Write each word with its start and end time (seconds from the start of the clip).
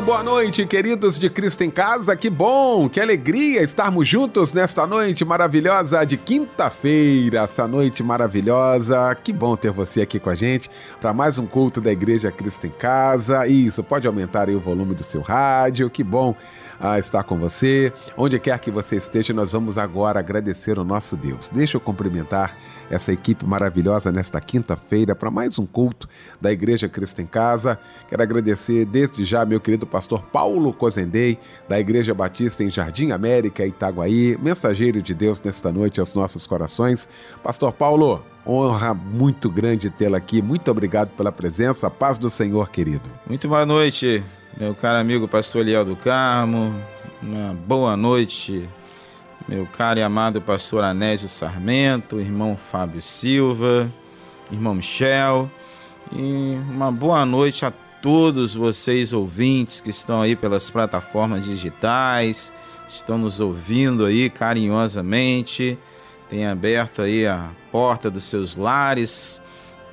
boa 0.00 0.22
noite, 0.22 0.66
queridos 0.66 1.18
de 1.18 1.30
Cristo 1.30 1.62
em 1.62 1.70
Casa. 1.70 2.16
Que 2.16 2.28
bom, 2.28 2.88
que 2.88 3.00
alegria 3.00 3.62
estarmos 3.62 4.08
juntos 4.08 4.52
nesta 4.52 4.86
noite 4.86 5.24
maravilhosa 5.24 6.04
de 6.04 6.16
quinta-feira. 6.16 7.40
Essa 7.40 7.68
noite 7.68 8.02
maravilhosa. 8.02 9.14
Que 9.22 9.32
bom 9.32 9.56
ter 9.56 9.70
você 9.70 10.02
aqui 10.02 10.18
com 10.18 10.30
a 10.30 10.34
gente 10.34 10.70
para 11.00 11.12
mais 11.12 11.38
um 11.38 11.46
culto 11.46 11.80
da 11.80 11.92
Igreja 11.92 12.32
Cristo 12.32 12.66
em 12.66 12.70
Casa. 12.70 13.46
Isso, 13.46 13.84
pode 13.84 14.06
aumentar 14.06 14.48
aí 14.48 14.56
o 14.56 14.60
volume 14.60 14.94
do 14.94 15.02
seu 15.02 15.20
rádio. 15.20 15.88
Que 15.88 16.02
bom 16.02 16.34
a 16.80 16.98
estar 16.98 17.22
com 17.22 17.38
você. 17.38 17.92
Onde 18.16 18.38
quer 18.38 18.58
que 18.58 18.70
você 18.70 18.96
esteja, 18.96 19.32
nós 19.32 19.52
vamos 19.52 19.78
agora 19.78 20.20
agradecer 20.20 20.78
o 20.78 20.84
nosso 20.84 21.16
Deus. 21.16 21.48
Deixa 21.48 21.76
eu 21.76 21.80
cumprimentar 21.80 22.56
essa 22.90 23.12
equipe 23.12 23.44
maravilhosa 23.46 24.12
nesta 24.12 24.40
quinta-feira 24.40 25.14
para 25.14 25.30
mais 25.30 25.58
um 25.58 25.66
culto 25.66 26.08
da 26.40 26.52
Igreja 26.52 26.88
Cristo 26.88 27.22
em 27.22 27.26
Casa. 27.26 27.78
Quero 28.08 28.22
agradecer 28.22 28.84
desde 28.84 29.24
já 29.24 29.44
meu 29.44 29.60
querido 29.60 29.83
pastor 29.86 30.22
Paulo 30.22 30.72
Cozendei, 30.72 31.38
da 31.68 31.78
Igreja 31.78 32.14
Batista 32.14 32.62
em 32.62 32.70
Jardim 32.70 33.10
América, 33.10 33.66
Itaguaí, 33.66 34.36
mensageiro 34.40 35.02
de 35.02 35.14
Deus 35.14 35.40
nesta 35.40 35.70
noite 35.72 36.00
aos 36.00 36.14
nossos 36.14 36.46
corações. 36.46 37.08
Pastor 37.42 37.72
Paulo, 37.72 38.22
honra 38.46 38.94
muito 38.94 39.50
grande 39.50 39.90
tê-lo 39.90 40.16
aqui. 40.16 40.42
Muito 40.42 40.70
obrigado 40.70 41.10
pela 41.16 41.32
presença. 41.32 41.90
Paz 41.90 42.18
do 42.18 42.28
Senhor, 42.28 42.68
querido. 42.70 43.10
Muito 43.26 43.48
boa 43.48 43.64
noite, 43.64 44.22
meu 44.56 44.74
caro 44.74 44.98
amigo 44.98 45.26
pastor 45.26 45.62
Eliel 45.62 45.84
do 45.84 45.96
Carmo, 45.96 46.74
uma 47.22 47.54
boa 47.54 47.96
noite, 47.96 48.68
meu 49.48 49.66
caro 49.66 49.98
e 49.98 50.02
amado 50.02 50.40
pastor 50.40 50.84
Anésio 50.84 51.28
Sarmento, 51.28 52.20
irmão 52.20 52.56
Fábio 52.56 53.00
Silva, 53.02 53.90
irmão 54.50 54.74
Michel, 54.74 55.50
e 56.12 56.58
uma 56.70 56.92
boa 56.92 57.24
noite 57.24 57.64
a 57.64 57.72
todos 58.04 58.54
vocês 58.54 59.14
ouvintes 59.14 59.80
que 59.80 59.88
estão 59.88 60.20
aí 60.20 60.36
pelas 60.36 60.68
plataformas 60.68 61.42
digitais, 61.42 62.52
estão 62.86 63.16
nos 63.16 63.40
ouvindo 63.40 64.04
aí 64.04 64.28
carinhosamente, 64.28 65.78
tem 66.28 66.44
aberto 66.44 67.00
aí 67.00 67.26
a 67.26 67.48
porta 67.72 68.10
dos 68.10 68.24
seus 68.24 68.56
lares 68.56 69.40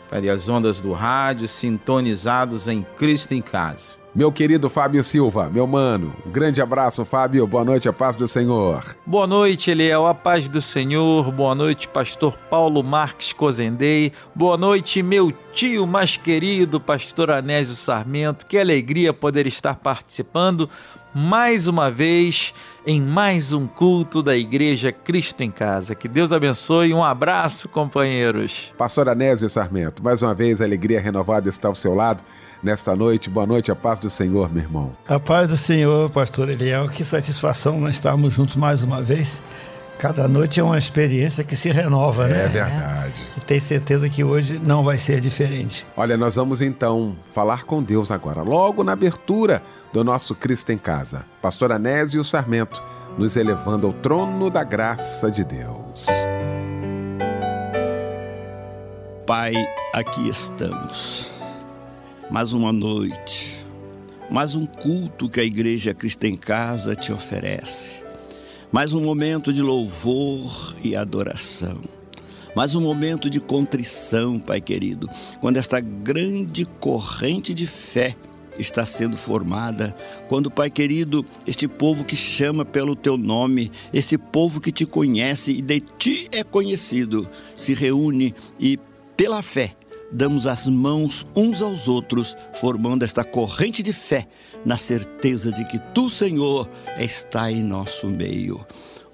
para 0.09 0.29
as 0.33 0.49
ondas 0.49 0.81
do 0.81 0.91
rádio, 0.91 1.47
sintonizados 1.47 2.67
em 2.67 2.85
Cristo 2.97 3.33
em 3.33 3.41
Casa. 3.41 4.00
Meu 4.13 4.29
querido 4.29 4.69
Fábio 4.69 5.01
Silva, 5.05 5.49
meu 5.49 5.65
mano, 5.65 6.13
um 6.25 6.29
grande 6.29 6.61
abraço, 6.61 7.05
Fábio. 7.05 7.47
Boa 7.47 7.63
noite, 7.63 7.87
a 7.87 7.93
paz 7.93 8.17
do 8.17 8.27
Senhor. 8.27 8.93
Boa 9.05 9.25
noite, 9.25 9.71
Eliel, 9.71 10.05
a 10.05 10.13
paz 10.13 10.49
do 10.49 10.61
Senhor. 10.61 11.31
Boa 11.31 11.55
noite, 11.55 11.87
pastor 11.87 12.35
Paulo 12.49 12.83
Marques 12.83 13.31
Cozendei. 13.31 14.11
Boa 14.35 14.57
noite, 14.57 15.01
meu 15.01 15.31
tio 15.53 15.87
mais 15.87 16.17
querido, 16.17 16.77
pastor 16.77 17.31
Anésio 17.31 17.73
Sarmento. 17.73 18.45
Que 18.45 18.57
alegria 18.57 19.13
poder 19.13 19.47
estar 19.47 19.75
participando 19.77 20.69
mais 21.13 21.67
uma 21.67 21.91
vez 21.91 22.53
em 22.85 23.01
mais 23.01 23.53
um 23.53 23.67
culto 23.67 24.23
da 24.23 24.35
Igreja 24.35 24.91
Cristo 24.91 25.41
em 25.41 25.51
Casa. 25.51 25.93
Que 25.93 26.07
Deus 26.07 26.31
abençoe. 26.31 26.93
Um 26.93 27.03
abraço, 27.03 27.69
companheiros. 27.69 28.73
Pastor 28.77 29.07
Anésio 29.09 29.49
Sarmento, 29.49 30.03
mais 30.03 30.21
uma 30.21 30.33
vez 30.33 30.61
a 30.61 30.65
alegria 30.65 30.99
renovada 30.99 31.47
está 31.49 31.67
ao 31.67 31.75
seu 31.75 31.93
lado 31.93 32.23
nesta 32.63 32.95
noite. 32.95 33.29
Boa 33.29 33.45
noite, 33.45 33.71
a 33.71 33.75
paz 33.75 33.99
do 33.99 34.09
Senhor, 34.09 34.51
meu 34.51 34.63
irmão. 34.63 34.95
A 35.07 35.19
paz 35.19 35.47
do 35.47 35.57
Senhor, 35.57 36.09
pastor 36.09 36.49
Eliel. 36.49 36.87
Que 36.89 37.03
satisfação 37.03 37.79
nós 37.79 37.95
estarmos 37.95 38.33
juntos 38.33 38.55
mais 38.55 38.81
uma 38.81 39.01
vez. 39.01 39.41
Cada 40.01 40.27
noite 40.27 40.59
é 40.59 40.63
uma 40.63 40.79
experiência 40.79 41.43
que 41.43 41.55
se 41.55 41.69
renova, 41.69 42.25
é 42.25 42.29
né? 42.29 42.45
É 42.45 42.47
verdade. 42.47 43.23
E 43.37 43.39
tenho 43.39 43.61
certeza 43.61 44.09
que 44.09 44.23
hoje 44.23 44.57
não 44.57 44.83
vai 44.83 44.97
ser 44.97 45.21
diferente. 45.21 45.85
Olha, 45.95 46.17
nós 46.17 46.37
vamos 46.37 46.59
então 46.59 47.15
falar 47.31 47.65
com 47.65 47.83
Deus 47.83 48.09
agora, 48.09 48.41
logo 48.41 48.83
na 48.83 48.93
abertura 48.93 49.61
do 49.93 50.03
nosso 50.03 50.33
Cristo 50.33 50.71
em 50.71 50.77
Casa. 50.79 51.23
Pastor 51.39 51.71
Anésio 51.71 52.23
Sarmento, 52.23 52.81
nos 53.15 53.37
elevando 53.37 53.85
ao 53.85 53.93
trono 53.93 54.49
da 54.49 54.63
graça 54.63 55.29
de 55.29 55.43
Deus. 55.43 56.07
Pai, 59.27 59.53
aqui 59.93 60.27
estamos. 60.27 61.29
Mais 62.31 62.53
uma 62.53 62.73
noite, 62.73 63.63
mais 64.31 64.55
um 64.55 64.65
culto 64.65 65.29
que 65.29 65.39
a 65.39 65.43
Igreja 65.43 65.93
Cristo 65.93 66.23
em 66.23 66.35
Casa 66.35 66.95
te 66.95 67.13
oferece 67.13 68.01
mais 68.71 68.93
um 68.93 69.01
momento 69.01 69.51
de 69.51 69.61
louvor 69.61 70.75
e 70.81 70.95
adoração. 70.95 71.81
Mais 72.55 72.73
um 72.73 72.81
momento 72.81 73.29
de 73.29 73.39
contrição, 73.39 74.39
Pai 74.39 74.61
querido, 74.61 75.09
quando 75.41 75.57
esta 75.57 75.79
grande 75.79 76.65
corrente 76.79 77.53
de 77.53 77.67
fé 77.67 78.15
está 78.57 78.85
sendo 78.85 79.17
formada, 79.17 79.95
quando, 80.27 80.49
Pai 80.49 80.69
querido, 80.69 81.25
este 81.45 81.67
povo 81.67 82.05
que 82.05 82.15
chama 82.15 82.63
pelo 82.63 82.95
teu 82.95 83.17
nome, 83.17 83.71
esse 83.93 84.17
povo 84.17 84.61
que 84.61 84.71
te 84.71 84.85
conhece 84.85 85.51
e 85.51 85.61
de 85.61 85.81
ti 85.81 86.27
é 86.31 86.43
conhecido, 86.43 87.29
se 87.55 87.73
reúne 87.73 88.33
e, 88.59 88.79
pela 89.15 89.41
fé, 89.41 89.75
damos 90.11 90.45
as 90.45 90.67
mãos 90.67 91.25
uns 91.35 91.61
aos 91.61 91.87
outros, 91.87 92.35
formando 92.53 93.03
esta 93.03 93.23
corrente 93.23 93.81
de 93.81 93.93
fé, 93.93 94.27
na 94.65 94.77
certeza 94.77 95.51
de 95.51 95.65
que 95.65 95.79
tu, 95.93 96.09
Senhor, 96.09 96.69
está 96.97 97.51
em 97.51 97.63
nosso 97.63 98.07
meio. 98.07 98.63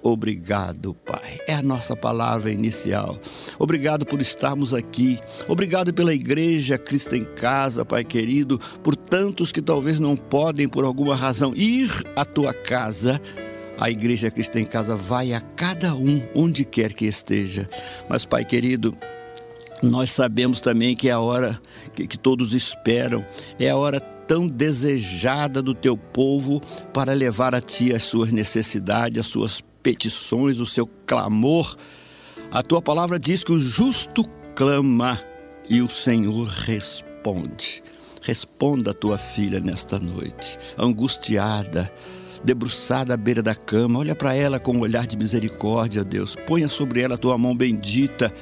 Obrigado, 0.02 0.94
Pai. 0.94 1.40
É 1.46 1.54
a 1.54 1.62
nossa 1.62 1.96
palavra 1.96 2.50
inicial. 2.50 3.18
Obrigado 3.58 4.06
por 4.06 4.20
estarmos 4.20 4.72
aqui. 4.72 5.18
Obrigado 5.48 5.92
pela 5.92 6.14
igreja 6.14 6.78
Cristo 6.78 7.16
em 7.16 7.24
Casa, 7.24 7.84
Pai 7.84 8.04
querido, 8.04 8.58
por 8.82 8.94
tantos 8.94 9.50
que 9.50 9.60
talvez 9.60 9.98
não 9.98 10.16
podem, 10.16 10.68
por 10.68 10.84
alguma 10.84 11.16
razão, 11.16 11.52
ir 11.54 11.90
à 12.14 12.24
tua 12.24 12.54
casa. 12.54 13.20
A 13.76 13.90
igreja 13.90 14.30
Cristo 14.30 14.58
em 14.58 14.64
Casa 14.64 14.96
vai 14.96 15.32
a 15.32 15.40
cada 15.40 15.94
um, 15.94 16.22
onde 16.34 16.64
quer 16.64 16.92
que 16.92 17.06
esteja. 17.06 17.68
Mas, 18.08 18.24
Pai 18.24 18.44
querido, 18.44 18.94
nós 19.82 20.10
sabemos 20.10 20.60
também 20.60 20.94
que 20.96 21.08
é 21.08 21.12
a 21.12 21.20
hora 21.20 21.60
que, 21.94 22.06
que 22.06 22.18
todos 22.18 22.54
esperam, 22.54 23.24
é 23.58 23.70
a 23.70 23.76
hora 23.76 24.00
tão 24.28 24.46
desejada 24.46 25.62
do 25.62 25.74
teu 25.74 25.96
povo 25.96 26.60
para 26.92 27.14
levar 27.14 27.54
a 27.54 27.60
ti 27.60 27.94
as 27.94 28.02
suas 28.04 28.30
necessidades, 28.30 29.18
as 29.18 29.26
suas 29.26 29.62
petições, 29.82 30.60
o 30.60 30.66
seu 30.66 30.86
clamor. 31.06 31.74
A 32.50 32.62
tua 32.62 32.82
palavra 32.82 33.18
diz 33.18 33.42
que 33.42 33.52
o 33.52 33.58
justo 33.58 34.22
clama 34.54 35.18
e 35.68 35.80
o 35.80 35.88
Senhor 35.88 36.46
responde. 36.46 37.82
Responda 38.22 38.90
a 38.90 38.94
tua 38.94 39.16
filha 39.16 39.58
nesta 39.60 39.98
noite, 39.98 40.58
angustiada, 40.76 41.90
debruçada 42.44 43.14
à 43.14 43.16
beira 43.16 43.42
da 43.42 43.54
cama. 43.54 44.00
Olha 44.00 44.14
para 44.14 44.34
ela 44.34 44.58
com 44.58 44.72
um 44.72 44.80
olhar 44.80 45.06
de 45.06 45.16
misericórdia, 45.16 46.04
Deus. 46.04 46.36
Ponha 46.46 46.68
sobre 46.68 47.00
ela 47.00 47.14
a 47.14 47.18
tua 47.18 47.38
mão 47.38 47.56
bendita 47.56 48.32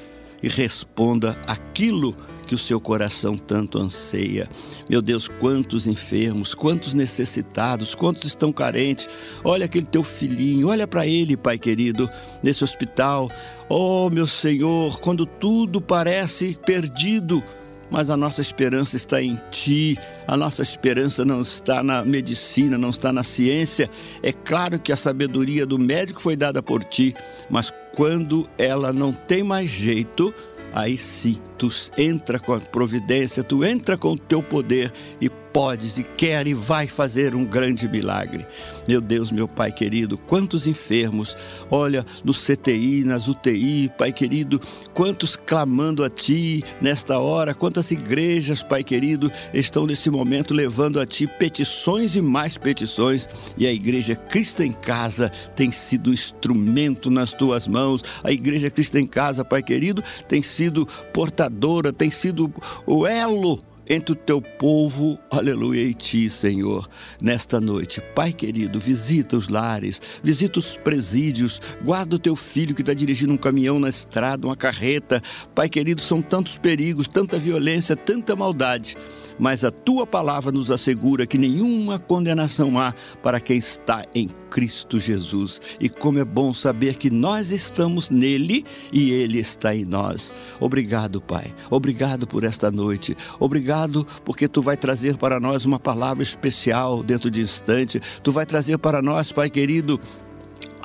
e 0.43 0.49
responda 0.49 1.39
aquilo 1.47 2.13
que 2.13 2.27
o 2.55 2.59
seu 2.59 2.81
coração 2.81 3.37
tanto 3.37 3.79
anseia. 3.79 4.49
Meu 4.89 5.03
Deus, 5.03 5.29
quantos 5.29 5.87
enfermos, 5.87 6.55
quantos 6.55 6.95
necessitados, 6.95 7.95
quantos 7.95 8.25
estão 8.25 8.53
carentes. 8.53 9.09
Olha 9.45 9.67
aquele 9.67 9.87
teu 9.87 10.03
filhinho, 10.03 10.69
olha 10.69 10.87
para 10.87 11.07
ele, 11.07 11.37
Pai 11.37 11.59
querido, 11.59 12.09
nesse 12.43 12.63
hospital. 12.63 13.31
Oh, 13.69 14.09
meu 14.11 14.27
Senhor, 14.27 15.01
quando 15.01 15.27
tudo 15.27 15.81
parece 15.81 16.57
perdido, 16.65 17.43
mas 17.91 18.11
a 18.11 18.17
nossa 18.17 18.41
esperança 18.41 18.97
está 18.97 19.23
em 19.23 19.41
Ti, 19.51 19.99
a 20.27 20.37
nossa 20.37 20.63
esperança 20.63 21.25
não 21.25 21.43
está 21.43 21.83
na 21.83 22.05
medicina, 22.05 22.77
não 22.77 22.91
está 22.91 23.13
na 23.13 23.23
ciência. 23.23 23.91
É 24.23 24.33
claro 24.33 24.79
que 24.79 24.93
a 24.93 24.97
sabedoria 24.97 25.65
do 25.67 25.79
médico 25.79 26.21
foi 26.21 26.37
dada 26.37 26.63
por 26.63 26.83
Ti, 26.85 27.15
mas 27.49 27.73
quando 27.95 28.49
ela 28.59 28.93
não 28.93 29.13
tem 29.13 29.43
mais 29.43 29.71
jeito, 29.71 30.35
aí 30.77 30.99
sim 30.99 31.39
tu 31.57 31.71
entra 31.97 32.39
com 32.39 32.53
a 32.53 32.61
providência, 32.61 33.43
tu 33.43 33.65
entra 33.65 33.97
com 33.97 34.13
o 34.13 34.19
teu 34.19 34.43
poder 34.43 34.93
e 35.19 35.31
podes 35.31 35.97
e 35.97 36.03
quer 36.03 36.47
e 36.47 36.53
vai 36.53 36.87
fazer 36.87 37.35
um 37.35 37.47
grande 37.47 37.89
milagre. 37.89 38.47
Meu 38.87 39.01
Deus, 39.01 39.33
meu 39.33 39.49
Pai 39.49 39.73
querido, 39.73 40.17
quantos 40.17 40.67
enfermos, 40.67 41.37
olha, 41.71 42.07
no 42.25 42.33
CTI, 42.33 43.03
nas 43.05 43.27
UTI, 43.27 43.91
Pai 43.99 44.13
querido, 44.13 44.61
quantos 44.95 45.35
clamando 45.35 46.05
a 46.05 46.11
Ti 46.11 46.63
nesta 46.81 47.19
hora, 47.19 47.53
quantas 47.53 47.91
igrejas, 47.91 48.63
Pai 48.63 48.85
querido, 48.85 49.31
estão 49.53 49.87
nesse 49.87 50.09
momento 50.09 50.55
levando 50.55 51.01
a 51.01 51.07
Ti 51.07 51.27
petições 51.27 52.15
e 52.15 52.23
mais 52.23 52.57
petições, 52.57 53.29
e 53.57 53.67
a 53.67 53.73
Igreja 53.73 54.15
Cristo 54.15 54.63
em 54.63 54.73
Casa 54.73 55.31
tem 55.57 55.73
sido 55.73 56.13
instrumento 56.13 57.11
nas 57.11 57.33
Tuas 57.33 57.67
mãos, 57.67 58.03
a 58.23 58.31
Igreja 58.31 58.71
Cristo 58.71 58.99
em 58.99 59.07
Casa, 59.07 59.45
Pai 59.45 59.63
querido, 59.63 60.03
tem 60.29 60.43
sido 60.43 60.87
portadora, 61.13 61.93
tem 61.93 62.11
sido 62.11 62.53
o 62.87 63.07
elo 63.07 63.59
entre 63.89 64.13
o 64.13 64.15
teu 64.17 64.41
povo, 64.41 65.19
aleluia, 65.31 65.83
e 65.83 65.95
ti, 65.95 66.29
Senhor, 66.29 66.89
nesta 67.21 67.61
noite. 67.61 68.01
Pai 68.15 68.33
querido, 68.33 68.81
visita 68.81 69.37
os 69.37 69.49
lares, 69.49 70.01
visita 70.23 70.59
os 70.59 70.77
presídios, 70.77 71.61
guarda 71.85 72.17
o 72.17 72.19
teu 72.19 72.35
filho 72.35 72.75
que 72.75 72.83
está 72.83 72.93
dirigindo 72.93 73.33
um 73.33 73.37
caminhão 73.37 73.79
na 73.79 73.89
estrada, 73.89 74.47
uma 74.47 74.57
carreta. 74.57 75.23
Pai 75.55 75.69
querido, 75.69 76.01
são 76.01 76.21
tantos 76.21 76.59
perigos, 76.59 77.07
tanta 77.07 77.39
violência, 77.39 77.97
tanta 77.97 78.35
maldade 78.35 78.97
mas 79.39 79.65
a 79.65 79.71
tua 79.71 80.07
palavra 80.07 80.51
nos 80.51 80.71
assegura 80.71 81.27
que 81.27 81.37
nenhuma 81.37 81.99
condenação 81.99 82.79
há 82.79 82.95
para 83.23 83.39
quem 83.39 83.59
está 83.59 84.03
em 84.15 84.29
Cristo 84.51 84.99
Jesus. 84.99 85.61
E 85.79 85.89
como 85.89 86.19
é 86.19 86.25
bom 86.25 86.55
saber 86.55 86.97
que 86.97 87.11
nós 87.11 87.53
estamos 87.53 88.11
nele 88.11 88.65
e 88.91 89.11
ele 89.11 89.39
está 89.39 89.75
em 89.75 89.85
nós. 89.85 90.33
Obrigado, 90.59 91.21
Pai. 91.21 91.55
Obrigado 91.71 92.27
por 92.27 92.45
esta 92.45 92.71
noite. 92.71 93.15
Obrigado 93.39 93.76
porque 94.25 94.49
tu 94.49 94.63
vai 94.63 94.77
trazer 94.77 95.17
para 95.17 95.39
nós 95.39 95.65
uma 95.65 95.79
palavra 95.79 96.23
especial 96.23 97.03
dentro 97.03 97.31
de 97.31 97.41
instante. 97.41 98.01
Tu 98.23 98.33
vai 98.33 98.47
trazer 98.47 98.79
para 98.79 99.03
nós, 99.03 99.33
Pai 99.33 99.51
querido, 99.51 100.01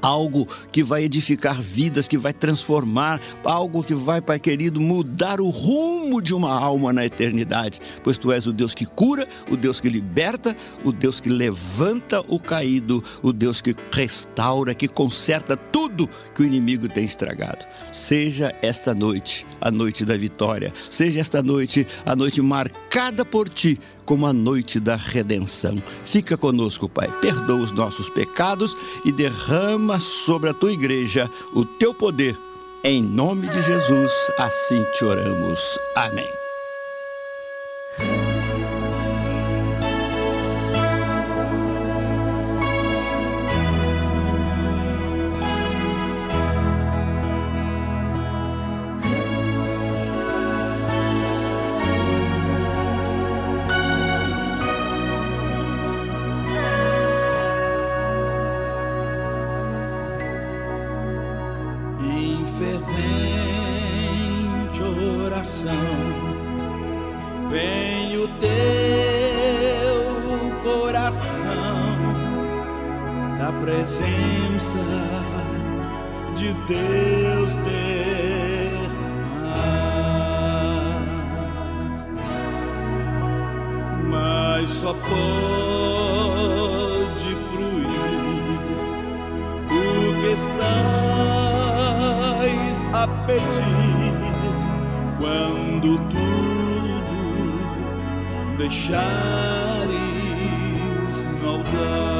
algo 0.02 0.48
que 0.72 0.84
vai 0.84 1.04
edificar 1.04 1.62
vidas, 1.62 2.08
que 2.08 2.18
vai 2.18 2.34
transformar, 2.34 3.22
algo 3.44 3.84
que 3.84 3.94
vai, 3.94 4.22
Pai 4.22 4.40
querido, 4.40 4.82
mudar 4.82 5.40
o 5.40 5.50
rumo 5.50 6.22
de 6.22 6.34
uma 6.34 6.52
alma 6.52 6.92
na 6.92 7.06
eternidade. 7.06 7.80
Pois 8.04 8.18
tu 8.18 8.32
és 8.32 8.48
o 8.48 8.54
Deus 8.54 8.74
que 8.74 8.86
cura, 8.86 9.28
o 9.50 9.56
Deus 9.56 9.80
que 9.80 9.90
liberta, 9.90 10.56
o 10.84 10.92
Deus 10.92 11.20
que 11.20 11.30
levanta 11.30 12.24
o 12.28 12.40
caído, 12.40 13.04
o 13.22 13.32
Deus 13.32 13.62
que 13.62 13.76
restaura, 13.92 14.74
que 14.74 14.88
conserta 14.88 15.56
tudo 15.56 16.10
que 16.34 16.42
o 16.42 16.46
inimigo 16.46 16.88
tem 16.88 17.06
estragado. 17.06 17.66
Seja 17.92 18.54
esta 18.62 18.94
noite 18.94 19.46
a 19.60 19.70
noite 19.70 20.06
da 20.06 20.16
vitória, 20.16 20.74
seja 20.90 21.20
esta 21.20 21.42
noite 21.44 21.86
a 22.06 22.16
noite 22.16 22.42
marcada 22.42 23.24
por 23.24 23.48
ti 23.50 23.80
como 24.06 24.26
a 24.26 24.34
noite 24.34 24.80
da 24.80 24.96
redenção. 24.96 25.82
Fica 26.04 26.38
conosco, 26.38 26.90
Pai. 26.90 27.08
Perdoa 27.22 27.58
os 27.58 27.72
nossos 27.72 28.10
pecados 28.10 28.76
e 29.06 29.12
derrama 29.12 30.00
sobre 30.00 30.50
a 30.50 30.54
tua 30.54 30.72
igreja 30.72 31.30
o 31.54 31.66
teu 31.66 31.94
poder. 31.94 32.38
Em 32.84 33.02
nome 33.02 33.48
de 33.48 33.62
Jesus, 33.62 34.12
assim 34.40 34.84
te 34.98 35.06
oramos. 35.06 35.78
Amém. 35.96 36.30
presença 73.60 74.78
de 76.36 76.54
Deus 76.68 77.58
derramar, 77.58 77.82
mas 84.10 84.70
só 84.70 84.94
pode 84.94 85.22
fruir 87.52 88.62
o 89.68 90.22
que 90.22 90.32
estás 90.32 90.62
a 92.94 93.08
pedir 93.26 94.12
quando 95.20 95.98
tudo 96.10 96.32
deixares 98.58 99.92
no 101.42 101.50
altar. 101.50 102.11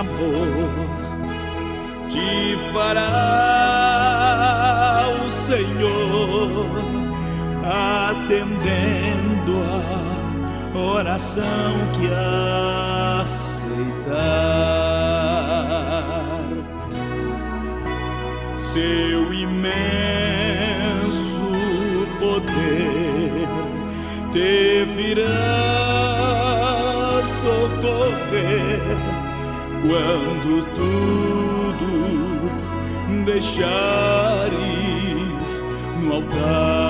amor 0.00 0.72
te 2.08 2.56
fará 2.72 3.08
o 5.24 5.28
Senhor, 5.30 6.66
atendendo 8.08 9.62
a 10.74 10.78
oração 10.78 11.72
que 11.92 12.08
aceitar. 13.20 13.60
Seu 18.56 19.32
imenso 19.34 20.40
poder 22.18 23.48
te 24.32 24.84
virá 24.96 25.60
socorrer 27.42 29.29
quando 29.82 30.62
tudo 30.74 31.90
deixares 33.24 34.52
no 36.02 36.14
altar. 36.14 36.89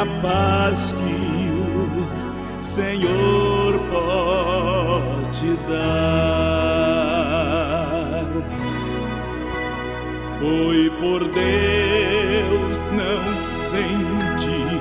A 0.00 0.06
paz 0.22 0.92
que 0.92 1.50
o 1.52 2.64
Senhor 2.64 3.78
pode 3.90 5.56
dar. 5.68 7.00
Foi 10.38 10.90
por 11.00 11.28
Deus 11.28 12.82
não 12.92 13.22
sentir 13.68 14.80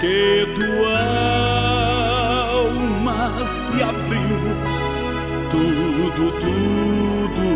que 0.00 0.46
tua 0.58 1.00
alma 2.54 3.46
se 3.48 3.82
abriu, 3.82 4.56
tudo, 5.50 6.32
tudo 6.40 7.48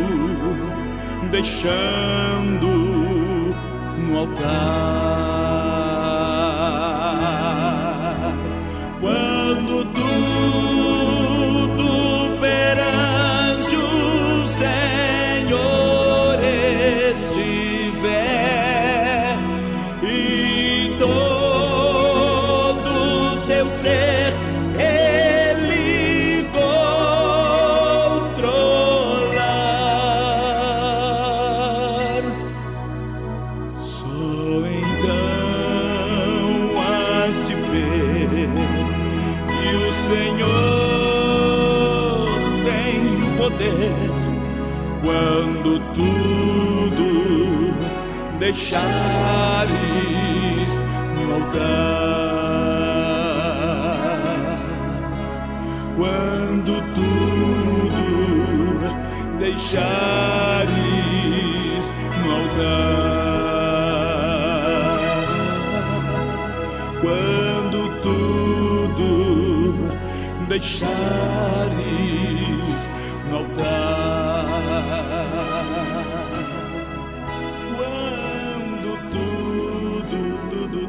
deixando 1.31 2.69
no 4.07 4.19
altar. 4.19 5.04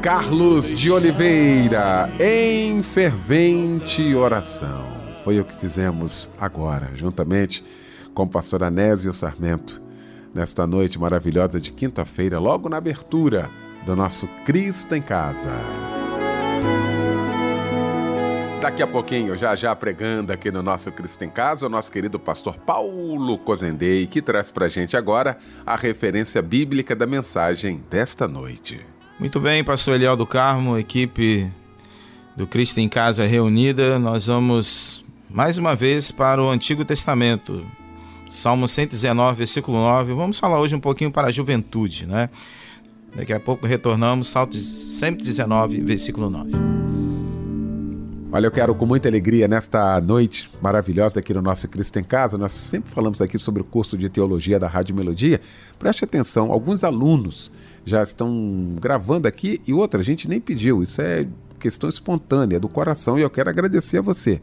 Carlos 0.06 0.72
de 0.72 0.88
Oliveira, 0.88 2.08
em 2.20 2.80
fervente 2.80 4.14
oração. 4.14 4.86
Foi 5.24 5.40
o 5.40 5.44
que 5.44 5.56
fizemos 5.56 6.30
agora, 6.38 6.92
juntamente 6.94 7.64
com 8.14 8.22
o 8.22 8.28
pastor 8.28 8.62
Anésio 8.62 9.12
Sarmento, 9.12 9.82
nesta 10.32 10.64
noite 10.64 10.96
maravilhosa 10.96 11.60
de 11.60 11.72
quinta-feira, 11.72 12.38
logo 12.38 12.68
na 12.68 12.76
abertura 12.76 13.50
do 13.84 13.96
nosso 13.96 14.28
Cristo 14.44 14.94
em 14.94 15.02
Casa. 15.02 15.50
Daqui 18.62 18.84
a 18.84 18.86
pouquinho, 18.86 19.36
já 19.36 19.56
já 19.56 19.74
pregando 19.74 20.32
aqui 20.32 20.52
no 20.52 20.62
nosso 20.62 20.92
Cristo 20.92 21.24
em 21.24 21.30
Casa, 21.30 21.66
o 21.66 21.68
nosso 21.68 21.90
querido 21.90 22.20
pastor 22.20 22.56
Paulo 22.58 23.38
Cozendei, 23.38 24.06
que 24.06 24.22
traz 24.22 24.52
pra 24.52 24.68
gente 24.68 24.96
agora 24.96 25.36
a 25.66 25.74
referência 25.74 26.40
bíblica 26.40 26.94
da 26.94 27.08
mensagem 27.08 27.82
desta 27.90 28.28
noite. 28.28 28.86
Muito 29.18 29.40
bem, 29.40 29.64
pastor 29.64 29.94
Eliel 29.94 30.14
do 30.14 30.26
Carmo, 30.26 30.78
equipe 30.78 31.50
do 32.36 32.46
Cristo 32.46 32.80
em 32.80 32.88
Casa 32.88 33.26
reunida, 33.26 33.98
nós 33.98 34.26
vamos 34.26 35.02
mais 35.30 35.56
uma 35.56 35.74
vez 35.74 36.10
para 36.10 36.42
o 36.42 36.50
Antigo 36.50 36.84
Testamento. 36.84 37.64
Salmo 38.28 38.68
119, 38.68 39.38
versículo 39.38 39.78
9. 39.78 40.12
Vamos 40.12 40.38
falar 40.38 40.60
hoje 40.60 40.74
um 40.74 40.80
pouquinho 40.80 41.10
para 41.10 41.28
a 41.28 41.32
juventude, 41.32 42.04
né? 42.04 42.28
Daqui 43.14 43.32
a 43.32 43.40
pouco 43.40 43.66
retornamos, 43.66 44.28
Salmo 44.28 44.52
119, 44.52 45.80
versículo 45.80 46.28
9. 46.28 46.52
Olha, 48.30 48.46
eu 48.48 48.50
quero 48.50 48.74
com 48.74 48.84
muita 48.84 49.08
alegria 49.08 49.48
nesta 49.48 49.98
noite 49.98 50.50
maravilhosa 50.60 51.20
aqui 51.20 51.32
no 51.32 51.40
nosso 51.40 51.66
Cristo 51.68 51.98
em 51.98 52.04
Casa. 52.04 52.36
Nós 52.36 52.52
sempre 52.52 52.90
falamos 52.90 53.22
aqui 53.22 53.38
sobre 53.38 53.62
o 53.62 53.64
curso 53.64 53.96
de 53.96 54.10
teologia 54.10 54.58
da 54.58 54.68
Rádio 54.68 54.94
Melodia. 54.94 55.40
Preste 55.78 56.04
atenção, 56.04 56.52
alguns 56.52 56.84
alunos 56.84 57.50
já 57.86 58.02
estão 58.02 58.74
gravando 58.80 59.28
aqui 59.28 59.62
e 59.64 59.72
outra, 59.72 60.00
a 60.00 60.02
gente 60.02 60.28
nem 60.28 60.40
pediu. 60.40 60.82
Isso 60.82 61.00
é 61.00 61.26
questão 61.60 61.88
espontânea 61.88 62.58
do 62.58 62.68
coração 62.68 63.16
e 63.16 63.22
eu 63.22 63.30
quero 63.30 63.48
agradecer 63.48 63.98
a 63.98 64.02
você 64.02 64.42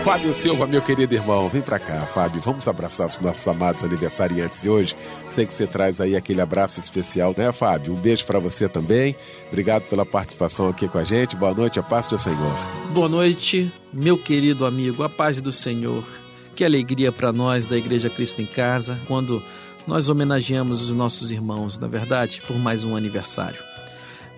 Fábio 0.05 0.33
Silva, 0.33 0.67
meu 0.67 0.81
querido 0.81 1.14
irmão, 1.14 1.49
vem 1.49 1.61
pra 1.61 1.79
cá, 1.79 2.00
Fábio. 2.00 2.40
Vamos 2.40 2.67
abraçar 2.67 3.07
os 3.07 3.21
nossos 3.21 3.47
amados 3.47 3.85
aniversariantes 3.85 4.62
de 4.62 4.69
hoje. 4.69 4.97
Sei 5.29 5.47
que 5.47 5.52
você 5.52 5.67
traz 5.67 6.00
aí 6.00 6.17
aquele 6.17 6.40
abraço 6.40 6.81
especial, 6.81 7.35
né, 7.37 7.52
Fábio? 7.52 7.93
Um 7.93 7.97
beijo 7.97 8.25
para 8.25 8.38
você 8.38 8.69
também. 8.69 9.14
Obrigado 9.49 9.83
pela 9.83 10.07
participação 10.07 10.69
aqui 10.69 10.88
com 10.88 10.99
a 10.99 11.05
gente. 11.05 11.37
Boa 11.37 11.55
noite, 11.55 11.79
a 11.79 11.83
paz 11.83 12.09
do 12.09 12.19
Senhor. 12.19 12.57
Boa 12.93 13.09
noite, 13.09 13.73
meu 13.93 14.17
querido 14.17 14.64
amigo, 14.64 15.02
a 15.02 15.09
paz 15.09 15.40
do 15.40 15.52
Senhor. 15.52 16.05
Que 16.54 16.64
alegria 16.64 17.11
para 17.11 17.33
nós 17.33 17.66
da 17.66 17.76
Igreja 17.76 18.11
Cristo 18.11 18.42
em 18.42 18.47
Casa 18.47 19.00
quando 19.07 19.42
nós 19.87 20.09
homenageamos 20.09 20.83
os 20.83 20.95
nossos 20.95 21.33
irmãos, 21.33 21.78
na 21.78 21.88
verdade, 21.88 22.42
por 22.47 22.59
mais 22.59 22.85
um 22.85 22.95
aniversário. 22.95 23.62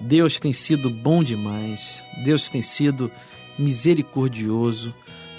Deus 0.00 0.38
tem 0.38 0.52
sido 0.52 0.90
bom 0.90 1.22
demais, 1.22 2.04
Deus 2.24 2.48
tem 2.48 2.62
sido 2.62 3.10
misericordioso 3.58 4.94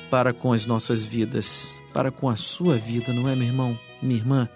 para 0.09 0.33
com 0.33 0.53
as 0.53 0.65
nossas 0.65 1.05
vidas, 1.05 1.73
para 1.93 2.11
com 2.11 2.29
a 2.29 2.35
sua 2.35 2.77
vida, 2.77 3.13
não 3.13 3.29
é, 3.29 3.35
meu 3.35 3.47
irmão, 3.47 3.79
minha 4.01 4.19
irmã? 4.19 4.49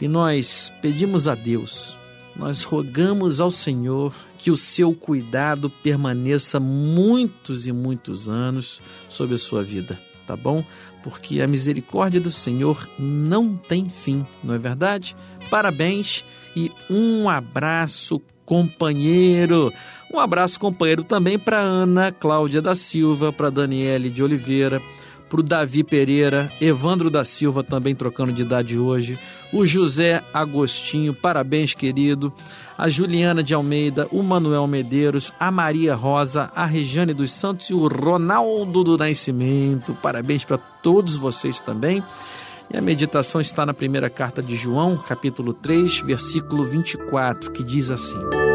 E 0.00 0.08
nós 0.08 0.72
pedimos 0.80 1.28
a 1.28 1.34
Deus, 1.34 1.96
nós 2.36 2.62
rogamos 2.62 3.40
ao 3.40 3.50
Senhor 3.50 4.14
que 4.38 4.50
o 4.50 4.56
seu 4.56 4.94
cuidado 4.94 5.68
permaneça 5.68 6.58
muitos 6.58 7.66
e 7.66 7.72
muitos 7.72 8.28
anos 8.28 8.80
sobre 9.08 9.34
a 9.34 9.38
sua 9.38 9.62
vida 9.62 10.09
tá 10.30 10.36
bom? 10.36 10.62
Porque 11.02 11.40
a 11.40 11.48
misericórdia 11.48 12.20
do 12.20 12.30
Senhor 12.30 12.88
não 12.96 13.56
tem 13.56 13.88
fim, 13.90 14.24
não 14.44 14.54
é 14.54 14.58
verdade? 14.58 15.16
Parabéns 15.50 16.24
e 16.54 16.70
um 16.88 17.28
abraço 17.28 18.22
companheiro. 18.46 19.72
Um 20.12 20.20
abraço 20.20 20.60
companheiro 20.60 21.02
também 21.02 21.36
para 21.36 21.58
Ana 21.58 22.12
Cláudia 22.12 22.62
da 22.62 22.76
Silva, 22.76 23.32
para 23.32 23.50
Daniele 23.50 24.08
de 24.08 24.22
Oliveira, 24.22 24.80
para 25.30 25.40
o 25.40 25.44
Davi 25.44 25.84
Pereira, 25.84 26.52
Evandro 26.60 27.08
da 27.08 27.22
Silva 27.22 27.62
também 27.62 27.94
trocando 27.94 28.32
de 28.32 28.42
idade 28.42 28.76
hoje, 28.76 29.16
o 29.52 29.64
José 29.64 30.24
Agostinho, 30.34 31.14
parabéns 31.14 31.72
querido, 31.72 32.32
a 32.76 32.88
Juliana 32.88 33.40
de 33.40 33.54
Almeida, 33.54 34.08
o 34.10 34.24
Manuel 34.24 34.66
Medeiros, 34.66 35.32
a 35.38 35.48
Maria 35.48 35.94
Rosa, 35.94 36.50
a 36.52 36.66
Regiane 36.66 37.14
dos 37.14 37.30
Santos 37.30 37.70
e 37.70 37.74
o 37.74 37.86
Ronaldo 37.86 38.82
do 38.82 38.98
Nascimento, 38.98 39.96
parabéns 40.02 40.44
para 40.44 40.58
todos 40.58 41.14
vocês 41.14 41.60
também. 41.60 42.02
E 42.72 42.76
a 42.76 42.80
meditação 42.80 43.40
está 43.40 43.64
na 43.64 43.74
primeira 43.74 44.10
carta 44.10 44.42
de 44.42 44.56
João, 44.56 44.96
capítulo 44.96 45.52
3, 45.52 46.00
versículo 46.00 46.64
24, 46.64 47.50
que 47.52 47.64
diz 47.64 47.90
assim: 47.90 48.49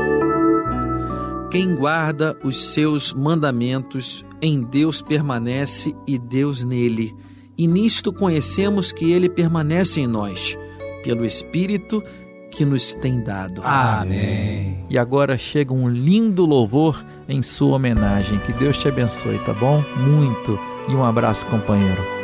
Quem 1.56 1.74
guarda 1.74 2.38
os 2.44 2.74
seus 2.74 3.14
mandamentos, 3.14 4.26
em 4.42 4.62
Deus 4.62 5.02
permanece 5.02 5.96
e 6.06 6.18
Deus 6.18 6.66
nele. 6.66 7.16
E 7.58 7.66
nisto 7.66 8.12
conhecemos 8.12 8.92
que 8.92 9.14
ele 9.14 9.30
permanece 9.30 10.02
em 10.02 10.06
nós, 10.06 10.58
pelo 11.02 11.24
Espírito 11.24 12.04
que 12.52 12.66
nos 12.66 12.94
tem 12.96 13.24
dado. 13.24 13.62
Amém. 13.64 14.84
E 14.90 14.98
agora 14.98 15.38
chega 15.38 15.74
um 15.74 15.88
lindo 15.88 16.46
louvor 16.46 17.06
em 17.26 17.42
sua 17.42 17.78
homenagem. 17.78 18.38
Que 18.40 18.52
Deus 18.52 18.78
te 18.78 18.90
abençoe, 18.90 19.40
tá 19.46 19.54
bom? 19.54 19.82
Muito. 19.96 20.60
E 20.90 20.92
um 20.94 21.06
abraço, 21.06 21.46
companheiro. 21.46 22.15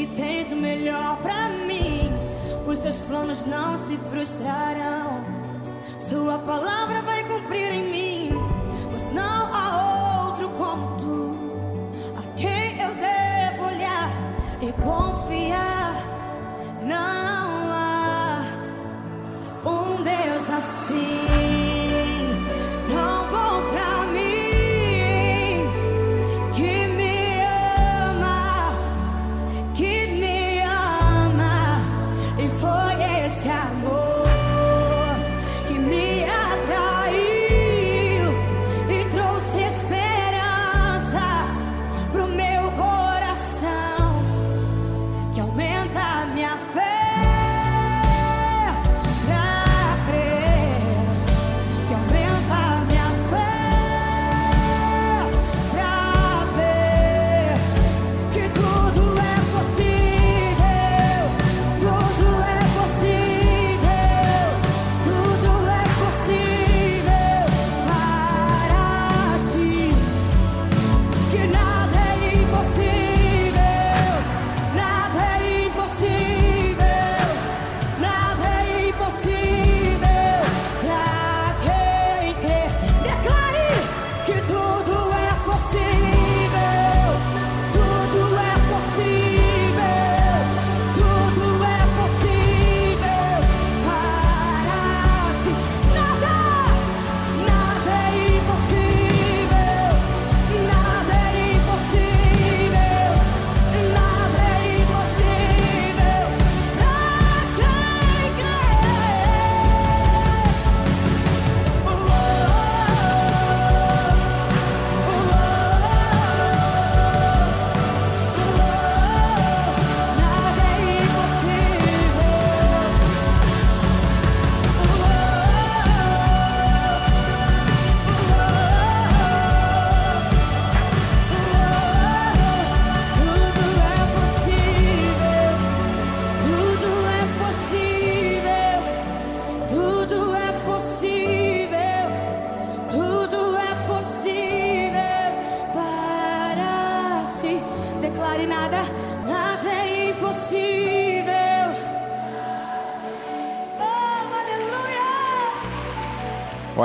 que 0.00 0.06
tens 0.16 0.50
o 0.50 0.56
melhor 0.56 1.18
para 1.18 1.50
mim. 1.66 2.10
Os 2.66 2.78
seus 2.78 2.96
planos 3.00 3.44
não 3.44 3.76
se 3.76 3.98
frustrarão. 4.10 5.22
Sua 5.98 6.38
palavra 6.38 7.02
vai 7.02 7.22
cumprir 7.24 7.70
em 7.70 7.90
mim. 7.90 8.30
Pois 8.90 9.12
não 9.12 9.49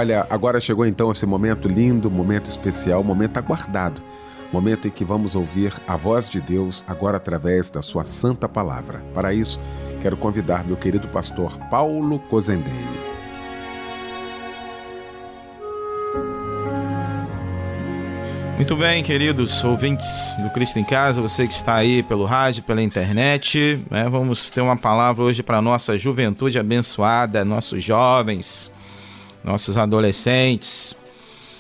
Olha, 0.06 0.28
agora 0.30 0.62
chegou 0.62 0.86
então 0.86 1.12
esse 1.12 1.26
momento 1.26 1.68
lindo, 1.68 2.12
momento 2.12 2.48
especial, 2.48 3.04
momento 3.04 3.38
aguardado. 3.38 4.04
Momento 4.54 4.88
em 4.88 4.92
que 4.92 5.04
vamos 5.04 5.34
ouvir 5.34 5.74
a 5.88 5.98
voz 5.98 6.30
de 6.30 6.40
Deus 6.40 6.84
agora 6.88 7.18
através 7.18 7.72
da 7.72 7.82
sua 7.82 8.04
santa 8.04 8.48
palavra. 8.48 9.04
Para 9.16 9.34
isso, 9.34 9.60
quero 10.04 10.16
convidar 10.16 10.64
meu 10.64 10.78
querido 10.78 11.08
pastor 11.08 11.58
Paulo 11.72 12.20
Cozendei. 12.30 12.72
Muito 18.58 18.76
bem, 18.76 19.02
queridos 19.02 19.64
ouvintes 19.64 20.38
do 20.38 20.52
Cristo 20.52 20.78
em 20.78 20.84
Casa, 20.84 21.20
você 21.20 21.48
que 21.48 21.54
está 21.54 21.74
aí 21.74 22.04
pelo 22.04 22.26
rádio, 22.26 22.62
pela 22.62 22.84
internet, 22.84 23.84
né? 23.90 24.08
vamos 24.08 24.52
ter 24.52 24.62
uma 24.62 24.78
palavra 24.78 25.24
hoje 25.24 25.42
para 25.42 25.58
a 25.58 25.62
nossa 25.64 25.98
juventude 25.98 26.60
abençoada, 26.60 27.44
nossos 27.44 27.84
jovens, 27.84 28.72
nossos 29.46 29.78
adolescentes. 29.78 30.98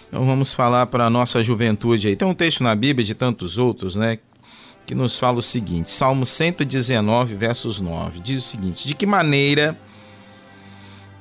Então 0.08 0.26
vamos 0.26 0.54
falar 0.54 0.88
para 0.88 1.06
a 1.06 1.10
nossa 1.10 1.44
juventude 1.44 2.08
aí. 2.08 2.16
Tem 2.16 2.28
um 2.28 2.34
texto 2.34 2.64
na 2.64 2.76
Bíblia 2.76 3.06
de 3.06 3.14
tantos 3.14 3.58
outros, 3.58 3.96
né? 3.96 4.18
Que 4.86 4.96
nos 4.96 5.20
fala 5.20 5.38
o 5.38 5.42
seguinte: 5.42 5.90
Salmo 5.92 6.26
119, 6.26 7.36
versos 7.36 7.80
9. 7.80 8.20
Diz 8.20 8.44
o 8.44 8.48
seguinte: 8.48 8.88
De 8.88 8.96
que 8.96 9.06
maneira 9.06 9.78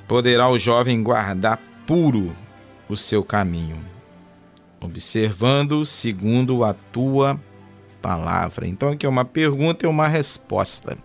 poderá 0.08 0.48
o 0.48 0.58
jovem 0.58 1.02
guardar 1.02 1.60
puro 1.86 2.34
o 2.88 2.96
seu 2.96 3.22
caminho, 3.22 3.78
observando 4.80 5.84
segundo 5.84 6.64
a 6.64 6.72
tua 6.72 7.40
palavra. 8.00 8.66
Então, 8.66 8.90
aqui 8.90 9.06
é 9.06 9.08
uma 9.08 9.24
pergunta 9.24 9.86
e 9.86 9.88
uma 9.88 10.06
resposta. 10.06 10.98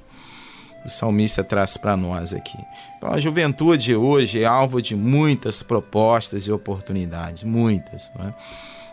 O 0.83 0.89
salmista 0.89 1.43
traz 1.43 1.77
para 1.77 1.97
nós 1.97 2.33
aqui. 2.33 2.57
Então, 2.97 3.11
a 3.11 3.19
juventude 3.19 3.95
hoje 3.95 4.41
é 4.41 4.45
alvo 4.45 4.81
de 4.81 4.95
muitas 4.95 5.61
propostas 5.61 6.47
e 6.47 6.51
oportunidades, 6.51 7.43
muitas. 7.43 8.13
Não 8.17 8.29
é? 8.29 8.33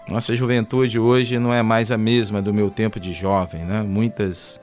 Nossa 0.09 0.35
juventude 0.35 0.99
hoje 0.99 1.39
não 1.39 1.53
é 1.53 1.63
mais 1.63 1.91
a 1.91 1.99
mesma 1.99 2.41
do 2.41 2.55
meu 2.55 2.71
tempo 2.71 3.01
de 3.01 3.13
jovem, 3.13 3.65
né? 3.65 3.83
Muitas 3.83 4.61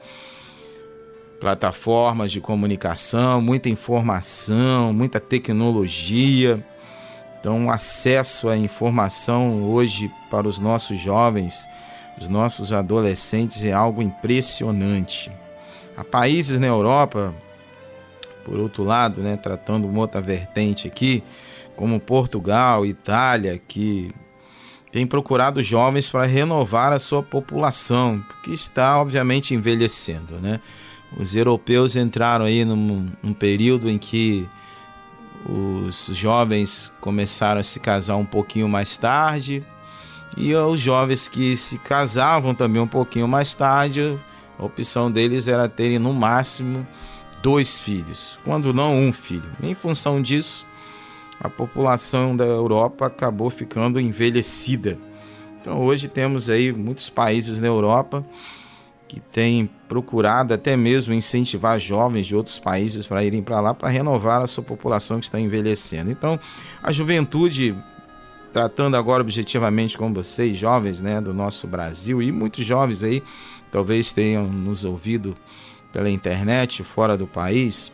plataformas 1.40 2.32
de 2.32 2.40
comunicação, 2.40 3.42
muita 3.42 3.68
informação, 3.68 4.94
muita 4.94 5.20
tecnologia. 5.20 6.66
Então, 7.38 7.66
o 7.66 7.70
acesso 7.70 8.48
à 8.48 8.56
informação 8.56 9.64
hoje 9.64 10.10
para 10.32 10.48
os 10.48 10.60
nossos 10.60 10.98
jovens, 10.98 11.68
os 12.18 12.30
nossos 12.30 12.72
adolescentes 12.72 13.66
é 13.66 13.74
algo 13.74 14.02
impressionante. 14.02 15.30
Há 15.96 16.04
países 16.04 16.60
na 16.60 16.68
Europa, 16.68 17.34
por 18.44 18.60
outro 18.60 18.84
lado, 18.84 19.22
né, 19.22 19.38
tratando 19.38 19.88
uma 19.88 20.00
outra 20.00 20.20
vertente 20.20 20.88
aqui, 20.88 21.24
como 21.76 22.00
Portugal, 22.00 22.86
Itália, 22.86 23.60
que 23.68 24.12
tem 24.92 25.08
procurado 25.08 25.62
jovens 25.62 26.10
para 26.10 26.26
renovar 26.26 26.94
a 26.94 27.00
sua 27.00 27.24
população, 27.24 28.24
que 28.44 28.52
está 28.52 29.00
obviamente 29.00 29.54
envelhecendo, 29.54 30.40
né? 30.40 30.60
Os 31.18 31.36
europeus 31.36 31.96
entraram 31.96 32.46
aí 32.46 32.64
num, 32.66 33.10
num 33.22 33.34
período 33.34 33.90
em 33.90 33.98
que 33.98 34.48
os 35.48 36.12
jovens 36.14 36.94
começaram 37.02 37.60
a 37.60 37.64
se 37.64 37.80
casar 37.80 38.16
um 38.16 38.26
pouquinho 38.26 38.70
mais 38.70 38.96
tarde 38.96 39.64
e 40.38 40.56
os 40.56 40.80
jovens 40.80 41.28
que 41.28 41.56
se 41.56 41.78
casavam 41.78 42.56
também 42.56 42.82
um 42.82 42.88
pouquinho 42.88 43.28
mais 43.28 43.54
tarde, 43.54 44.18
a 44.58 44.66
opção 44.66 45.12
deles 45.12 45.48
era 45.48 45.68
terem 45.68 46.00
no 46.00 46.14
máximo 46.14 46.86
dois 47.42 47.80
filhos, 47.80 48.40
quando 48.46 48.74
não 48.74 48.96
um 48.96 49.12
filho. 49.12 49.50
Em 49.62 49.74
função 49.74 50.22
disso, 50.22 50.66
a 51.40 51.50
população 51.50 52.36
da 52.36 52.46
Europa 52.46 53.08
acabou 53.08 53.50
ficando 53.50 54.00
envelhecida. 54.00 54.98
Então 55.60 55.82
hoje 55.82 56.08
temos 56.08 56.50
aí 56.50 56.72
muitos 56.72 57.10
países 57.10 57.60
na 57.60 57.68
Europa 57.68 58.26
que 59.08 59.20
têm 59.20 59.70
procurado 59.88 60.54
até 60.54 60.76
mesmo 60.76 61.14
incentivar 61.14 61.80
jovens 61.80 62.26
de 62.26 62.36
outros 62.36 62.58
países 62.58 63.06
para 63.06 63.24
irem 63.24 63.44
para 63.44 63.60
lá 63.60 63.74
para 63.74 63.90
renovar 63.90 64.42
a 64.42 64.48
sua 64.48 64.64
população 64.64 65.20
que 65.20 65.26
está 65.26 65.40
envelhecendo. 65.40 66.10
Então, 66.10 66.40
a 66.82 66.92
juventude 66.92 67.78
tratando 68.54 68.96
agora 68.96 69.22
objetivamente 69.22 69.98
com 69.98 70.14
vocês, 70.14 70.56
jovens, 70.56 71.02
né, 71.02 71.20
do 71.20 71.34
nosso 71.34 71.68
Brasil 71.68 72.22
e 72.22 72.32
muitos 72.32 72.66
jovens 72.66 73.04
aí 73.04 73.22
talvez 73.72 74.12
tenham 74.12 74.48
nos 74.48 74.86
ouvido 74.86 75.36
pela 75.92 76.10
internet 76.10 76.84
fora 76.84 77.18
do 77.18 77.28
país, 77.28 77.92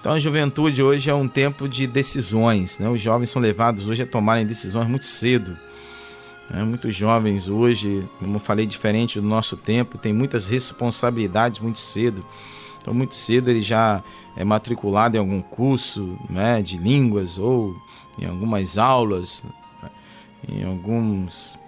então 0.00 0.14
a 0.14 0.18
juventude 0.18 0.82
hoje 0.82 1.10
é 1.10 1.14
um 1.14 1.28
tempo 1.28 1.68
de 1.68 1.86
decisões. 1.86 2.78
Né? 2.78 2.88
Os 2.88 3.02
jovens 3.02 3.28
são 3.28 3.40
levados 3.40 3.86
hoje 3.86 4.02
a 4.02 4.06
tomarem 4.06 4.46
decisões 4.46 4.88
muito 4.88 5.04
cedo. 5.04 5.56
Né? 6.48 6.64
Muitos 6.64 6.94
jovens 6.96 7.50
hoje, 7.50 8.08
como 8.18 8.36
eu 8.36 8.40
falei, 8.40 8.64
diferente 8.64 9.20
do 9.20 9.26
nosso 9.26 9.58
tempo, 9.58 9.98
têm 9.98 10.14
muitas 10.14 10.48
responsabilidades 10.48 11.60
muito 11.60 11.78
cedo. 11.78 12.24
Então 12.80 12.94
muito 12.94 13.14
cedo 13.14 13.50
ele 13.50 13.60
já 13.60 14.02
é 14.34 14.42
matriculado 14.42 15.18
em 15.18 15.20
algum 15.20 15.42
curso 15.42 16.18
né, 16.30 16.62
de 16.62 16.78
línguas 16.78 17.38
ou 17.38 17.76
em 18.20 18.26
algumas 18.26 18.78
aulas, 18.78 19.44
em 20.48 20.64
alguns 20.64 21.58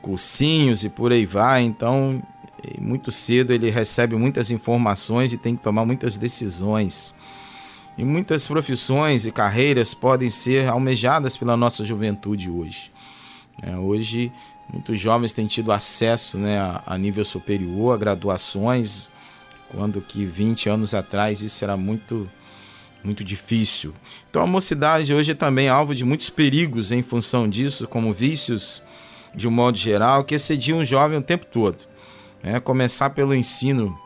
cursinhos 0.00 0.84
e 0.84 0.88
por 0.88 1.12
aí 1.12 1.26
vai. 1.26 1.62
Então 1.62 2.22
muito 2.80 3.10
cedo 3.10 3.52
ele 3.52 3.70
recebe 3.70 4.16
muitas 4.16 4.50
informações 4.50 5.32
e 5.32 5.38
tem 5.38 5.56
que 5.56 5.62
tomar 5.62 5.84
muitas 5.84 6.16
decisões. 6.16 7.14
E 7.96 8.04
muitas 8.04 8.46
profissões 8.46 9.24
e 9.24 9.32
carreiras 9.32 9.94
podem 9.94 10.28
ser 10.28 10.68
almejadas 10.68 11.36
pela 11.36 11.56
nossa 11.56 11.84
juventude 11.84 12.50
hoje. 12.50 12.92
É, 13.62 13.74
hoje, 13.76 14.30
muitos 14.70 15.00
jovens 15.00 15.32
têm 15.32 15.46
tido 15.46 15.72
acesso 15.72 16.36
né, 16.36 16.58
a, 16.58 16.82
a, 16.84 16.98
nível 16.98 17.24
superior, 17.24 17.94
a 17.94 17.96
graduações, 17.96 19.10
quando 19.70 20.02
que 20.02 20.26
20 20.26 20.68
anos 20.68 20.92
atrás 20.92 21.40
isso 21.40 21.64
era 21.64 21.74
muito, 21.74 22.28
muito 23.06 23.24
difícil. 23.24 23.94
Então 24.28 24.42
a 24.42 24.46
mocidade 24.46 25.14
hoje 25.14 25.30
é 25.30 25.34
também 25.34 25.68
alvo 25.68 25.94
de 25.94 26.04
muitos 26.04 26.28
perigos 26.28 26.90
em 26.90 27.02
função 27.02 27.48
disso, 27.48 27.86
como 27.86 28.12
vícios 28.12 28.82
de 29.34 29.46
um 29.46 29.50
modo 29.50 29.78
geral, 29.78 30.24
que 30.24 30.34
excediam 30.34 30.80
o 30.80 30.84
jovem 30.84 31.18
o 31.18 31.22
tempo 31.22 31.46
todo. 31.46 31.78
É, 32.42 32.58
começar 32.58 33.10
pelo 33.10 33.34
ensino 33.34 33.96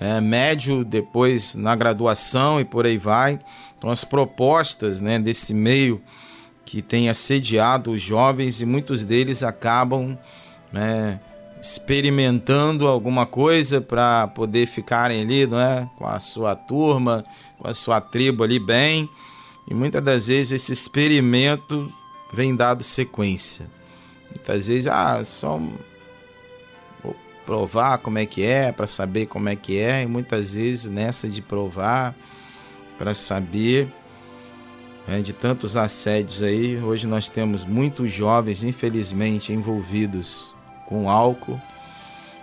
é, 0.00 0.20
médio, 0.20 0.84
depois 0.84 1.54
na 1.54 1.76
graduação 1.76 2.60
e 2.60 2.64
por 2.64 2.86
aí 2.86 2.98
vai. 2.98 3.38
Então, 3.78 3.90
as 3.90 4.04
propostas 4.04 5.00
né, 5.00 5.18
desse 5.18 5.54
meio 5.54 6.02
que 6.64 6.82
tem 6.82 7.08
assediado 7.08 7.92
os 7.92 8.02
jovens 8.02 8.60
e 8.60 8.66
muitos 8.66 9.04
deles 9.04 9.42
acabam 9.42 10.18
né, 10.72 11.20
experimentando 11.64 12.86
alguma 12.86 13.24
coisa 13.24 13.80
para 13.80 14.28
poder 14.28 14.66
ficarem 14.66 15.22
ali 15.22 15.46
não 15.46 15.58
é, 15.58 15.88
com 15.96 16.06
a 16.06 16.20
sua 16.20 16.54
turma, 16.54 17.24
com 17.58 17.66
a 17.66 17.72
sua 17.72 18.02
tribo 18.02 18.44
ali 18.44 18.58
bem. 18.58 19.08
E 19.66 19.72
muitas 19.72 20.04
das 20.04 20.26
vezes 20.26 20.52
esse 20.52 20.74
experimento 20.74 21.90
vem 22.30 22.54
dado 22.54 22.82
sequência. 22.82 23.66
Muitas 24.30 24.68
vezes, 24.68 24.86
ah, 24.88 25.24
só 25.24 25.58
provar 27.46 27.96
como 27.98 28.18
é 28.18 28.26
que 28.26 28.42
é, 28.42 28.70
para 28.70 28.86
saber 28.86 29.24
como 29.26 29.48
é 29.48 29.56
que 29.56 29.78
é, 29.78 30.02
e 30.02 30.06
muitas 30.06 30.54
vezes 30.54 30.86
nessa 30.86 31.28
de 31.28 31.40
provar 31.40 32.14
para 32.98 33.14
saber 33.14 33.88
é, 35.08 35.20
de 35.20 35.32
tantos 35.32 35.78
assédios 35.78 36.42
aí, 36.42 36.76
hoje 36.76 37.06
nós 37.06 37.30
temos 37.30 37.64
muitos 37.64 38.12
jovens, 38.12 38.64
infelizmente, 38.64 39.50
envolvidos 39.50 40.56
com 40.86 41.10
álcool, 41.10 41.60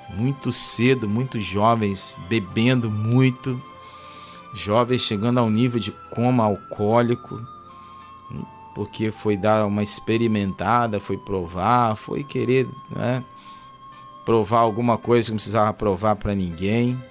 muito 0.10 0.52
cedo, 0.52 1.08
muitos 1.08 1.44
jovens 1.44 2.18
bebendo 2.28 2.90
muito, 2.90 3.62
jovens 4.54 5.02
chegando 5.02 5.40
ao 5.40 5.50
nível 5.50 5.80
de 5.80 5.92
coma 6.10 6.44
alcoólico, 6.44 7.42
porque 8.74 9.12
foi 9.12 9.38
dar 9.38 9.66
uma 9.66 9.84
experimentada, 9.84 11.00
foi 11.00 11.18
provar, 11.18 11.96
foi 11.96 12.24
querer, 12.24 12.68
né? 12.90 13.24
provar 14.26 14.60
alguma 14.60 14.98
coisa 14.98 15.28
que 15.28 15.32
não 15.32 15.38
precisava 15.38 15.74
provar 15.74 16.16
para 16.16 16.36
ninguém. 16.36 17.02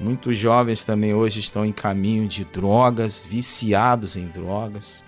Muitos 0.00 0.38
jovens 0.38 0.82
também 0.82 1.12
hoje 1.12 1.40
estão 1.40 1.64
em 1.64 1.72
caminho 1.72 2.26
de 2.26 2.44
drogas, 2.44 3.26
viciados 3.26 4.16
em 4.16 4.26
drogas, 4.26 5.04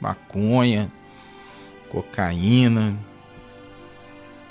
maconha, 0.00 0.92
cocaína, 1.88 2.98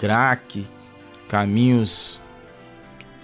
crack, 0.01 0.67
caminhos 1.29 2.19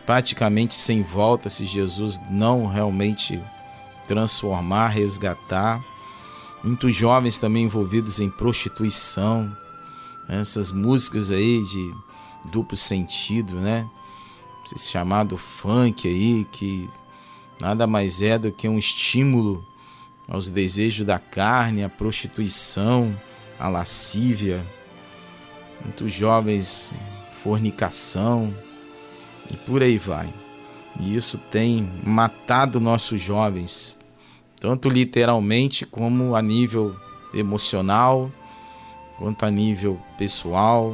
praticamente 0.06 0.76
sem 0.76 1.02
volta 1.02 1.50
se 1.50 1.66
Jesus 1.66 2.22
não 2.30 2.68
realmente 2.68 3.42
transformar, 4.08 4.90
resgatar. 4.90 5.84
Muitos 6.64 6.96
jovens 6.96 7.40
também 7.40 7.64
envolvidos 7.64 8.20
em 8.20 8.30
prostituição, 8.30 9.52
essas 10.30 10.72
músicas 10.72 11.32
aí 11.32 11.64
de 11.64 11.94
duplo 12.46 12.78
sentido, 12.78 13.56
né? 13.56 13.90
Esse 14.76 14.92
chamado 14.92 15.36
funk 15.36 16.08
aí, 16.08 16.46
que 16.52 16.88
nada 17.60 17.88
mais 17.88 18.22
é 18.22 18.38
do 18.38 18.52
que 18.52 18.68
um 18.68 18.78
estímulo 18.78 19.66
aos 20.28 20.48
desejos 20.50 21.08
da 21.08 21.18
carne, 21.18 21.84
à 21.84 21.90
prostituição, 21.90 23.20
à 23.58 23.68
lascívia. 23.68 24.77
Muitos 25.88 26.14
jovens, 26.14 26.94
fornicação 27.32 28.54
e 29.50 29.56
por 29.56 29.82
aí 29.82 29.98
vai. 29.98 30.28
E 31.00 31.16
isso 31.16 31.38
tem 31.38 31.90
matado 32.04 32.80
nossos 32.80 33.22
jovens, 33.22 33.98
tanto 34.60 34.90
literalmente 34.90 35.86
como 35.86 36.36
a 36.36 36.42
nível 36.42 36.96
emocional, 37.34 38.30
quanto 39.18 39.46
a 39.46 39.50
nível 39.50 40.00
pessoal, 40.18 40.94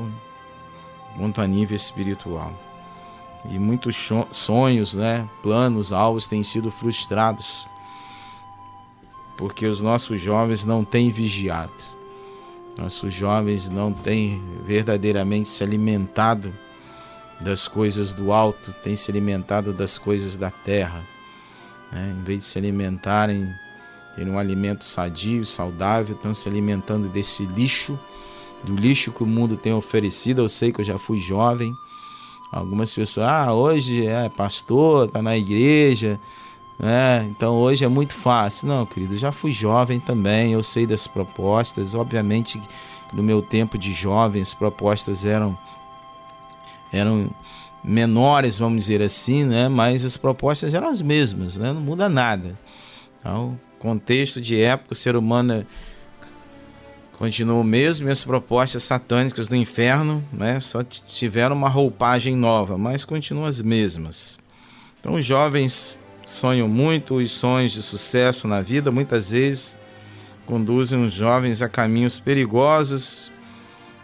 quanto 1.17 1.41
a 1.41 1.47
nível 1.47 1.75
espiritual. 1.75 2.53
E 3.49 3.58
muitos 3.60 4.10
sonhos, 4.32 4.93
né, 4.93 5.27
planos, 5.41 5.91
alvos 5.91 6.27
têm 6.27 6.43
sido 6.43 6.71
frustrados 6.71 7.67
porque 9.38 9.65
os 9.65 9.82
nossos 9.82 10.21
jovens 10.21 10.63
não 10.63 10.86
têm 10.86 11.10
vigiado. 11.10 11.73
Nossos 12.77 13.13
jovens 13.13 13.69
não 13.69 13.93
têm 13.93 14.41
verdadeiramente 14.65 15.47
se 15.47 15.63
alimentado 15.63 16.53
das 17.39 17.67
coisas 17.67 18.13
do 18.13 18.31
alto, 18.31 18.73
têm 18.81 18.95
se 18.95 19.12
alimentado 19.12 19.73
das 19.73 19.97
coisas 19.97 20.36
da 20.36 20.49
terra. 20.49 21.05
né? 21.91 22.15
em 22.19 22.23
vez 22.23 22.39
de 22.39 22.45
se 22.45 22.57
alimentarem, 22.57 23.53
terem 24.15 24.31
um 24.31 24.39
alimento 24.39 24.86
sadio, 24.86 25.45
saudável, 25.45 26.15
estão 26.15 26.33
se 26.33 26.47
alimentando 26.47 27.09
desse 27.09 27.45
lixo, 27.45 27.99
do 28.63 28.75
lixo 28.75 29.12
que 29.12 29.23
o 29.23 29.27
mundo 29.27 29.57
tem 29.57 29.73
oferecido. 29.73 30.41
Eu 30.41 30.49
sei 30.49 30.71
que 30.71 30.79
eu 30.79 30.86
já 30.86 30.97
fui 30.97 31.17
jovem. 31.17 31.73
Algumas 32.51 32.93
pessoas, 32.93 33.27
ah, 33.27 33.53
hoje 33.53 34.05
é 34.05 34.29
pastor, 34.29 35.09
tá 35.09 35.21
na 35.21 35.38
igreja, 35.38 36.19
né? 36.79 37.25
Então 37.29 37.55
hoje 37.55 37.86
é 37.86 37.88
muito 37.88 38.13
fácil. 38.13 38.67
Não, 38.67 38.86
querido, 38.86 39.17
já 39.17 39.31
fui 39.31 39.51
jovem 39.51 39.99
também, 39.99 40.53
eu 40.53 40.63
sei 40.63 40.86
das 40.86 41.07
propostas. 41.07 41.95
Obviamente, 41.95 42.62
no 43.12 43.23
meu 43.23 43.41
tempo 43.41 43.77
de 43.77 43.93
jovem, 43.93 44.41
as 44.41 44.53
propostas 44.53 45.25
eram 45.25 45.57
eram 46.91 47.29
menores, 47.83 48.59
vamos 48.59 48.83
dizer 48.83 49.01
assim, 49.01 49.43
né? 49.43 49.67
Mas 49.67 50.05
as 50.05 50.15
propostas 50.15 50.73
eram 50.73 50.88
as 50.88 51.01
mesmas, 51.01 51.57
né? 51.57 51.73
Não 51.73 51.81
muda 51.81 52.07
nada. 52.07 52.57
Então, 53.19 53.59
contexto 53.79 54.39
de 54.39 54.62
época, 54.62 54.93
o 54.93 54.95
ser 54.95 55.15
humano 55.15 55.65
continua 57.17 57.59
o 57.59 57.63
mesmo 57.63 58.07
e 58.07 58.12
as 58.12 58.23
propostas 58.23 58.83
satânicas 58.83 59.47
do 59.47 59.55
inferno, 59.55 60.23
né? 60.31 60.59
Só 60.59 60.83
tiveram 60.83 61.55
uma 61.55 61.69
roupagem 61.69 62.36
nova, 62.36 62.77
mas 62.77 63.05
continuam 63.05 63.45
as 63.45 63.62
mesmas. 63.62 64.39
Então, 64.99 65.13
os 65.13 65.25
jovens 65.25 66.02
sonham 66.25 66.67
muito, 66.67 67.15
os 67.15 67.31
sonhos 67.31 67.73
de 67.73 67.81
sucesso 67.81 68.47
na 68.47 68.62
vida 68.62 68.91
muitas 68.91 69.31
vezes 69.31 69.77
conduzem 70.45 71.03
os 71.03 71.13
jovens 71.13 71.62
a 71.62 71.69
caminhos 71.69 72.19
perigosos 72.19 73.31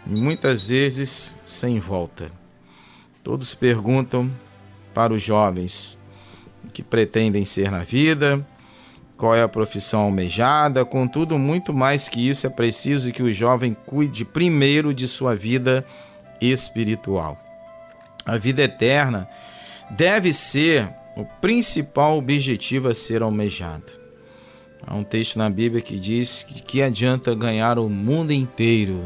e 0.06 0.10
muitas 0.10 0.68
vezes 0.68 1.36
sem 1.44 1.78
volta. 1.78 2.30
Todos 3.22 3.54
perguntam 3.54 4.30
para 4.94 5.12
os 5.12 5.22
jovens 5.22 5.98
o 6.64 6.68
que 6.68 6.82
pretendem 6.82 7.44
ser 7.44 7.70
na 7.70 7.80
vida, 7.80 8.46
qual 9.16 9.34
é 9.34 9.42
a 9.42 9.48
profissão 9.48 10.00
almejada, 10.00 10.84
contudo, 10.84 11.38
muito 11.38 11.74
mais 11.74 12.08
que 12.08 12.26
isso 12.26 12.46
é 12.46 12.50
preciso 12.50 13.12
que 13.12 13.22
o 13.22 13.32
jovem 13.32 13.76
cuide 13.86 14.24
primeiro 14.24 14.94
de 14.94 15.06
sua 15.06 15.34
vida 15.34 15.84
espiritual. 16.40 17.38
A 18.24 18.38
vida 18.38 18.62
eterna 18.62 19.28
deve 19.90 20.32
ser 20.32 20.88
o 21.20 21.26
principal 21.40 22.18
objetivo 22.18 22.88
a 22.88 22.94
ser 22.94 23.22
almejado. 23.22 23.92
Há 24.86 24.94
um 24.94 25.04
texto 25.04 25.38
na 25.38 25.50
Bíblia 25.50 25.82
que 25.82 25.98
diz 25.98 26.42
que, 26.42 26.62
que 26.62 26.82
adianta 26.82 27.34
ganhar 27.34 27.78
o 27.78 27.88
mundo 27.88 28.32
inteiro 28.32 29.04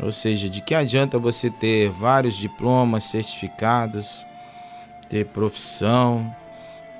ou 0.00 0.12
seja, 0.12 0.50
de 0.50 0.60
que 0.60 0.74
adianta 0.74 1.18
você 1.18 1.50
ter 1.50 1.90
vários 1.90 2.36
diplomas, 2.36 3.04
certificados, 3.04 4.26
ter 5.08 5.26
profissão, 5.26 6.34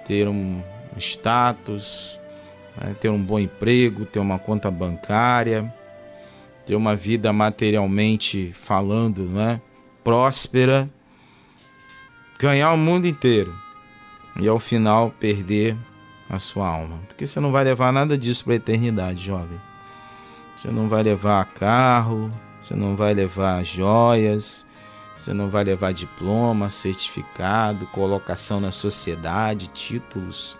ter 0.04 0.26
um 0.28 0.62
status, 0.96 2.18
né, 2.80 2.96
ter 2.98 3.10
um 3.10 3.22
bom 3.22 3.38
emprego, 3.38 4.06
ter 4.06 4.18
uma 4.18 4.38
conta 4.38 4.70
bancária, 4.70 5.72
ter 6.64 6.74
uma 6.74 6.96
vida 6.96 7.32
materialmente 7.32 8.52
falando, 8.54 9.24
né, 9.24 9.60
próspera, 10.02 10.88
ganhar 12.38 12.72
o 12.72 12.78
mundo 12.78 13.06
inteiro 13.06 13.65
e 14.38 14.48
ao 14.48 14.58
final 14.58 15.10
perder 15.10 15.76
a 16.28 16.38
sua 16.38 16.68
alma, 16.68 16.98
porque 17.06 17.26
você 17.26 17.40
não 17.40 17.52
vai 17.52 17.64
levar 17.64 17.92
nada 17.92 18.18
disso 18.18 18.44
para 18.44 18.54
a 18.54 18.56
eternidade, 18.56 19.24
jovem. 19.24 19.60
Você 20.56 20.70
não 20.70 20.88
vai 20.88 21.02
levar 21.02 21.44
carro, 21.44 22.32
você 22.60 22.74
não 22.74 22.96
vai 22.96 23.14
levar 23.14 23.64
joias, 23.64 24.66
você 25.14 25.32
não 25.32 25.48
vai 25.48 25.64
levar 25.64 25.92
diploma, 25.92 26.68
certificado, 26.68 27.86
colocação 27.86 28.60
na 28.60 28.72
sociedade, 28.72 29.68
títulos. 29.68 30.58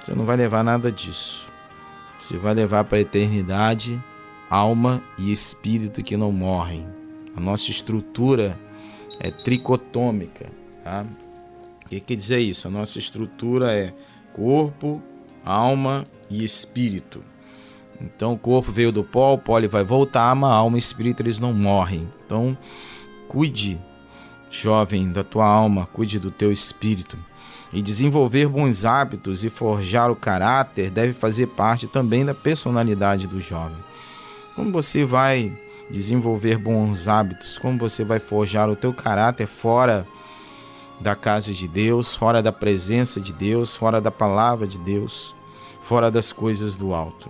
Você 0.00 0.14
não 0.14 0.24
vai 0.24 0.36
levar 0.36 0.62
nada 0.62 0.92
disso. 0.92 1.50
Você 2.18 2.36
vai 2.36 2.54
levar 2.54 2.84
para 2.84 2.98
a 2.98 3.00
eternidade 3.00 4.02
alma 4.48 5.02
e 5.18 5.32
espírito 5.32 6.02
que 6.02 6.16
não 6.16 6.30
morrem. 6.30 6.86
A 7.36 7.40
nossa 7.40 7.70
estrutura 7.70 8.58
é 9.18 9.30
tricotômica. 9.30 10.46
Tá? 10.84 11.04
O 11.84 11.88
que 11.88 12.00
quer 12.00 12.16
dizer 12.16 12.38
isso? 12.40 12.66
A 12.66 12.70
nossa 12.70 12.98
estrutura 12.98 13.72
é 13.72 13.92
corpo, 14.32 15.02
alma 15.44 16.04
e 16.30 16.42
espírito. 16.42 17.22
Então 18.00 18.32
o 18.32 18.38
corpo 18.38 18.72
veio 18.72 18.90
do 18.90 19.04
pó, 19.04 19.34
o 19.34 19.38
pó 19.38 19.58
ele 19.58 19.68
vai 19.68 19.84
voltar, 19.84 20.32
a 20.32 20.46
alma 20.46 20.76
e 20.76 20.78
espírito 20.78 21.22
eles 21.22 21.38
não 21.38 21.52
morrem. 21.52 22.08
Então 22.24 22.56
cuide, 23.28 23.80
jovem, 24.50 25.10
da 25.10 25.22
tua 25.22 25.46
alma, 25.46 25.86
cuide 25.86 26.18
do 26.18 26.30
teu 26.30 26.50
espírito. 26.50 27.16
E 27.72 27.82
desenvolver 27.82 28.48
bons 28.48 28.84
hábitos 28.84 29.44
e 29.44 29.50
forjar 29.50 30.10
o 30.10 30.16
caráter 30.16 30.90
deve 30.90 31.12
fazer 31.12 31.48
parte 31.48 31.88
também 31.88 32.24
da 32.24 32.32
personalidade 32.32 33.26
do 33.26 33.40
jovem. 33.40 33.76
Como 34.54 34.70
você 34.70 35.04
vai 35.04 35.52
desenvolver 35.90 36.56
bons 36.56 37.08
hábitos? 37.08 37.58
Como 37.58 37.76
você 37.76 38.04
vai 38.04 38.20
forjar 38.20 38.70
o 38.70 38.76
teu 38.76 38.92
caráter 38.92 39.48
fora 39.48 40.06
da 41.04 41.14
casa 41.14 41.52
de 41.52 41.68
Deus, 41.68 42.16
fora 42.16 42.42
da 42.42 42.50
presença 42.50 43.20
de 43.20 43.30
Deus, 43.30 43.76
fora 43.76 44.00
da 44.00 44.10
palavra 44.10 44.66
de 44.66 44.78
Deus, 44.78 45.36
fora 45.78 46.10
das 46.10 46.32
coisas 46.32 46.76
do 46.76 46.94
alto? 46.94 47.28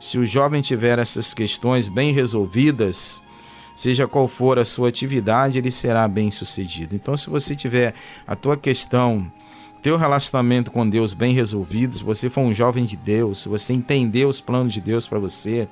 Se 0.00 0.18
o 0.18 0.24
jovem 0.24 0.62
tiver 0.62 0.98
essas 0.98 1.34
questões 1.34 1.90
bem 1.90 2.10
resolvidas, 2.10 3.22
seja 3.74 4.08
qual 4.08 4.26
for 4.26 4.58
a 4.58 4.64
sua 4.64 4.88
atividade, 4.88 5.58
ele 5.58 5.70
será 5.70 6.08
bem 6.08 6.30
sucedido. 6.30 6.94
Então, 6.94 7.14
se 7.18 7.28
você 7.28 7.54
tiver 7.54 7.92
a 8.26 8.34
tua 8.34 8.56
questão, 8.56 9.30
teu 9.82 9.98
relacionamento 9.98 10.70
com 10.70 10.88
Deus 10.88 11.12
bem 11.12 11.34
resolvido, 11.34 11.98
se 11.98 12.02
você 12.02 12.30
for 12.30 12.40
um 12.40 12.54
jovem 12.54 12.86
de 12.86 12.96
Deus, 12.96 13.42
se 13.42 13.48
você 13.50 13.74
entender 13.74 14.24
os 14.24 14.40
planos 14.40 14.72
de 14.72 14.80
Deus 14.80 15.06
para 15.06 15.18
você, 15.18 15.68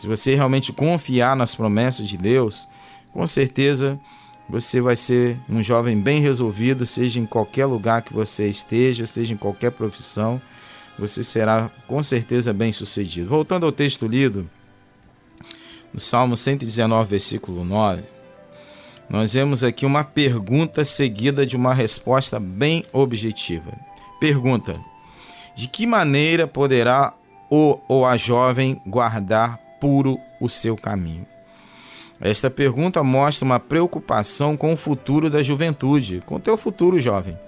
se 0.00 0.08
você 0.08 0.34
realmente 0.34 0.72
confiar 0.72 1.36
nas 1.36 1.54
promessas 1.54 2.08
de 2.08 2.16
Deus, 2.16 2.66
com 3.12 3.24
certeza 3.24 4.00
você 4.50 4.80
vai 4.80 4.96
ser 4.96 5.38
um 5.48 5.62
jovem 5.62 5.98
bem 5.98 6.20
resolvido, 6.20 6.84
seja 6.84 7.20
em 7.20 7.26
qualquer 7.26 7.66
lugar 7.66 8.02
que 8.02 8.12
você 8.12 8.48
esteja, 8.48 9.06
seja 9.06 9.32
em 9.32 9.36
qualquer 9.36 9.70
profissão 9.70 10.40
você 11.00 11.24
será 11.24 11.70
com 11.86 12.02
certeza 12.02 12.52
bem 12.52 12.72
sucedido. 12.72 13.30
Voltando 13.30 13.64
ao 13.64 13.72
texto 13.72 14.06
lido, 14.06 14.48
no 15.92 15.98
Salmo 15.98 16.36
119, 16.36 17.10
versículo 17.10 17.64
9, 17.64 18.02
nós 19.08 19.32
vemos 19.32 19.64
aqui 19.64 19.86
uma 19.86 20.04
pergunta 20.04 20.84
seguida 20.84 21.46
de 21.46 21.56
uma 21.56 21.74
resposta 21.74 22.38
bem 22.38 22.84
objetiva. 22.92 23.72
Pergunta: 24.20 24.78
De 25.56 25.66
que 25.68 25.86
maneira 25.86 26.46
poderá 26.46 27.14
o 27.50 27.78
ou 27.88 28.06
a 28.06 28.16
jovem 28.16 28.80
guardar 28.86 29.58
puro 29.80 30.18
o 30.40 30.48
seu 30.48 30.76
caminho? 30.76 31.26
Esta 32.20 32.50
pergunta 32.50 33.02
mostra 33.02 33.46
uma 33.46 33.58
preocupação 33.58 34.56
com 34.56 34.74
o 34.74 34.76
futuro 34.76 35.30
da 35.30 35.42
juventude, 35.42 36.22
com 36.26 36.34
o 36.34 36.40
teu 36.40 36.56
futuro 36.56 36.98
jovem. 36.98 37.38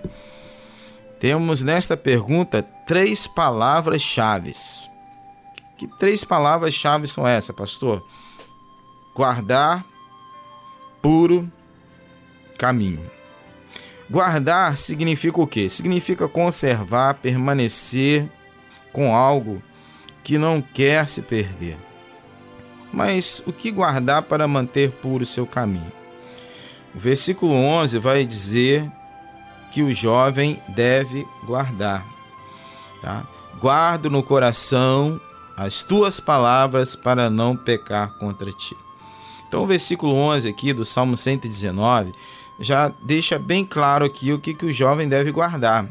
Temos 1.20 1.60
nesta 1.62 1.96
pergunta 1.96 2.62
três 2.86 3.26
palavras-chave. 3.26 4.52
Que 5.76 5.86
três 5.98 6.24
palavras-chave 6.24 7.06
são 7.06 7.26
essas, 7.26 7.54
pastor? 7.54 8.02
Guardar, 9.14 9.84
puro, 11.02 11.50
caminho. 12.56 13.04
Guardar 14.10 14.76
significa 14.76 15.40
o 15.40 15.46
quê? 15.46 15.68
Significa 15.68 16.26
conservar, 16.26 17.14
permanecer 17.14 18.28
com 18.92 19.14
algo 19.14 19.62
que 20.24 20.38
não 20.38 20.62
quer 20.62 21.06
se 21.06 21.20
perder. 21.20 21.76
Mas 22.92 23.42
o 23.46 23.52
que 23.52 23.70
guardar 23.70 24.22
para 24.22 24.46
manter 24.46 24.90
puro 24.90 25.24
seu 25.24 25.46
caminho? 25.46 25.92
O 26.94 26.98
versículo 26.98 27.54
11 27.54 27.98
vai 27.98 28.24
dizer 28.24 28.90
que 29.72 29.82
o 29.82 29.92
jovem 29.92 30.60
deve 30.68 31.26
guardar. 31.44 32.04
Tá? 33.00 33.26
Guardo 33.58 34.10
no 34.10 34.22
coração 34.22 35.20
as 35.56 35.82
tuas 35.82 36.20
palavras 36.20 36.94
para 36.94 37.30
não 37.30 37.56
pecar 37.56 38.12
contra 38.18 38.50
ti. 38.52 38.76
Então, 39.48 39.62
o 39.62 39.66
versículo 39.66 40.14
11 40.14 40.48
aqui 40.48 40.72
do 40.72 40.84
Salmo 40.84 41.16
119 41.16 42.12
já 42.60 42.88
deixa 43.02 43.38
bem 43.38 43.64
claro 43.64 44.04
aqui 44.04 44.32
o 44.32 44.38
que, 44.38 44.54
que 44.54 44.66
o 44.66 44.72
jovem 44.72 45.08
deve 45.08 45.30
guardar. 45.30 45.86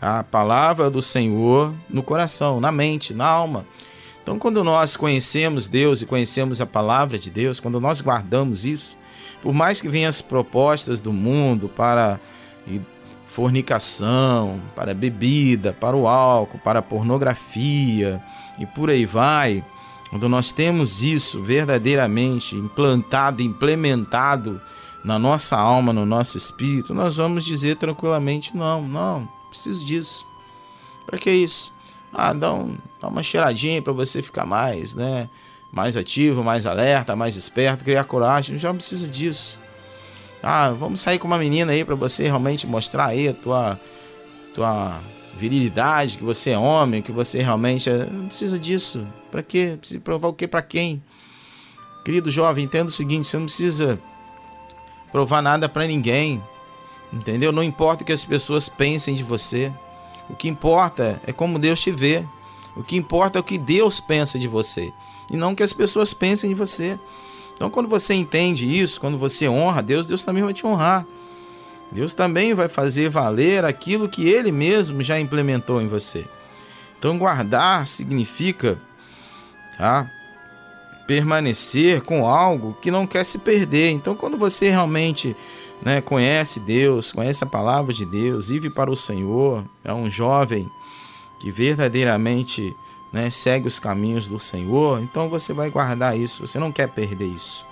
A 0.00 0.22
palavra 0.22 0.88
do 0.88 1.02
Senhor 1.02 1.74
no 1.88 2.02
coração, 2.02 2.60
na 2.60 2.70
mente, 2.70 3.12
na 3.12 3.26
alma. 3.26 3.66
Então, 4.28 4.38
quando 4.38 4.62
nós 4.62 4.94
conhecemos 4.94 5.68
Deus 5.68 6.02
e 6.02 6.06
conhecemos 6.06 6.60
a 6.60 6.66
palavra 6.66 7.18
de 7.18 7.30
Deus, 7.30 7.60
quando 7.60 7.80
nós 7.80 8.02
guardamos 8.02 8.66
isso, 8.66 8.94
por 9.40 9.54
mais 9.54 9.80
que 9.80 9.88
venham 9.88 10.06
as 10.06 10.20
propostas 10.20 11.00
do 11.00 11.14
mundo 11.14 11.66
para 11.66 12.20
fornicação, 13.26 14.60
para 14.76 14.92
bebida, 14.92 15.72
para 15.72 15.96
o 15.96 16.06
álcool, 16.06 16.58
para 16.58 16.82
pornografia 16.82 18.22
e 18.58 18.66
por 18.66 18.90
aí 18.90 19.06
vai, 19.06 19.64
quando 20.10 20.28
nós 20.28 20.52
temos 20.52 21.02
isso 21.02 21.42
verdadeiramente 21.42 22.54
implantado, 22.54 23.42
implementado 23.42 24.60
na 25.02 25.18
nossa 25.18 25.56
alma, 25.56 25.90
no 25.90 26.04
nosso 26.04 26.36
espírito, 26.36 26.92
nós 26.92 27.16
vamos 27.16 27.46
dizer 27.46 27.76
tranquilamente: 27.76 28.54
não, 28.54 28.82
não, 28.82 29.26
preciso 29.48 29.82
disso. 29.82 30.26
Para 31.06 31.16
que 31.16 31.30
isso? 31.30 31.77
Ah, 32.12 32.32
dá, 32.32 32.52
um, 32.52 32.76
dá 33.00 33.08
uma 33.08 33.22
cheiradinha 33.22 33.82
para 33.82 33.92
você 33.92 34.22
ficar 34.22 34.46
mais, 34.46 34.94
né? 34.94 35.28
Mais 35.72 35.96
ativo, 35.96 36.42
mais 36.42 36.66
alerta, 36.66 37.14
mais 37.14 37.36
esperto, 37.36 37.84
criar 37.84 38.04
coragem. 38.04 38.58
Já 38.58 38.68
não 38.68 38.76
precisa 38.76 39.08
disso. 39.08 39.58
Ah, 40.42 40.70
vamos 40.70 41.00
sair 41.00 41.18
com 41.18 41.26
uma 41.26 41.38
menina 41.38 41.72
aí 41.72 41.84
para 41.84 41.94
você 41.94 42.24
realmente 42.24 42.66
mostrar 42.66 43.06
aí 43.06 43.28
a 43.28 43.34
tua, 43.34 43.78
tua 44.54 45.00
virilidade, 45.36 46.16
que 46.16 46.24
você 46.24 46.50
é 46.50 46.58
homem, 46.58 47.02
que 47.02 47.12
você 47.12 47.42
realmente 47.42 47.90
é... 47.90 48.06
não 48.06 48.26
precisa 48.26 48.58
disso. 48.58 49.06
Para 49.30 49.42
quê? 49.42 49.76
Precisa 49.78 50.00
provar 50.00 50.28
o 50.28 50.32
quê 50.32 50.46
para 50.46 50.62
quem? 50.62 51.02
Querido 52.04 52.30
jovem, 52.30 52.64
entenda 52.64 52.86
o 52.86 52.90
seguinte, 52.90 53.26
você 53.26 53.36
não 53.36 53.44
precisa 53.44 53.98
provar 55.12 55.42
nada 55.42 55.68
para 55.68 55.86
ninguém. 55.86 56.42
Entendeu? 57.12 57.52
Não 57.52 57.62
importa 57.62 58.02
o 58.02 58.06
que 58.06 58.12
as 58.12 58.24
pessoas 58.24 58.68
pensem 58.68 59.14
de 59.14 59.22
você. 59.22 59.72
O 60.28 60.36
que 60.36 60.48
importa 60.48 61.20
é 61.26 61.32
como 61.32 61.58
Deus 61.58 61.80
te 61.80 61.90
vê. 61.90 62.24
O 62.76 62.82
que 62.82 62.96
importa 62.96 63.38
é 63.38 63.40
o 63.40 63.44
que 63.44 63.58
Deus 63.58 64.00
pensa 64.00 64.38
de 64.38 64.46
você 64.46 64.92
e 65.30 65.36
não 65.36 65.52
o 65.52 65.56
que 65.56 65.62
as 65.62 65.72
pessoas 65.72 66.14
pensem 66.14 66.50
de 66.50 66.54
você. 66.54 66.98
Então, 67.54 67.70
quando 67.70 67.88
você 67.88 68.14
entende 68.14 68.80
isso, 68.80 69.00
quando 69.00 69.18
você 69.18 69.48
honra 69.48 69.82
Deus, 69.82 70.06
Deus 70.06 70.22
também 70.22 70.42
vai 70.42 70.54
te 70.54 70.66
honrar. 70.66 71.06
Deus 71.90 72.12
também 72.12 72.54
vai 72.54 72.68
fazer 72.68 73.08
valer 73.08 73.64
aquilo 73.64 74.08
que 74.08 74.28
Ele 74.28 74.52
mesmo 74.52 75.02
já 75.02 75.18
implementou 75.18 75.80
em 75.82 75.88
você. 75.88 76.26
Então, 76.98 77.18
guardar 77.18 77.86
significa 77.86 78.78
tá, 79.76 80.10
permanecer 81.06 82.02
com 82.02 82.26
algo 82.26 82.76
que 82.80 82.90
não 82.90 83.06
quer 83.06 83.24
se 83.24 83.38
perder. 83.38 83.90
Então, 83.90 84.14
quando 84.14 84.36
você 84.36 84.70
realmente 84.70 85.36
né, 85.82 86.00
conhece 86.00 86.60
Deus, 86.60 87.12
conhece 87.12 87.44
a 87.44 87.46
palavra 87.46 87.92
de 87.92 88.04
Deus, 88.04 88.48
vive 88.48 88.70
para 88.70 88.90
o 88.90 88.96
Senhor, 88.96 89.64
é 89.84 89.92
um 89.92 90.10
jovem 90.10 90.70
que 91.38 91.50
verdadeiramente 91.50 92.74
né, 93.12 93.30
segue 93.30 93.66
os 93.66 93.78
caminhos 93.78 94.28
do 94.28 94.38
Senhor, 94.38 95.00
então 95.00 95.28
você 95.28 95.52
vai 95.52 95.70
guardar 95.70 96.18
isso. 96.18 96.46
Você 96.46 96.58
não 96.58 96.72
quer 96.72 96.88
perder 96.88 97.26
isso. 97.26 97.64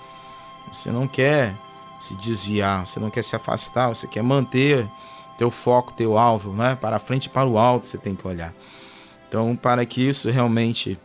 Você 0.71 0.91
não 0.91 1.07
quer 1.07 1.53
se 1.99 2.15
desviar, 2.15 2.85
você 2.85 2.99
não 2.99 3.09
quer 3.09 3.23
se 3.23 3.35
afastar, 3.35 3.89
você 3.89 4.07
quer 4.07 4.23
manter 4.23 4.87
teu 5.37 5.49
foco, 5.49 5.93
teu 5.93 6.17
alvo, 6.17 6.53
né? 6.53 6.75
Para 6.75 6.99
frente 6.99 7.25
e 7.25 7.29
para 7.29 7.47
o 7.47 7.57
alto 7.57 7.85
você 7.85 7.97
tem 7.97 8.15
que 8.15 8.27
olhar. 8.27 8.53
Então, 9.27 9.55
para 9.55 9.85
que 9.85 10.01
isso 10.07 10.29
realmente 10.29 10.97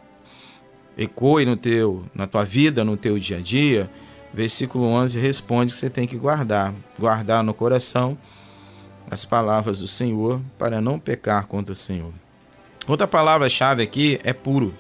ecoe 0.96 1.44
no 1.44 1.56
teu, 1.56 2.04
na 2.14 2.26
tua 2.26 2.44
vida, 2.44 2.84
no 2.84 2.96
teu 2.96 3.18
dia 3.18 3.38
a 3.38 3.40
dia, 3.40 3.90
versículo 4.32 4.86
11 4.86 5.18
responde 5.18 5.72
que 5.72 5.78
você 5.78 5.90
tem 5.90 6.06
que 6.06 6.16
guardar, 6.16 6.74
guardar 6.98 7.42
no 7.42 7.52
coração 7.52 8.16
as 9.10 9.24
palavras 9.24 9.80
do 9.80 9.86
Senhor 9.86 10.40
para 10.58 10.80
não 10.80 10.98
pecar 10.98 11.46
contra 11.46 11.72
o 11.72 11.76
Senhor. 11.76 12.12
Outra 12.86 13.06
palavra-chave 13.06 13.82
aqui 13.82 14.18
é 14.24 14.32
puro. 14.32 14.74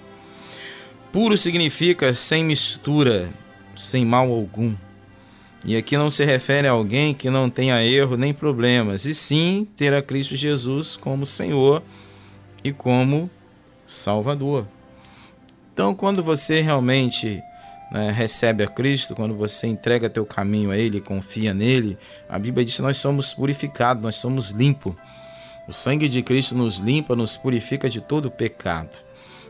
Puro 1.12 1.36
significa 1.36 2.14
sem 2.14 2.42
mistura, 2.42 3.30
sem 3.76 4.04
mal 4.04 4.32
algum. 4.32 4.74
E 5.64 5.76
aqui 5.76 5.96
não 5.96 6.10
se 6.10 6.24
refere 6.24 6.66
a 6.66 6.72
alguém 6.72 7.14
que 7.14 7.30
não 7.30 7.48
tenha 7.48 7.84
erro 7.84 8.16
nem 8.16 8.32
problemas, 8.32 9.04
e 9.04 9.14
sim 9.14 9.68
ter 9.76 9.94
a 9.94 10.02
Cristo 10.02 10.34
Jesus 10.34 10.96
como 10.96 11.24
Senhor 11.24 11.82
e 12.64 12.72
como 12.72 13.30
Salvador. 13.86 14.66
Então, 15.72 15.94
quando 15.94 16.22
você 16.22 16.60
realmente 16.60 17.40
né, 17.92 18.10
recebe 18.10 18.64
a 18.64 18.66
Cristo, 18.66 19.14
quando 19.14 19.34
você 19.34 19.66
entrega 19.66 20.08
teu 20.08 20.24
caminho 20.24 20.70
a 20.70 20.78
Ele, 20.78 20.98
confia 20.98 21.52
nele, 21.52 21.98
a 22.26 22.38
Bíblia 22.38 22.64
diz 22.64 22.76
que 22.76 22.82
nós 22.82 22.96
somos 22.96 23.34
purificados, 23.34 24.02
nós 24.02 24.14
somos 24.14 24.50
limpos. 24.50 24.94
O 25.68 25.72
sangue 25.72 26.08
de 26.08 26.22
Cristo 26.22 26.56
nos 26.56 26.78
limpa, 26.78 27.14
nos 27.14 27.36
purifica 27.36 27.90
de 27.90 28.00
todo 28.00 28.30
pecado. 28.30 28.96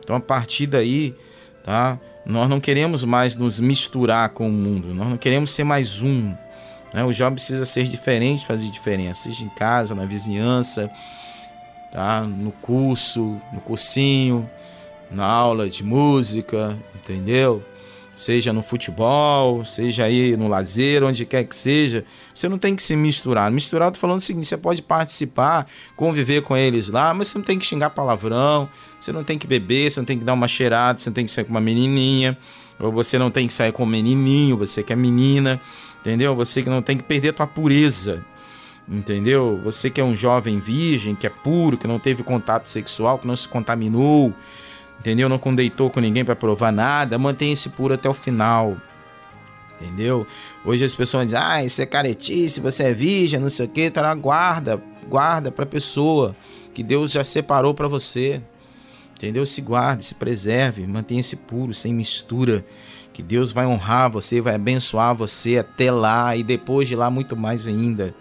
Então, 0.01 0.17
a 0.17 0.21
partir 0.21 0.67
daí, 0.67 1.15
tá? 1.63 1.99
Nós 2.27 2.51
não 2.51 2.59
queremos 2.59 3.05
mais 3.05 3.37
nos 3.37 3.61
misturar 3.61 4.31
com 4.31 4.49
o 4.49 4.53
mundo, 4.53 4.93
nós 4.93 5.09
não 5.09 5.17
queremos 5.17 5.51
ser 5.51 5.63
mais 5.63 6.03
um. 6.03 6.35
Né? 6.93 7.05
O 7.05 7.13
jovem 7.13 7.35
precisa 7.35 7.65
ser 7.65 7.85
diferente, 7.85 8.45
fazer 8.45 8.69
diferença, 8.71 9.23
seja 9.23 9.45
em 9.45 9.49
casa, 9.51 9.95
na 9.95 10.05
vizinhança, 10.05 10.91
tá? 11.93 12.23
no 12.23 12.51
curso, 12.51 13.41
no 13.53 13.61
cursinho, 13.61 14.49
na 15.11 15.25
aula 15.25 15.71
de 15.71 15.85
música, 15.85 16.77
entendeu? 16.95 17.65
Seja 18.15 18.53
no 18.53 18.63
futebol, 18.63 19.65
seja 19.65 20.05
aí 20.05 20.37
no 20.37 20.49
lazer, 20.49 21.03
onde 21.03 21.25
quer 21.25 21.45
que 21.45 21.55
seja, 21.55 22.05
você 22.35 22.49
não 22.49 22.59
tem 22.59 22.77
que 22.77 22.83
se 22.83 22.95
misturar. 22.95 23.51
Misturar, 23.51 23.89
eu 23.89 23.93
tô 23.93 23.99
falando 23.99 24.19
o 24.19 24.21
seguinte: 24.21 24.47
você 24.47 24.57
pode 24.57 24.83
participar, 24.83 25.67
conviver 25.97 26.43
com 26.43 26.57
eles 26.57 26.89
lá, 26.89 27.13
mas 27.15 27.29
você 27.29 27.39
não 27.39 27.45
tem 27.45 27.59
que 27.59 27.67
xingar 27.67 27.91
palavrão, 27.91 28.69
você 29.01 29.13
não 29.13 29.25
tem 29.25 29.39
que 29.39 29.47
beber, 29.47 29.91
você 29.91 30.01
não 30.01 30.05
tem 30.05 30.19
que 30.19 30.25
dar 30.25 30.35
uma 30.35 30.49
cheirada, 30.49 30.99
você 30.99 31.11
não 31.11 31.15
tem 31.15 31.25
que 31.25 31.31
sair 31.31 31.45
com 31.45 31.51
uma 31.51 31.61
menininha, 31.61 32.37
ou 32.79 32.93
você 32.93 33.19
não 33.19 33.31
tem 33.31 33.47
que 33.47 33.53
sair 33.53 33.73
com 33.73 33.85
um 33.85 33.87
menininho, 33.87 34.57
você 34.57 34.83
que 34.83 34.93
é 34.93 34.97
menina, 34.97 35.61
entendeu? 36.01 36.35
Você 36.37 36.63
que 36.63 36.71
não 36.71 36.83
tem 36.83 36.97
que 36.97 37.05
perder 37.05 37.31
a 37.31 37.33
tua 37.33 37.47
pureza. 37.47 38.25
Entendeu? 38.89 39.61
Você 39.63 39.89
que 39.89 40.01
é 40.01 40.05
um 40.05 40.15
jovem 40.15 40.59
virgem, 40.59 41.15
que 41.15 41.25
é 41.25 41.31
puro, 41.31 41.79
que 41.79 41.87
não 41.87 42.01
teve 42.01 42.25
contato 42.25 42.69
sexual, 42.69 43.17
que 43.17 43.27
não 43.27 43.37
se 43.37 43.47
contaminou, 43.47 44.35
entendeu? 45.03 45.29
Não 45.29 45.37
condeitou 45.37 45.91
com 45.91 45.99
ninguém 45.99 46.25
para 46.25 46.37
provar 46.37 46.73
nada, 46.73 47.19
mantenha-se 47.19 47.69
puro 47.71 47.93
até 47.93 48.09
o 48.09 48.15
final. 48.15 48.77
Entendeu? 49.81 50.25
Hoje 50.65 50.85
as 50.85 50.95
pessoas 50.95 51.27
dizem, 51.27 51.41
ah, 51.41 51.65
isso 51.65 51.83
é 51.83 51.87
caretice, 51.87 52.61
você 52.61 52.85
é 52.85 52.93
virgem, 52.95 53.41
não 53.41 53.51
sei 53.51 53.67
o 53.67 53.69
que, 53.69 53.91
tá 53.91 54.15
guarda, 54.15 54.81
guarda 55.09 55.51
para 55.51 55.65
a 55.65 55.67
pessoa 55.67 56.37
que 56.73 56.85
Deus 56.85 57.11
já 57.11 57.25
separou 57.25 57.75
para 57.75 57.89
você. 57.89 58.41
Entendeu? 59.17 59.45
Se 59.45 59.61
guarde, 59.61 60.05
se 60.05 60.15
preserve, 60.15 60.87
mantenha-se 60.87 61.35
puro, 61.35 61.75
sem 61.75 61.93
mistura, 61.93 62.65
que 63.13 63.23
Deus 63.23 63.51
vai 63.51 63.67
honrar 63.67 64.09
você, 64.09 64.41
vai 64.41 64.55
abençoar 64.55 65.17
você 65.17 65.59
até 65.59 65.91
lá 65.91 66.37
e 66.37 66.45
depois 66.45 66.87
de 66.87 66.95
lá 66.95 67.11
muito 67.11 67.37
mais 67.37 67.67
ainda. 67.67 68.15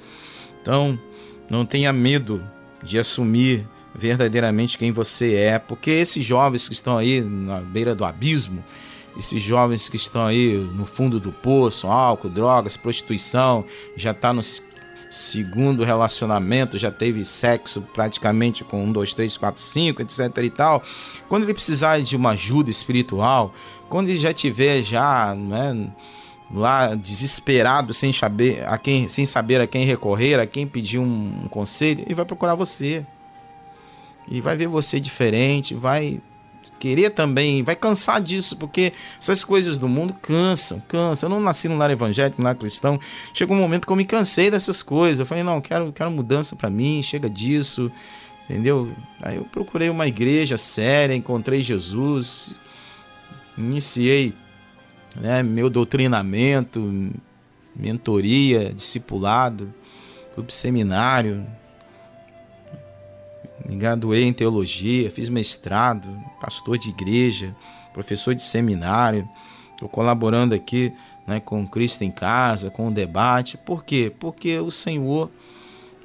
Então, 0.60 1.00
não 1.48 1.63
tenha 1.63 1.94
medo 1.94 2.44
de 2.84 2.98
assumir 2.98 3.67
verdadeiramente 3.93 4.77
quem 4.77 4.91
você 4.91 5.36
é, 5.36 5.60
porque 5.60 5.91
esses 5.91 6.23
jovens 6.23 6.67
que 6.67 6.73
estão 6.73 6.97
aí 6.97 7.21
na 7.21 7.60
beira 7.60 7.93
do 7.93 8.06
abismo, 8.06 8.63
esses 9.17 9.41
jovens 9.41 9.89
que 9.89 9.97
estão 9.97 10.25
aí 10.25 10.56
no 10.73 10.86
fundo 10.86 11.19
do 11.19 11.32
poço, 11.32 11.88
álcool, 11.88 12.30
drogas, 12.30 12.77
prostituição, 12.77 13.65
já 13.95 14.12
está 14.12 14.32
no 14.32 14.41
segundo 15.12 15.84
relacionamento, 15.84 16.80
já 16.80 16.89
teve 16.89 17.25
sexo 17.25 17.82
praticamente 17.93 18.63
com 18.63 18.86
um, 18.86 18.91
dois, 18.91 19.13
três, 19.13 19.36
quatro, 19.36 19.62
cinco, 19.62 20.01
etc 20.01 20.38
e 20.41 20.49
tal. 20.49 20.82
Quando 21.27 21.43
ele 21.43 21.54
precisar 21.54 21.99
de 22.01 22.15
uma 22.15 22.32
ajuda 22.32 22.69
espiritual, 22.69 23.54
quando 23.89 24.08
ele 24.08 24.17
já 24.17 24.34
tiver 24.34 24.82
já, 24.82 25.36
né, 25.36 25.91
lá 26.54 26.95
desesperado, 26.95 27.93
sem 27.93 28.13
saber 28.13 28.65
a 28.65 28.77
quem, 28.77 29.10
sem 29.10 29.25
saber 29.25 29.60
a 29.60 29.67
quem 29.67 29.86
recorrer, 29.86 30.39
a 30.39 30.45
quem 30.45 30.65
pedir 30.65 30.99
um, 30.99 31.43
um 31.43 31.47
conselho, 31.49 32.04
ele 32.06 32.15
vai 32.15 32.25
procurar 32.25 32.56
você. 32.56 33.06
E 34.27 34.39
vai 34.39 34.55
ver 34.55 34.67
você 34.67 34.99
diferente, 34.99 35.75
vai 35.75 36.21
querer 36.79 37.12
também, 37.12 37.63
vai 37.63 37.75
cansar 37.75 38.21
disso, 38.21 38.55
porque 38.57 38.93
essas 39.19 39.43
coisas 39.43 39.77
do 39.77 39.88
mundo 39.88 40.15
cansam, 40.21 40.81
cansam. 40.88 41.29
Eu 41.29 41.36
não 41.36 41.41
nasci 41.41 41.67
num 41.67 41.77
lar 41.77 41.89
evangélico, 41.91 42.41
num 42.41 42.45
lar 42.45 42.55
cristão. 42.55 42.99
Chegou 43.34 43.55
um 43.55 43.60
momento 43.60 43.86
que 43.86 43.91
eu 43.91 43.95
me 43.95 44.05
cansei 44.05 44.49
dessas 44.51 44.81
coisas. 44.81 45.19
Eu 45.19 45.25
falei, 45.25 45.43
não, 45.43 45.62
quero, 45.62 45.91
quero 45.91 46.12
mudança 46.12 46.55
para 46.55 46.69
mim, 46.69 47.01
chega 47.03 47.29
disso, 47.29 47.91
entendeu? 48.49 48.91
Aí 49.21 49.38
eu 49.38 49.43
procurei 49.45 49.89
uma 49.89 50.07
igreja 50.07 50.57
séria, 50.57 51.15
encontrei 51.15 51.62
Jesus, 51.62 52.55
iniciei 53.57 54.34
né, 55.15 55.43
meu 55.43 55.69
doutrinamento, 55.69 57.12
mentoria, 57.75 58.73
discipulado, 58.73 59.73
fui 60.34 60.43
pro 60.43 60.53
seminário, 60.53 61.45
graduei 63.69 64.24
em 64.24 64.34
teologia, 64.34 65.12
fiz 65.12 65.30
mestrado, 65.30 66.10
pastor 66.39 66.78
de 66.78 66.89
igreja, 66.89 67.56
professor 67.93 68.36
de 68.36 68.41
seminário. 68.41 69.28
Estou 69.74 69.89
colaborando 69.89 70.54
aqui 70.54 70.93
né, 71.26 71.39
com 71.39 71.67
Cristo 71.67 72.04
em 72.04 72.12
Casa, 72.12 72.69
com 72.69 72.88
o 72.88 72.91
debate. 72.91 73.58
Por 73.58 73.84
quê? 73.84 74.12
Porque 74.19 74.60
o 74.60 74.69
Senhor, 74.69 75.30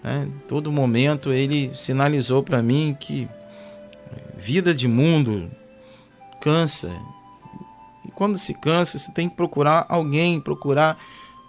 né, 0.03 0.29
todo 0.49 0.73
momento, 0.73 1.33
ele 1.33 1.71
sinalizou 1.75 2.43
para 2.43 2.63
mim 2.63 2.97
que 2.99 3.29
vida 4.37 4.75
de 4.75 4.87
mundo 4.87 5.51
cansa. 6.41 6.95
E 8.05 8.11
quando 8.11 8.39
se 8.39 8.55
cansa, 8.55 8.99
você 8.99 9.13
tem 9.13 9.29
que 9.29 9.37
procurar 9.37 9.87
alguém, 9.89 10.41
procurar 10.41 10.99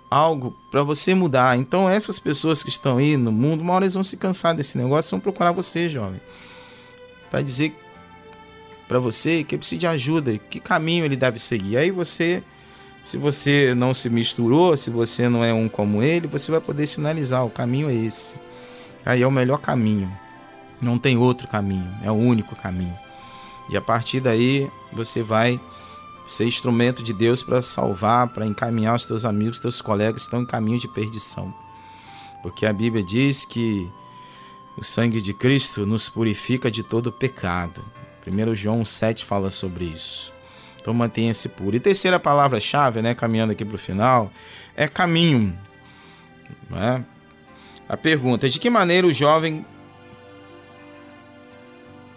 algo 0.09 0.55
para 0.71 0.83
você 0.83 1.13
mudar. 1.13 1.57
Então, 1.57 1.89
essas 1.89 2.19
pessoas 2.19 2.63
que 2.63 2.69
estão 2.69 2.97
aí 2.97 3.17
no 3.17 3.31
mundo, 3.31 3.61
uma 3.61 3.73
hora 3.73 3.85
eles 3.85 3.93
vão 3.93 4.03
se 4.03 4.17
cansar 4.17 4.55
desse 4.55 4.77
negócio, 4.77 5.11
vão 5.11 5.19
procurar 5.19 5.51
você, 5.51 5.89
jovem, 5.89 6.21
para 7.29 7.41
dizer 7.41 7.75
para 8.87 8.99
você 8.99 9.43
que 9.43 9.57
precisa 9.57 9.79
de 9.79 9.87
ajuda, 9.87 10.37
que 10.37 10.59
caminho 10.59 11.03
ele 11.03 11.17
deve 11.17 11.39
seguir. 11.39 11.77
Aí 11.77 11.91
você, 11.91 12.41
se 13.03 13.17
você 13.17 13.73
não 13.75 13.93
se 13.93 14.09
misturou, 14.09 14.77
se 14.77 14.89
você 14.89 15.27
não 15.27 15.43
é 15.43 15.53
um 15.53 15.67
como 15.67 16.01
ele, 16.01 16.27
você 16.27 16.49
vai 16.49 16.61
poder 16.61 16.87
sinalizar: 16.87 17.45
o 17.45 17.49
caminho 17.49 17.89
é 17.89 17.93
esse. 17.93 18.37
Aí 19.05 19.21
é 19.21 19.27
o 19.27 19.31
melhor 19.31 19.57
caminho. 19.57 20.11
Não 20.81 20.97
tem 20.97 21.17
outro 21.17 21.47
caminho, 21.47 21.89
é 22.03 22.11
o 22.11 22.15
único 22.15 22.55
caminho. 22.55 22.97
E 23.69 23.75
a 23.75 23.81
partir 23.81 24.21
daí 24.21 24.69
você 24.93 25.21
vai 25.21 25.59
ser 26.27 26.45
instrumento 26.45 27.01
de 27.01 27.13
Deus 27.13 27.41
para 27.41 27.61
salvar, 27.61 28.27
para 28.27 28.45
encaminhar 28.45 28.95
os 28.95 29.05
teus 29.05 29.25
amigos, 29.25 29.59
teus 29.59 29.81
colegas 29.81 30.21
que 30.21 30.27
estão 30.27 30.41
em 30.41 30.45
caminho 30.45 30.79
de 30.79 30.87
perdição. 30.87 31.53
Porque 32.43 32.65
a 32.65 32.73
Bíblia 32.73 33.03
diz 33.03 33.45
que 33.45 33.89
o 34.77 34.83
sangue 34.83 35.21
de 35.21 35.33
Cristo 35.33 35.85
nos 35.85 36.09
purifica 36.09 36.69
de 36.69 36.83
todo 36.83 37.11
pecado. 37.11 37.83
1 38.25 38.55
João 38.55 38.83
7 38.83 39.23
fala 39.25 39.49
sobre 39.49 39.85
isso. 39.85 40.33
Então 40.79 40.93
mantenha-se 40.93 41.49
puro. 41.49 41.75
E 41.75 41.79
terceira 41.79 42.19
palavra-chave, 42.19 43.01
né, 43.01 43.15
caminhando 43.15 43.51
aqui 43.51 43.65
para 43.65 43.75
o 43.75 43.79
final, 43.79 44.31
é 44.75 44.87
caminho. 44.87 45.57
Né? 46.69 47.03
A 47.89 47.97
pergunta: 47.97 48.49
de 48.49 48.59
que 48.59 48.69
maneira 48.69 49.07
o 49.07 49.11
jovem. 49.11 49.65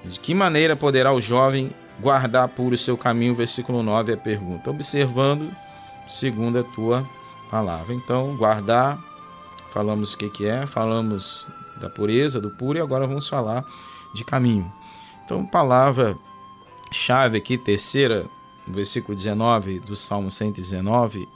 De 0.04 0.18
que 0.18 0.34
maneira 0.34 0.76
poderá 0.76 1.12
o 1.12 1.20
jovem 1.20 1.70
guardar 2.00 2.48
puro 2.48 2.74
o 2.74 2.78
seu 2.78 2.96
caminho? 2.96 3.34
Versículo 3.34 3.82
9 3.82 4.12
é 4.12 4.14
a 4.14 4.18
pergunta. 4.18 4.70
Observando 4.70 5.50
segundo 6.08 6.58
a 6.58 6.62
tua 6.62 7.06
palavra. 7.50 7.94
Então, 7.94 8.36
guardar, 8.36 8.98
falamos 9.72 10.12
o 10.12 10.18
que, 10.18 10.28
que 10.28 10.46
é, 10.46 10.66
falamos 10.66 11.46
da 11.80 11.88
pureza, 11.88 12.40
do 12.40 12.50
puro, 12.50 12.78
e 12.78 12.80
agora 12.80 13.06
vamos 13.06 13.28
falar 13.28 13.64
de 14.14 14.24
caminho. 14.24 14.70
Então, 15.24 15.46
palavra 15.46 16.16
chave 16.90 17.38
aqui, 17.38 17.56
terceira, 17.56 18.26
no 18.66 18.74
versículo 18.74 19.16
19 19.16 19.78
do 19.80 19.94
Salmo 19.94 20.30
119, 20.30 21.28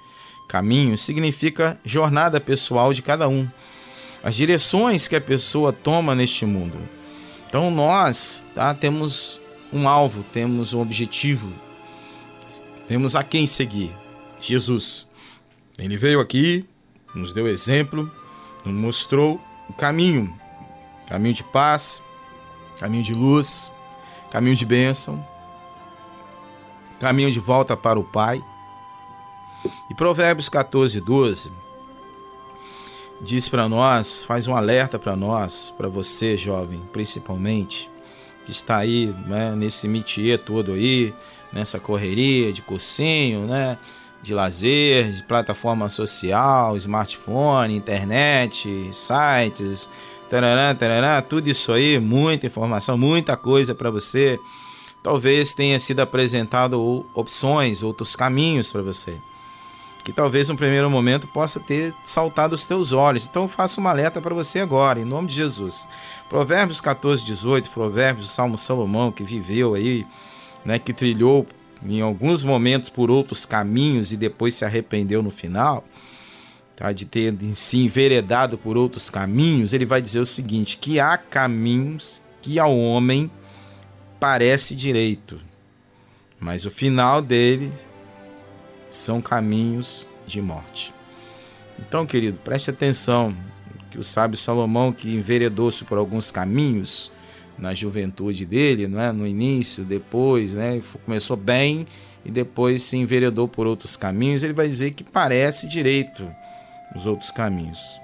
caminho, 0.48 0.98
significa 0.98 1.78
jornada 1.84 2.40
pessoal 2.40 2.92
de 2.92 3.02
cada 3.02 3.28
um 3.28 3.48
as 4.24 4.34
direções 4.34 5.06
que 5.06 5.14
a 5.14 5.20
pessoa 5.20 5.70
toma 5.70 6.14
neste 6.14 6.46
mundo. 6.46 6.78
Então 7.46 7.70
nós 7.70 8.46
tá, 8.54 8.74
temos 8.74 9.38
um 9.74 9.88
alvo, 9.88 10.22
temos 10.22 10.72
um 10.72 10.80
objetivo, 10.80 11.52
temos 12.86 13.16
a 13.16 13.24
quem 13.24 13.46
seguir. 13.46 13.92
Jesus. 14.40 15.08
Ele 15.76 15.96
veio 15.96 16.20
aqui, 16.20 16.64
nos 17.14 17.32
deu 17.32 17.48
exemplo, 17.48 18.10
nos 18.64 18.72
mostrou 18.72 19.40
o 19.68 19.72
caminho, 19.72 20.32
caminho 21.08 21.34
de 21.34 21.42
paz, 21.42 22.02
caminho 22.78 23.02
de 23.02 23.12
luz, 23.14 23.72
caminho 24.30 24.54
de 24.54 24.64
bênção, 24.64 25.26
caminho 27.00 27.32
de 27.32 27.40
volta 27.40 27.76
para 27.76 27.98
o 27.98 28.04
Pai. 28.04 28.40
E 29.90 29.94
Provérbios 29.94 30.48
14, 30.48 31.00
12 31.00 31.64
diz 33.20 33.48
para 33.48 33.68
nós, 33.68 34.22
faz 34.22 34.46
um 34.46 34.54
alerta 34.54 34.98
para 34.98 35.16
nós, 35.16 35.72
para 35.76 35.88
você, 35.88 36.36
jovem, 36.36 36.80
principalmente, 36.92 37.90
que 38.44 38.50
está 38.50 38.78
aí 38.78 39.14
né, 39.26 39.54
nesse 39.56 39.88
métier 39.88 40.38
todo 40.38 40.72
aí, 40.72 41.14
nessa 41.52 41.80
correria 41.80 42.52
de 42.52 42.62
cursinho, 42.62 43.46
né, 43.46 43.78
de 44.22 44.34
lazer, 44.34 45.12
de 45.12 45.22
plataforma 45.22 45.88
social, 45.88 46.76
smartphone, 46.76 47.76
internet, 47.76 48.90
sites, 48.92 49.88
tarará, 50.28 50.74
tarará, 50.74 51.22
tudo 51.22 51.48
isso 51.48 51.72
aí, 51.72 51.98
muita 51.98 52.46
informação, 52.46 52.98
muita 52.98 53.36
coisa 53.36 53.74
para 53.74 53.90
você. 53.90 54.38
Talvez 55.02 55.52
tenha 55.52 55.78
sido 55.78 56.00
apresentado 56.00 57.04
opções, 57.14 57.82
outros 57.82 58.16
caminhos 58.16 58.72
para 58.72 58.82
você 58.82 59.18
que 60.04 60.12
talvez 60.12 60.50
no 60.50 60.54
primeiro 60.54 60.90
momento 60.90 61.26
possa 61.26 61.58
ter 61.58 61.94
saltado 62.04 62.54
os 62.54 62.66
teus 62.66 62.92
olhos. 62.92 63.26
Então 63.26 63.44
eu 63.44 63.48
faço 63.48 63.80
uma 63.80 63.88
alerta 63.88 64.20
para 64.20 64.34
você 64.34 64.60
agora, 64.60 65.00
em 65.00 65.04
nome 65.04 65.28
de 65.28 65.34
Jesus. 65.34 65.88
Provérbios 66.34 66.80
14, 66.80 67.24
18, 67.24 67.70
Provérbios 67.70 68.28
Salmo 68.28 68.56
Salomão, 68.56 69.12
que 69.12 69.22
viveu 69.22 69.74
aí, 69.74 70.04
né, 70.64 70.80
que 70.80 70.92
trilhou 70.92 71.46
em 71.86 72.00
alguns 72.00 72.42
momentos 72.42 72.90
por 72.90 73.08
outros 73.08 73.46
caminhos 73.46 74.12
e 74.12 74.16
depois 74.16 74.56
se 74.56 74.64
arrependeu 74.64 75.22
no 75.22 75.30
final, 75.30 75.86
tá, 76.74 76.90
de 76.90 77.04
ter 77.04 77.32
se 77.54 77.78
enveredado 77.78 78.58
por 78.58 78.76
outros 78.76 79.08
caminhos, 79.08 79.72
ele 79.72 79.86
vai 79.86 80.02
dizer 80.02 80.18
o 80.18 80.24
seguinte: 80.24 80.76
que 80.76 80.98
há 80.98 81.16
caminhos 81.16 82.20
que 82.42 82.58
ao 82.58 82.76
homem 82.76 83.30
parece 84.18 84.74
direito, 84.74 85.40
mas 86.40 86.66
o 86.66 86.70
final 86.70 87.22
dele 87.22 87.72
são 88.90 89.22
caminhos 89.22 90.04
de 90.26 90.42
morte. 90.42 90.92
Então, 91.78 92.04
querido, 92.04 92.40
preste 92.42 92.70
atenção 92.70 93.32
que 93.94 94.00
o 94.00 94.02
sábio 94.02 94.36
Salomão, 94.36 94.92
que 94.92 95.14
enveredou-se 95.14 95.84
por 95.84 95.98
alguns 95.98 96.32
caminhos 96.32 97.12
na 97.56 97.72
juventude 97.72 98.44
dele, 98.44 98.88
não 98.88 99.00
é? 99.00 99.12
no 99.12 99.24
início, 99.24 99.84
depois, 99.84 100.54
né? 100.54 100.82
começou 101.04 101.36
bem 101.36 101.86
e 102.24 102.30
depois 102.30 102.82
se 102.82 102.96
enveredou 102.96 103.46
por 103.46 103.68
outros 103.68 103.96
caminhos, 103.96 104.42
ele 104.42 104.52
vai 104.52 104.66
dizer 104.66 104.90
que 104.90 105.04
parece 105.04 105.68
direito 105.68 106.28
os 106.96 107.06
outros 107.06 107.30
caminhos, 107.30 108.00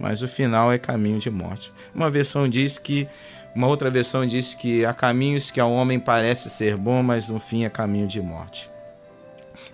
mas 0.00 0.22
o 0.22 0.28
final 0.28 0.72
é 0.72 0.78
caminho 0.78 1.18
de 1.18 1.30
morte. 1.30 1.70
Uma 1.94 2.08
versão 2.08 2.48
diz 2.48 2.78
que 2.78 3.06
uma 3.54 3.66
outra 3.66 3.90
versão 3.90 4.24
diz 4.24 4.54
que 4.54 4.82
há 4.82 4.94
caminhos 4.94 5.50
que 5.50 5.60
ao 5.60 5.70
homem 5.70 6.00
parece 6.00 6.48
ser 6.48 6.78
bom, 6.78 7.02
mas 7.02 7.28
no 7.28 7.38
fim 7.38 7.64
é 7.66 7.68
caminho 7.68 8.06
de 8.06 8.22
morte. 8.22 8.71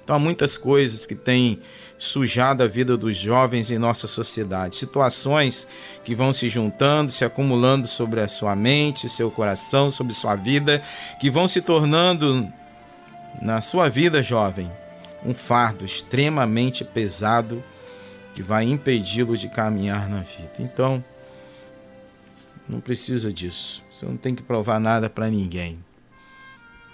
Então 0.08 0.16
há 0.16 0.18
muitas 0.18 0.56
coisas 0.56 1.04
que 1.04 1.14
têm 1.14 1.60
sujado 1.98 2.62
a 2.62 2.66
vida 2.66 2.96
dos 2.96 3.14
jovens 3.14 3.70
em 3.70 3.76
nossa 3.76 4.06
sociedade, 4.06 4.76
situações 4.76 5.68
que 6.02 6.14
vão 6.14 6.32
se 6.32 6.48
juntando, 6.48 7.12
se 7.12 7.26
acumulando 7.26 7.86
sobre 7.86 8.22
a 8.22 8.26
sua 8.26 8.56
mente, 8.56 9.06
seu 9.06 9.30
coração, 9.30 9.90
sobre 9.90 10.14
sua 10.14 10.34
vida, 10.34 10.82
que 11.20 11.28
vão 11.28 11.46
se 11.46 11.60
tornando 11.60 12.50
na 13.42 13.60
sua 13.60 13.90
vida, 13.90 14.22
jovem, 14.22 14.72
um 15.22 15.34
fardo 15.34 15.84
extremamente 15.84 16.82
pesado 16.84 17.62
que 18.34 18.42
vai 18.42 18.64
impedi-lo 18.64 19.36
de 19.36 19.50
caminhar 19.50 20.08
na 20.08 20.20
vida. 20.20 20.54
Então, 20.58 21.04
não 22.66 22.80
precisa 22.80 23.30
disso. 23.30 23.84
Você 23.92 24.06
não 24.06 24.16
tem 24.16 24.34
que 24.34 24.42
provar 24.42 24.80
nada 24.80 25.10
para 25.10 25.28
ninguém. 25.28 25.78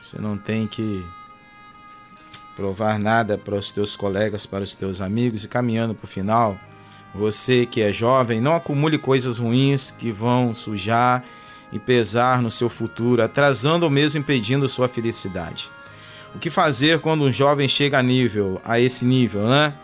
Você 0.01 0.21
não 0.21 0.37
tem 0.37 0.67
que 0.67 1.01
provar 2.55 2.99
nada 2.99 3.37
para 3.37 3.57
os 3.57 3.73
teus 3.73 3.97
colegas, 3.97 4.47
para 4.47 4.65
os 4.65 4.75
teus 4.75 5.01
amigos 5.01 5.45
e 5.45 5.49
caminhando 5.49 5.95
para 5.95 6.05
o 6.05 6.09
final, 6.09 6.57
você 7.15 7.65
que 7.67 7.81
é 7.81 7.93
jovem, 7.93 8.41
não 8.41 8.57
acumule 8.57 8.99
coisas 8.99 9.39
ruins 9.39 9.91
que 9.91 10.11
vão 10.11 10.53
sujar 10.53 11.25
e 11.73 11.79
pesar 11.79 12.43
no 12.43 12.51
seu 12.51 12.69
futuro, 12.69 13.23
atrasando 13.23 13.85
ou 13.85 13.91
mesmo 13.91 14.21
impedindo 14.21 14.69
sua 14.69 14.89
felicidade. 14.89 15.71
O 16.35 16.39
que 16.39 16.51
fazer 16.51 17.01
quando 17.01 17.25
um 17.25 17.31
jovem 17.31 17.69
chega 17.69 17.99
a 17.99 18.03
nível, 18.03 18.61
a 18.65 18.81
esse 18.81 19.05
nível, 19.05 19.49
né? 19.49 19.75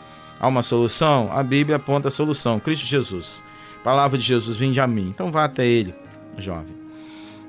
Há 0.40 0.48
uma 0.48 0.62
solução? 0.62 1.30
A 1.32 1.42
Bíblia 1.42 1.76
aponta 1.76 2.08
a 2.08 2.10
solução, 2.10 2.58
Cristo 2.58 2.86
Jesus. 2.86 3.44
Palavra 3.84 4.18
de 4.18 4.24
Jesus, 4.24 4.56
vinde 4.56 4.80
a 4.80 4.86
mim. 4.86 5.08
Então 5.08 5.30
vá 5.30 5.44
até 5.44 5.66
ele, 5.66 5.94
jovem. 6.38 6.74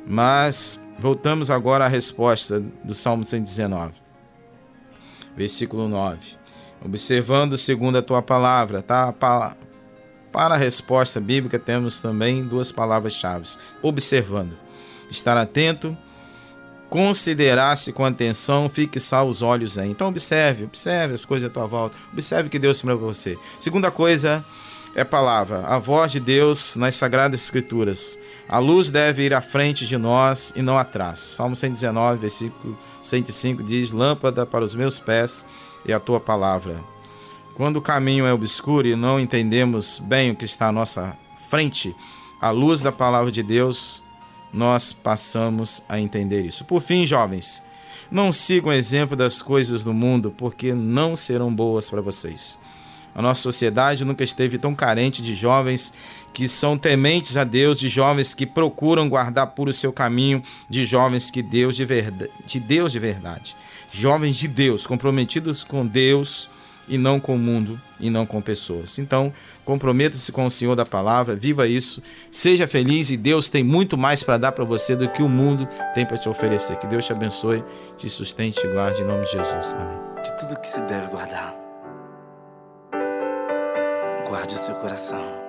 Mas 0.06 0.80
voltamos 1.00 1.50
agora 1.50 1.86
à 1.86 1.88
resposta 1.88 2.60
do 2.84 2.94
Salmo 2.94 3.26
119 3.26 4.01
versículo 5.36 5.88
9. 5.88 6.38
Observando 6.84 7.58
segundo 7.58 7.98
a 7.98 8.02
tua 8.02 8.22
palavra, 8.22 8.82
tá? 8.82 9.14
Para 9.14 10.56
a 10.56 10.58
resposta 10.58 11.20
bíblica 11.20 11.60
temos 11.60 12.00
também 12.00 12.44
duas 12.44 12.72
palavras-chave: 12.72 13.48
observando, 13.82 14.58
estar 15.10 15.38
atento, 15.38 15.96
considerar-se 16.90 17.94
com 17.94 18.04
atenção, 18.04 18.68
fixar 18.68 19.26
os 19.26 19.42
olhos 19.42 19.78
em. 19.78 19.92
Então 19.92 20.08
observe, 20.08 20.64
observe 20.66 21.14
as 21.14 21.24
coisas 21.24 21.50
à 21.50 21.54
tua 21.54 21.68
volta, 21.68 21.98
observe 22.12 22.50
que 22.50 22.60
Deus 22.60 22.82
tem 22.82 22.88
para 22.88 22.96
você. 22.96 23.38
Segunda 23.60 23.92
coisa 23.92 24.44
é 24.94 25.04
palavra, 25.04 25.66
a 25.66 25.80
voz 25.80 26.12
de 26.12 26.20
Deus 26.20 26.76
nas 26.76 26.96
sagradas 26.96 27.42
escrituras. 27.42 28.20
A 28.48 28.60
luz 28.60 28.90
deve 28.90 29.24
ir 29.24 29.34
à 29.34 29.42
frente 29.42 29.88
de 29.88 29.98
nós 29.98 30.52
e 30.56 30.62
não 30.62 30.78
atrás. 30.78 31.20
Salmo 31.20 31.56
119, 31.56 32.20
versículo 32.20 32.78
105 33.02 33.64
diz: 33.64 33.92
Lâmpada 33.92 34.46
para 34.46 34.66
os 34.66 34.76
meus 34.76 35.00
pés 35.00 35.46
e 35.86 35.94
a 35.94 36.00
tua 36.00 36.20
palavra. 36.20 36.84
Quando 37.56 37.78
o 37.78 37.82
caminho 37.82 38.26
é 38.26 38.34
obscuro 38.34 38.88
e 38.88 38.96
não 38.96 39.20
entendemos 39.20 40.00
bem 40.00 40.32
o 40.32 40.36
que 40.36 40.46
está 40.46 40.68
à 40.68 40.72
nossa 40.72 41.16
frente, 41.50 41.96
a 42.42 42.50
luz 42.50 42.82
da 42.82 42.92
palavra 42.92 43.32
de 43.32 43.44
Deus, 43.44 44.04
nós 44.54 44.92
passamos 44.92 45.82
a 45.88 46.00
entender 46.00 46.42
isso. 46.42 46.66
Por 46.66 46.82
fim, 46.82 47.06
jovens, 47.06 47.64
não 48.10 48.34
sigam 48.34 48.72
o 48.72 48.74
exemplo 48.74 49.16
das 49.16 49.42
coisas 49.42 49.84
do 49.84 49.94
mundo, 49.94 50.34
porque 50.38 50.74
não 50.74 51.16
serão 51.16 51.54
boas 51.54 51.90
para 51.90 52.02
vocês. 52.02 52.58
A 53.14 53.22
nossa 53.22 53.42
sociedade 53.42 54.06
nunca 54.06 54.24
esteve 54.24 54.58
tão 54.58 54.74
carente 54.74 55.22
de 55.22 55.36
jovens 55.36 55.94
que 56.34 56.48
são 56.48 56.78
tementes 56.78 57.36
a 57.38 57.44
Deus, 57.44 57.80
de 57.80 57.90
jovens 57.90 58.34
que 58.34 58.46
procuram 58.46 59.10
guardar 59.10 59.48
puro 59.48 59.70
o 59.70 59.74
seu 59.74 59.92
caminho, 59.92 60.42
de 60.70 60.86
jovens 60.86 61.30
que 61.30 61.42
Deus 61.42 61.76
de 61.76 61.86
verdade, 61.86 62.32
de 62.46 62.60
Deus 62.60 62.92
de 62.92 63.00
verdade, 63.00 63.56
jovens 63.92 64.36
de 64.38 64.48
Deus, 64.48 64.88
comprometidos 64.88 65.64
com 65.64 65.86
Deus 65.86 66.50
e 66.88 66.98
não 66.98 67.20
com 67.20 67.36
o 67.36 67.40
mundo 67.40 67.80
e 68.00 68.10
não 68.10 68.26
com 68.26 68.42
pessoas. 68.42 68.98
Então, 68.98 69.32
comprometa-se 69.64 70.32
com 70.32 70.46
o 70.46 70.52
Senhor 70.52 70.76
da 70.76 70.86
palavra, 70.86 71.36
viva 71.36 71.68
isso, 71.68 72.02
seja 72.32 72.68
feliz 72.68 73.12
e 73.12 73.18
Deus 73.18 73.50
tem 73.50 73.64
muito 73.64 73.98
mais 73.98 74.24
para 74.24 74.38
dar 74.38 74.52
para 74.52 74.66
você 74.66 74.96
do 74.96 75.10
que 75.10 75.22
o 75.22 75.30
mundo 75.30 75.68
tem 75.94 76.06
para 76.06 76.18
te 76.18 76.28
oferecer. 76.28 76.78
Que 76.78 76.88
Deus 76.88 77.06
te 77.06 77.14
abençoe, 77.14 77.64
te 77.98 78.10
sustente 78.10 78.66
e 78.66 78.72
guarde 78.72 79.02
em 79.02 79.06
nome 79.06 79.26
de 79.26 79.32
Jesus. 79.32 79.74
Amém. 79.74 80.24
De 80.24 80.38
tudo 80.38 80.60
que 80.60 80.68
se 80.68 80.82
deve 80.82 81.08
guardar, 81.08 81.61
guarde 84.32 84.56
o 84.56 84.58
seu 84.58 84.76
coração. 84.76 85.41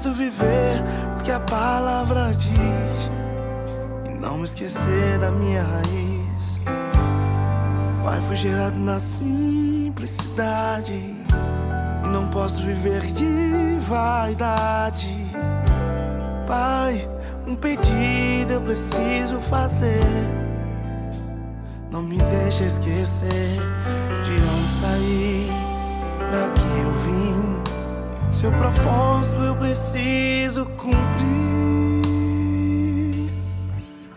Preciso 0.00 0.14
viver 0.14 0.82
o 1.18 1.22
que 1.22 1.30
a 1.30 1.40
palavra 1.40 2.32
diz 2.34 3.10
e 4.06 4.14
não 4.14 4.38
me 4.38 4.44
esquecer 4.44 5.18
da 5.18 5.30
minha 5.30 5.62
raiz. 5.62 6.60
Pai, 8.02 8.18
fui 8.26 8.36
gerado 8.36 8.78
na 8.78 8.98
simplicidade 8.98 10.94
e 10.94 12.08
não 12.08 12.28
posso 12.28 12.62
viver 12.62 13.02
de 13.02 13.78
vaidade. 13.80 15.26
Pai, 16.46 17.06
um 17.46 17.54
pedido 17.54 18.52
eu 18.52 18.60
preciso 18.62 19.38
fazer 19.48 20.00
não 21.90 22.02
me 22.02 22.16
deixa 22.16 22.64
esquecer 22.64 23.58
de 24.24 24.32
onde 24.32 24.68
saí, 24.80 25.50
pra 26.30 26.48
que 26.50 26.68
eu 26.80 26.94
vim. 26.94 27.49
Seu 28.40 28.50
propósito 28.52 29.36
eu 29.36 29.54
preciso 29.54 30.64
cumprir. 30.78 30.96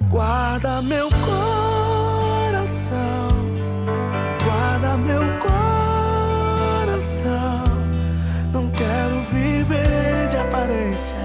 Guarda 0.10 0.82
meu 0.82 1.10
coração, 1.10 3.28
guarda 4.46 4.96
meu 4.96 5.24
coração. 5.40 6.06
Não 8.54 8.70
quero 8.70 9.22
viver 9.30 10.30
de 10.30 10.38
aparência, 10.38 11.18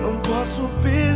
não 0.00 0.16
posso 0.20 0.70
perder 0.82 1.15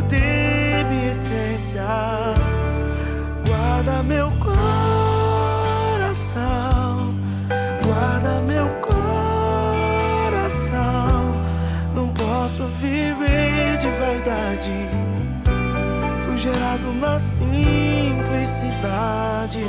na 17.00 17.18
simplicidade. 17.18 19.64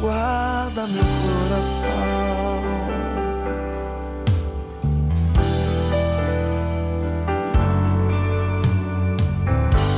Guarda 0.00 0.86
meu 0.86 1.04
coração. 1.04 1.90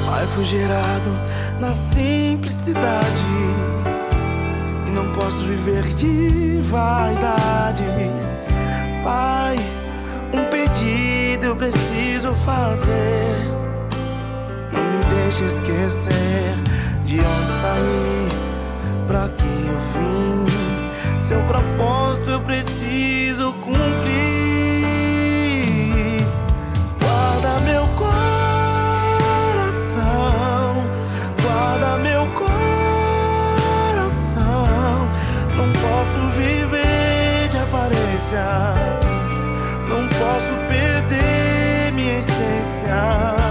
Pai, 0.07 0.27
fui 0.35 0.45
gerado 0.45 1.11
na 1.61 1.73
simplicidade. 1.73 3.23
E 4.87 4.91
não 4.91 5.13
posso 5.13 5.43
viver 5.45 5.85
de 5.95 6.61
vaidade. 6.63 7.85
Pai, 9.05 9.55
um 10.33 10.45
pedido 10.51 11.47
eu 11.47 11.55
preciso 11.57 12.35
fazer. 12.45 13.62
Não 15.33 15.39
deixe 15.39 15.55
esquecer 15.55 16.55
de 17.07 17.15
onde 17.15 17.47
saí, 17.63 18.29
pra 19.09 19.29
que 19.31 19.45
eu 19.45 19.79
vim. 19.95 21.21
Seu 21.21 21.41
propósito 21.45 22.29
eu 22.29 22.41
preciso 22.43 23.53
cumprir. 23.65 24.43
Não 39.89 40.09
posso 40.09 40.55
perder 40.69 41.93
minha 41.93 42.19
essência. 42.19 43.42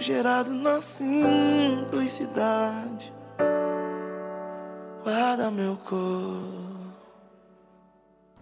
Gerado 0.00 0.54
na 0.54 0.80
simplicidade. 0.80 3.12
Guarda 5.04 5.50
meu 5.50 5.76
corpo. 5.76 6.70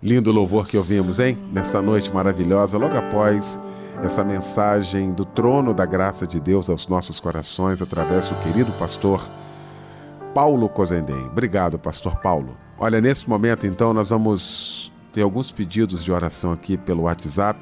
Lindo 0.01 0.31
louvor 0.31 0.69
que 0.69 0.77
ouvimos, 0.77 1.19
hein? 1.19 1.37
Nessa 1.53 1.83
noite 1.83 2.13
maravilhosa, 2.13 2.79
logo 2.79 2.97
após 2.97 3.59
essa 4.05 4.23
mensagem 4.23 5.13
do 5.13 5.25
trono 5.25 5.75
da 5.75 5.85
graça 5.85 6.25
de 6.25 6.39
Deus 6.39 6.71
aos 6.71 6.87
nossos 6.87 7.19
corações, 7.19 7.83
através 7.83 8.29
do 8.29 8.37
querido 8.37 8.71
pastor 8.73 9.29
Paulo 10.33 10.69
Cozendem. 10.69 11.27
Obrigado, 11.27 11.77
pastor 11.79 12.17
Paulo. 12.17 12.57
Olha, 12.79 13.01
nesse 13.01 13.29
momento 13.29 13.67
então 13.67 13.93
nós 13.93 14.11
vamos 14.11 14.93
ter 15.13 15.23
alguns 15.23 15.51
pedidos 15.51 16.05
de 16.05 16.13
oração 16.13 16.53
aqui 16.53 16.77
pelo 16.77 17.03
WhatsApp 17.03 17.59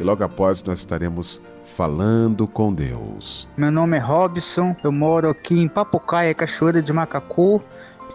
e 0.00 0.02
logo 0.02 0.24
após 0.24 0.62
nós 0.62 0.78
estaremos 0.78 1.42
falando 1.62 2.48
com 2.48 2.72
Deus. 2.72 3.46
Meu 3.54 3.70
nome 3.70 3.98
é 3.98 4.00
Robson, 4.00 4.74
eu 4.82 4.90
moro 4.90 5.28
aqui 5.28 5.60
em 5.60 5.68
Papucaia, 5.68 6.34
Cachoeira 6.34 6.80
de 6.80 6.90
Macacu. 6.90 7.62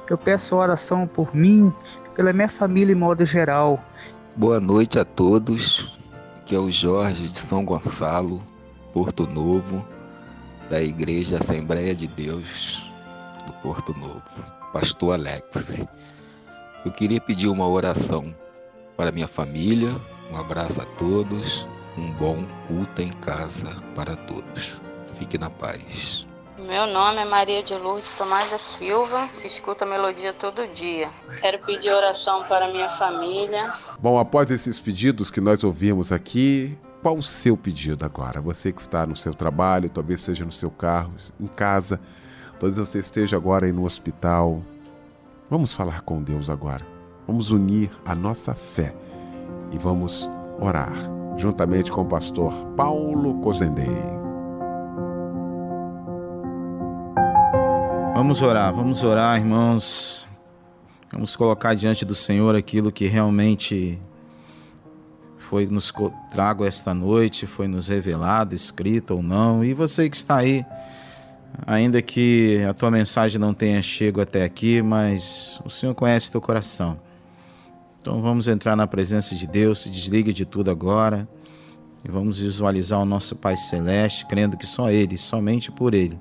Eu 0.09 0.17
peço 0.17 0.55
oração 0.55 1.05
por 1.05 1.35
mim, 1.35 1.71
pela 2.15 2.33
minha 2.33 2.49
família 2.49 2.91
em 2.91 2.95
modo 2.95 3.23
geral. 3.23 3.79
Boa 4.35 4.59
noite 4.59 4.97
a 4.97 5.05
todos. 5.05 5.97
Aqui 6.37 6.55
é 6.55 6.59
o 6.59 6.71
Jorge 6.71 7.27
de 7.27 7.37
São 7.37 7.63
Gonçalo, 7.63 8.41
Porto 8.91 9.27
Novo, 9.27 9.85
da 10.71 10.81
Igreja 10.81 11.37
Assembleia 11.37 11.93
de 11.93 12.07
Deus 12.07 12.91
do 13.45 13.53
Porto 13.53 13.93
Novo. 13.93 14.23
Pastor 14.73 15.13
Alex. 15.13 15.85
Eu 16.83 16.91
queria 16.91 17.21
pedir 17.21 17.47
uma 17.47 17.67
oração 17.67 18.35
para 18.97 19.11
minha 19.11 19.27
família. 19.27 19.95
Um 20.31 20.37
abraço 20.37 20.81
a 20.81 20.85
todos. 20.85 21.67
Um 21.97 22.11
bom 22.13 22.45
culto 22.67 23.01
em 23.01 23.09
casa 23.09 23.75
para 23.95 24.15
todos. 24.15 24.81
Fique 25.17 25.37
na 25.37 25.49
paz. 25.49 26.27
Meu 26.57 26.87
nome 26.87 27.21
é 27.21 27.25
Maria 27.25 27.61
de 27.61 27.73
Lourdes 27.75 28.17
Tomás 28.17 28.49
da 28.49 28.57
Silva, 28.57 29.29
escuto 29.45 29.83
a 29.83 29.87
melodia 29.87 30.33
todo 30.33 30.67
dia. 30.73 31.09
Quero 31.39 31.59
pedir 31.65 31.91
oração 31.91 32.43
para 32.45 32.67
minha 32.69 32.89
família. 32.89 33.71
Bom, 33.99 34.17
após 34.17 34.49
esses 34.51 34.79
pedidos 34.81 35.29
que 35.29 35.39
nós 35.39 35.63
ouvimos 35.63 36.11
aqui, 36.11 36.77
qual 37.01 37.17
o 37.17 37.23
seu 37.23 37.55
pedido 37.55 38.03
agora? 38.03 38.41
Você 38.41 38.73
que 38.73 38.81
está 38.81 39.05
no 39.05 39.15
seu 39.15 39.33
trabalho, 39.33 39.89
talvez 39.89 40.21
seja 40.21 40.43
no 40.43 40.51
seu 40.51 40.71
carro, 40.71 41.13
em 41.39 41.47
casa, 41.47 41.99
talvez 42.59 42.77
você 42.77 42.99
esteja 42.99 43.37
agora 43.37 43.67
aí 43.67 43.71
no 43.71 43.85
hospital. 43.85 44.61
Vamos 45.49 45.73
falar 45.73 46.01
com 46.01 46.21
Deus 46.21 46.49
agora. 46.49 46.85
Vamos 47.27 47.51
unir 47.51 47.91
a 48.05 48.15
nossa 48.15 48.55
fé 48.55 48.93
e 49.71 49.77
vamos 49.77 50.29
orar 50.59 51.24
juntamente 51.37 51.91
com 51.91 52.01
o 52.01 52.05
pastor 52.05 52.53
Paulo 52.75 53.41
Cozendei. 53.41 54.15
Vamos 58.13 58.41
orar, 58.41 58.73
vamos 58.73 59.03
orar, 59.03 59.37
irmãos. 59.37 60.25
Vamos 61.11 61.35
colocar 61.35 61.73
diante 61.75 62.03
do 62.03 62.15
Senhor 62.15 62.55
aquilo 62.55 62.91
que 62.91 63.07
realmente 63.07 63.99
foi 65.37 65.65
nos 65.67 65.93
trago 66.31 66.65
esta 66.65 66.93
noite, 66.93 67.45
foi 67.45 67.67
nos 67.67 67.87
revelado, 67.87 68.55
escrito 68.55 69.15
ou 69.15 69.23
não. 69.23 69.63
E 69.63 69.73
você 69.73 70.09
que 70.09 70.15
está 70.15 70.37
aí, 70.37 70.65
ainda 71.65 72.01
que 72.01 72.63
a 72.67 72.73
tua 72.73 72.89
mensagem 72.89 73.39
não 73.39 73.53
tenha 73.53 73.81
chego 73.81 74.19
até 74.19 74.43
aqui, 74.43 74.81
mas 74.81 75.61
o 75.63 75.69
Senhor 75.69 75.93
conhece 75.93 76.31
teu 76.31 76.41
coração. 76.41 76.97
Então 78.05 78.21
vamos 78.21 78.47
entrar 78.47 78.75
na 78.75 78.85
presença 78.85 79.33
de 79.33 79.47
Deus, 79.47 79.79
se 79.79 79.89
desligue 79.89 80.31
de 80.31 80.45
tudo 80.45 80.69
agora 80.69 81.27
e 82.07 82.11
vamos 82.11 82.37
visualizar 82.37 83.01
o 83.01 83.05
nosso 83.05 83.35
Pai 83.35 83.57
Celeste, 83.57 84.27
crendo 84.27 84.55
que 84.55 84.67
só 84.67 84.91
Ele, 84.91 85.17
somente 85.17 85.71
por 85.71 85.95
Ele 85.95 86.19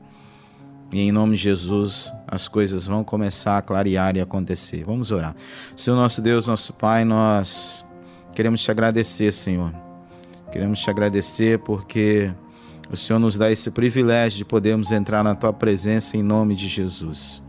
e 0.90 1.00
em 1.00 1.12
nome 1.12 1.36
de 1.36 1.42
Jesus, 1.42 2.10
as 2.26 2.48
coisas 2.48 2.86
vão 2.86 3.04
começar 3.04 3.58
a 3.58 3.62
clarear 3.62 4.16
e 4.16 4.20
acontecer. 4.22 4.82
Vamos 4.82 5.10
orar. 5.10 5.36
Senhor 5.76 5.94
nosso 5.94 6.22
Deus, 6.22 6.46
nosso 6.46 6.72
Pai, 6.72 7.04
nós 7.04 7.84
queremos 8.34 8.62
te 8.62 8.70
agradecer, 8.70 9.30
Senhor. 9.30 9.70
Queremos 10.50 10.80
te 10.80 10.88
agradecer 10.88 11.58
porque 11.58 12.32
o 12.90 12.96
Senhor 12.96 13.18
nos 13.18 13.36
dá 13.36 13.52
esse 13.52 13.70
privilégio 13.70 14.38
de 14.38 14.44
podermos 14.46 14.90
entrar 14.90 15.22
na 15.22 15.34
tua 15.34 15.52
presença 15.52 16.16
em 16.16 16.22
nome 16.22 16.54
de 16.54 16.66
Jesus. 16.66 17.42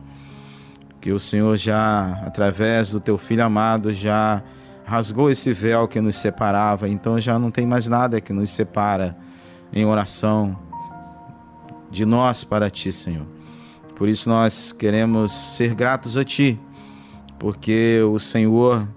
Que 1.05 1.11
o 1.11 1.19
Senhor 1.19 1.55
já, 1.55 2.19
através 2.25 2.89
do 2.89 2.99
teu 2.99 3.15
filho 3.15 3.45
amado, 3.45 3.93
já 3.93 4.41
rasgou 4.83 5.29
esse 5.29 5.53
véu 5.53 5.87
que 5.87 6.01
nos 6.01 6.15
separava, 6.15 6.89
então 6.89 7.21
já 7.21 7.37
não 7.37 7.51
tem 7.51 7.63
mais 7.63 7.87
nada 7.87 8.19
que 8.19 8.33
nos 8.33 8.49
separa 8.49 9.15
em 9.71 9.85
oração 9.85 10.57
de 11.91 12.05
nós 12.05 12.43
para 12.43 12.71
ti, 12.71 12.91
Senhor. 12.91 13.27
Por 13.95 14.09
isso 14.09 14.27
nós 14.27 14.73
queremos 14.73 15.31
ser 15.31 15.75
gratos 15.75 16.17
a 16.17 16.23
Ti, 16.23 16.59
porque 17.37 18.01
o 18.11 18.17
Senhor 18.17 18.87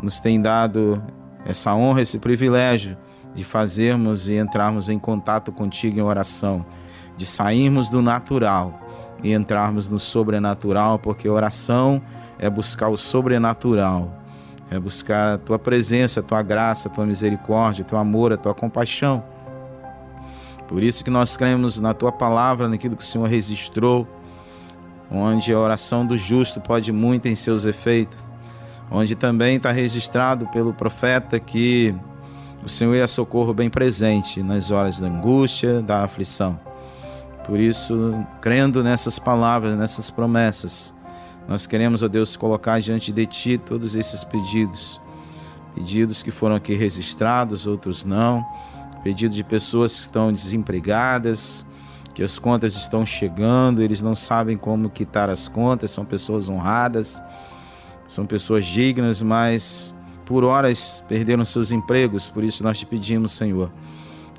nos 0.00 0.20
tem 0.20 0.40
dado 0.40 1.02
essa 1.44 1.74
honra, 1.74 2.00
esse 2.00 2.20
privilégio 2.20 2.96
de 3.34 3.42
fazermos 3.42 4.28
e 4.28 4.34
entrarmos 4.34 4.88
em 4.88 5.00
contato 5.00 5.50
contigo 5.50 5.98
em 5.98 6.02
oração, 6.02 6.64
de 7.16 7.26
sairmos 7.26 7.88
do 7.88 8.00
natural 8.00 8.85
e 9.22 9.32
entrarmos 9.32 9.88
no 9.88 9.98
sobrenatural, 9.98 10.98
porque 10.98 11.28
oração 11.28 12.02
é 12.38 12.48
buscar 12.50 12.88
o 12.88 12.96
sobrenatural, 12.96 14.12
é 14.70 14.78
buscar 14.78 15.34
a 15.34 15.38
tua 15.38 15.58
presença, 15.58 16.20
a 16.20 16.22
tua 16.22 16.42
graça, 16.42 16.88
a 16.88 16.90
tua 16.90 17.06
misericórdia, 17.06 17.82
o 17.82 17.86
teu 17.86 17.98
amor, 17.98 18.32
a 18.32 18.36
tua 18.36 18.54
compaixão. 18.54 19.24
Por 20.68 20.82
isso 20.82 21.04
que 21.04 21.10
nós 21.10 21.36
cremos 21.36 21.78
na 21.78 21.94
tua 21.94 22.10
palavra, 22.10 22.68
naquilo 22.68 22.96
que 22.96 23.02
o 23.02 23.06
Senhor 23.06 23.28
registrou, 23.28 24.06
onde 25.10 25.52
a 25.52 25.58
oração 25.58 26.04
do 26.04 26.16
justo 26.16 26.60
pode 26.60 26.90
muito 26.92 27.28
em 27.28 27.36
seus 27.36 27.64
efeitos, 27.64 28.28
onde 28.90 29.14
também 29.14 29.56
está 29.56 29.70
registrado 29.70 30.46
pelo 30.48 30.72
profeta 30.72 31.38
que 31.38 31.94
o 32.64 32.68
Senhor 32.68 32.96
é 32.96 33.06
socorro 33.06 33.54
bem 33.54 33.70
presente 33.70 34.42
nas 34.42 34.72
horas 34.72 34.98
da 34.98 35.06
angústia, 35.06 35.80
da 35.80 36.02
aflição. 36.02 36.65
Por 37.46 37.60
isso, 37.60 38.14
crendo 38.40 38.82
nessas 38.82 39.18
palavras, 39.18 39.76
nessas 39.76 40.10
promessas, 40.10 40.92
nós 41.46 41.64
queremos, 41.66 42.02
ó 42.02 42.08
Deus, 42.08 42.36
colocar 42.36 42.80
diante 42.80 43.12
de 43.12 43.24
Ti 43.24 43.56
todos 43.56 43.94
esses 43.94 44.24
pedidos. 44.24 45.00
Pedidos 45.74 46.22
que 46.22 46.32
foram 46.32 46.56
aqui 46.56 46.74
registrados, 46.74 47.66
outros 47.66 48.04
não. 48.04 48.44
Pedido 49.04 49.34
de 49.34 49.44
pessoas 49.44 49.94
que 49.94 50.02
estão 50.02 50.32
desempregadas, 50.32 51.64
que 52.16 52.22
as 52.22 52.38
contas 52.38 52.74
estão 52.74 53.06
chegando, 53.06 53.80
eles 53.80 54.02
não 54.02 54.16
sabem 54.16 54.56
como 54.56 54.90
quitar 54.90 55.30
as 55.30 55.46
contas, 55.46 55.92
são 55.92 56.04
pessoas 56.04 56.48
honradas, 56.48 57.22
são 58.08 58.26
pessoas 58.26 58.66
dignas, 58.66 59.22
mas 59.22 59.94
por 60.24 60.42
horas 60.42 61.04
perderam 61.06 61.44
seus 61.44 61.70
empregos, 61.70 62.28
por 62.28 62.42
isso 62.42 62.64
nós 62.64 62.78
te 62.78 62.86
pedimos, 62.86 63.32
Senhor, 63.32 63.70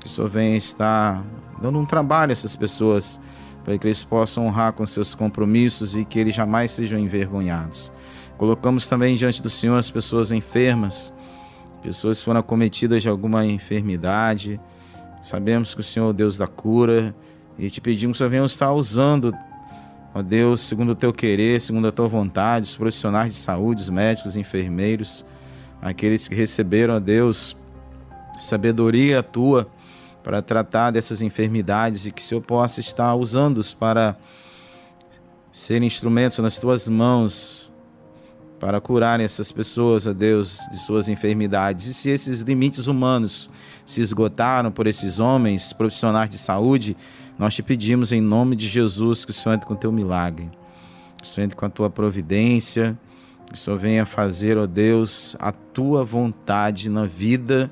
que 0.00 0.06
o 0.06 0.08
Senhor 0.08 0.28
venha 0.28 0.56
estar 0.56 1.24
dando 1.60 1.78
um 1.78 1.84
trabalho 1.84 2.30
a 2.30 2.32
essas 2.32 2.56
pessoas, 2.56 3.20
para 3.64 3.76
que 3.76 3.86
eles 3.86 4.02
possam 4.02 4.46
honrar 4.46 4.72
com 4.72 4.86
seus 4.86 5.14
compromissos 5.14 5.96
e 5.96 6.04
que 6.04 6.18
eles 6.18 6.34
jamais 6.34 6.70
sejam 6.70 6.98
envergonhados. 6.98 7.92
Colocamos 8.36 8.86
também 8.86 9.16
diante 9.16 9.42
do 9.42 9.50
Senhor 9.50 9.76
as 9.76 9.90
pessoas 9.90 10.30
enfermas, 10.30 11.12
pessoas 11.82 12.18
que 12.18 12.24
foram 12.24 12.40
acometidas 12.40 13.02
de 13.02 13.08
alguma 13.08 13.44
enfermidade. 13.44 14.60
Sabemos 15.20 15.74
que 15.74 15.80
o 15.80 15.84
Senhor 15.84 16.06
é 16.06 16.10
o 16.10 16.12
Deus 16.12 16.38
da 16.38 16.46
cura, 16.46 17.14
e 17.58 17.68
te 17.68 17.80
pedimos 17.80 18.18
que 18.18 18.24
você 18.24 18.28
venha 18.28 18.44
estar 18.44 18.72
usando, 18.72 19.34
ó 20.14 20.22
Deus, 20.22 20.60
segundo 20.60 20.90
o 20.90 20.94
teu 20.94 21.12
querer, 21.12 21.60
segundo 21.60 21.88
a 21.88 21.92
tua 21.92 22.06
vontade, 22.06 22.66
os 22.66 22.76
profissionais 22.76 23.34
de 23.34 23.40
saúde, 23.40 23.82
os 23.82 23.90
médicos, 23.90 24.36
enfermeiros, 24.36 25.26
aqueles 25.82 26.28
que 26.28 26.34
receberam, 26.36 26.94
ó 26.94 27.00
Deus, 27.00 27.56
sabedoria 28.38 29.22
tua 29.22 29.68
para 30.22 30.42
tratar 30.42 30.90
dessas 30.90 31.22
enfermidades 31.22 32.06
e 32.06 32.12
que 32.12 32.20
o 32.20 32.24
Senhor 32.24 32.40
possa 32.40 32.80
estar 32.80 33.14
usando-os 33.14 33.74
para 33.74 34.16
ser 35.50 35.82
instrumentos 35.82 36.38
nas 36.38 36.58
tuas 36.58 36.88
mãos 36.88 37.70
para 38.58 38.80
curarem 38.80 39.24
essas 39.24 39.52
pessoas, 39.52 40.06
ó 40.06 40.12
Deus, 40.12 40.58
de 40.70 40.78
suas 40.78 41.08
enfermidades. 41.08 41.86
E 41.86 41.94
se 41.94 42.10
esses 42.10 42.40
limites 42.40 42.86
humanos 42.86 43.48
se 43.86 44.00
esgotaram 44.00 44.70
por 44.70 44.86
esses 44.86 45.20
homens 45.20 45.72
profissionais 45.72 46.28
de 46.28 46.38
saúde, 46.38 46.96
nós 47.38 47.54
te 47.54 47.62
pedimos 47.62 48.12
em 48.12 48.20
nome 48.20 48.56
de 48.56 48.66
Jesus 48.66 49.24
que 49.24 49.30
o 49.30 49.34
Senhor 49.34 49.54
entre 49.54 49.66
com 49.66 49.74
o 49.74 49.76
teu 49.76 49.92
milagre, 49.92 50.50
que 51.18 51.24
o 51.24 51.26
Senhor 51.26 51.44
entre 51.44 51.56
com 51.56 51.66
a 51.66 51.70
tua 51.70 51.88
providência, 51.88 52.98
que 53.46 53.54
o 53.54 53.56
Senhor 53.56 53.78
venha 53.78 54.04
fazer, 54.04 54.58
ó 54.58 54.66
Deus, 54.66 55.36
a 55.38 55.52
tua 55.52 56.04
vontade 56.04 56.90
na 56.90 57.06
vida 57.06 57.70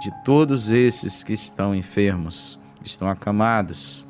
de 0.00 0.12
todos 0.24 0.70
esses 0.70 1.22
que 1.22 1.32
estão 1.32 1.74
enfermos, 1.74 2.58
que 2.82 2.88
estão 2.88 3.08
acamados, 3.08 4.06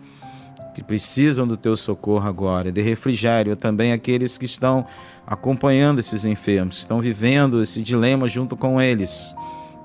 que 0.75 0.83
precisam 0.83 1.47
do 1.47 1.57
teu 1.57 1.77
socorro 1.77 2.29
agora, 2.29 2.71
de 2.71 2.83
refrigério, 2.83 3.57
também 3.57 3.93
aqueles 3.93 4.37
que 4.37 4.45
estão 4.45 4.87
acompanhando 5.27 6.01
esses 6.01 6.25
enfermos, 6.25 6.75
que 6.75 6.81
estão 6.83 7.01
vivendo 7.01 7.63
esse 7.63 7.81
dilema 7.81 8.29
junto 8.29 8.57
com 8.57 8.81
eles, 8.81 9.35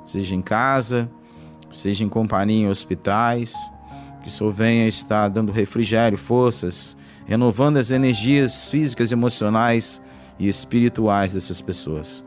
seja 0.03 0.35
em 0.35 0.41
casa, 0.41 1.09
seja 1.71 2.03
em 2.03 2.09
companhia 2.09 2.65
em 2.65 2.69
hospitais, 2.69 3.55
que 4.21 4.27
o 4.27 4.31
Senhor 4.31 4.51
venha 4.51 4.87
estar 4.87 5.29
dando 5.29 5.51
refrigério, 5.51 6.17
forças, 6.17 6.97
renovando 7.25 7.77
as 7.77 7.91
energias 7.91 8.69
físicas, 8.69 9.11
emocionais 9.11 10.01
e 10.37 10.47
espirituais 10.47 11.33
dessas 11.33 11.61
pessoas. 11.61 12.25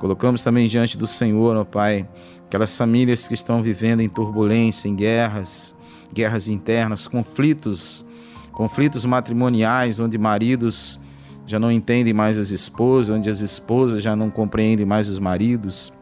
Colocamos 0.00 0.42
também 0.42 0.68
diante 0.68 0.96
do 0.96 1.06
Senhor, 1.06 1.56
ó 1.56 1.64
Pai, 1.64 2.08
aquelas 2.46 2.76
famílias 2.76 3.26
que 3.26 3.34
estão 3.34 3.62
vivendo 3.62 4.00
em 4.00 4.08
turbulência, 4.08 4.88
em 4.88 4.94
guerras, 4.94 5.76
guerras 6.12 6.48
internas, 6.48 7.08
conflitos, 7.08 8.06
conflitos 8.52 9.04
matrimoniais, 9.04 10.00
onde 10.00 10.16
maridos 10.16 10.98
já 11.46 11.58
não 11.58 11.70
entendem 11.70 12.12
mais 12.12 12.38
as 12.38 12.50
esposas, 12.50 13.16
onde 13.16 13.28
as 13.28 13.40
esposas 13.40 14.02
já 14.02 14.16
não 14.16 14.30
compreendem 14.30 14.86
mais 14.86 15.08
os 15.08 15.18
maridos, 15.18 15.92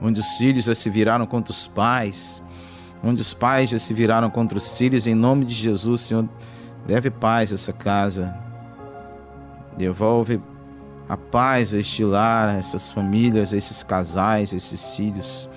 onde 0.00 0.20
os 0.20 0.26
filhos 0.36 0.64
já 0.64 0.74
se 0.74 0.90
viraram 0.90 1.26
contra 1.26 1.52
os 1.52 1.66
pais, 1.66 2.42
onde 3.02 3.22
os 3.22 3.32
pais 3.32 3.70
já 3.70 3.78
se 3.78 3.94
viraram 3.94 4.30
contra 4.30 4.58
os 4.58 4.76
filhos, 4.76 5.06
em 5.06 5.14
nome 5.14 5.44
de 5.44 5.54
Jesus, 5.54 6.02
Senhor, 6.02 6.28
deve 6.86 7.10
paz 7.10 7.52
a 7.52 7.54
essa 7.54 7.72
casa, 7.72 8.36
devolve 9.76 10.40
a 11.08 11.16
paz 11.16 11.74
a 11.74 11.78
este 11.78 12.04
lar, 12.04 12.48
a 12.48 12.54
essas 12.54 12.92
famílias, 12.92 13.54
a 13.54 13.56
esses 13.56 13.82
casais, 13.82 14.52
a 14.52 14.56
esses 14.56 14.94
filhos, 14.94 15.48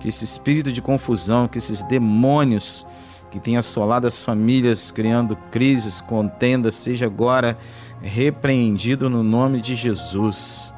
que 0.00 0.08
esse 0.08 0.24
espírito 0.24 0.70
de 0.70 0.82
confusão, 0.82 1.48
que 1.48 1.58
esses 1.58 1.82
demônios 1.82 2.86
que 3.30 3.40
têm 3.40 3.56
assolado 3.56 4.06
as 4.06 4.24
famílias, 4.24 4.90
criando 4.90 5.36
crises, 5.50 6.00
contendas, 6.00 6.74
seja 6.74 7.06
agora 7.06 7.58
repreendido 8.00 9.10
no 9.10 9.22
nome 9.22 9.60
de 9.60 9.74
Jesus, 9.74 10.72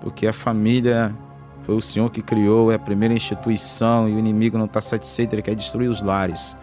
porque 0.00 0.26
a 0.26 0.32
família 0.32 1.14
foi 1.62 1.74
o 1.74 1.80
Senhor 1.80 2.10
que 2.10 2.20
criou, 2.20 2.70
é 2.70 2.74
a 2.74 2.78
primeira 2.78 3.14
instituição 3.14 4.08
e 4.08 4.12
o 4.12 4.18
inimigo 4.18 4.58
não 4.58 4.66
está 4.66 4.80
satisfeito, 4.80 5.34
ele 5.34 5.42
quer 5.42 5.54
destruir 5.54 5.88
os 5.88 6.02
lares. 6.02 6.56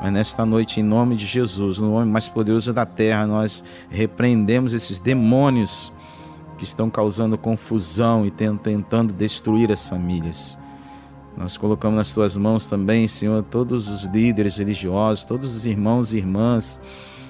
Mas 0.00 0.12
nesta 0.12 0.44
noite, 0.44 0.80
em 0.80 0.82
nome 0.82 1.16
de 1.16 1.26
Jesus, 1.26 1.78
no 1.78 1.90
nome 1.90 2.10
mais 2.10 2.28
poderoso 2.28 2.72
da 2.72 2.84
terra, 2.84 3.26
nós 3.26 3.64
repreendemos 3.88 4.72
esses 4.72 4.98
demônios 4.98 5.92
que 6.56 6.64
estão 6.64 6.88
causando 6.88 7.36
confusão 7.36 8.26
e 8.26 8.30
tentando 8.30 9.12
destruir 9.12 9.70
as 9.70 9.88
famílias. 9.88 10.58
Nós 11.36 11.58
colocamos 11.58 11.96
nas 11.96 12.12
tuas 12.14 12.36
mãos 12.36 12.66
também, 12.66 13.06
Senhor, 13.06 13.42
todos 13.42 13.88
os 13.88 14.04
líderes 14.04 14.56
religiosos, 14.56 15.24
todos 15.24 15.54
os 15.54 15.66
irmãos 15.66 16.14
e 16.14 16.16
irmãs 16.16 16.80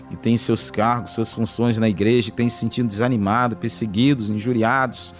que 0.08 0.16
têm 0.16 0.38
seus 0.38 0.70
cargos, 0.70 1.12
suas 1.12 1.32
funções 1.32 1.78
na 1.78 1.88
igreja, 1.88 2.30
que 2.30 2.36
têm 2.36 2.48
se 2.48 2.58
sentido 2.58 2.88
desanimados, 2.88 3.58
perseguidos, 3.58 4.30
injuriados, 4.30 5.12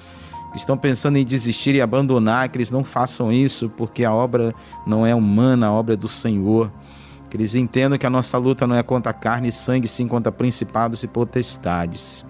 que 0.53 0.59
estão 0.59 0.79
pensando 0.79 1.19
em 1.19 1.25
desistir 1.25 1.75
e 1.75 1.81
abandonar, 1.81 2.49
que 2.49 2.57
eles 2.57 2.71
não 2.71 2.85
façam 2.85 3.33
isso, 3.33 3.69
porque 3.69 4.05
a 4.05 4.13
obra 4.13 4.55
não 4.87 5.05
é 5.05 5.15
humana, 5.15 5.67
a 5.67 5.73
obra 5.73 5.95
é 5.95 5.97
do 5.97 6.09
Senhor. 6.09 6.71
Que 7.29 7.37
eles 7.37 7.57
entendam 7.57 7.99
que 7.99 8.07
a 8.07 8.11
nossa 8.11 8.39
luta 8.39 8.69
não 8.69 8.77
é 8.77 8.83
contra 8.85 9.13
carne 9.13 9.49
e 9.49 9.53
sangue, 9.53 9.89
sim 9.89 10.07
contra 10.07 10.31
principados 10.31 11.03
e 11.03 11.09
potestades. 11.09 12.25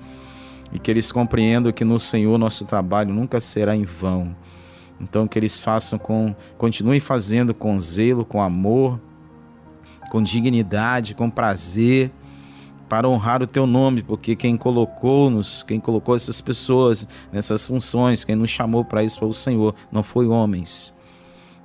E 0.73 0.79
que 0.79 0.91
eles 0.91 1.13
compreendam 1.13 1.73
que 1.73 1.85
no 1.85 1.99
Senhor 1.99 2.37
nosso 2.39 2.65
trabalho 2.65 3.13
nunca 3.13 3.41
será 3.41 3.77
em 3.77 3.85
vão. 3.85 4.35
Então 5.01 5.27
que 5.27 5.39
eles 5.39 5.63
façam 5.63 5.99
com, 5.99 6.35
continuem 6.57 7.01
fazendo 7.01 7.55
com 7.55 7.79
zelo, 7.79 8.25
com 8.25 8.41
amor, 8.41 9.01
com 10.11 10.23
dignidade, 10.23 11.15
com 11.15 11.31
prazer 11.31 12.11
para 12.89 13.09
honrar 13.09 13.43
o 13.43 13.47
teu 13.47 13.67
nome, 13.67 14.03
porque 14.03 14.37
quem 14.37 14.57
colocou-nos, 14.57 15.63
quem 15.65 15.81
colocou 15.81 16.15
essas 16.15 16.41
pessoas 16.41 17.07
nessas 17.33 17.67
funções, 17.67 18.25
quem 18.25 18.37
nos 18.37 18.51
chamou 18.51 18.85
para 18.85 19.03
isso 19.03 19.19
foi 19.19 19.29
o 19.29 19.33
Senhor, 19.33 19.75
não 19.91 20.03
foi 20.03 20.27
homens. 20.27 20.95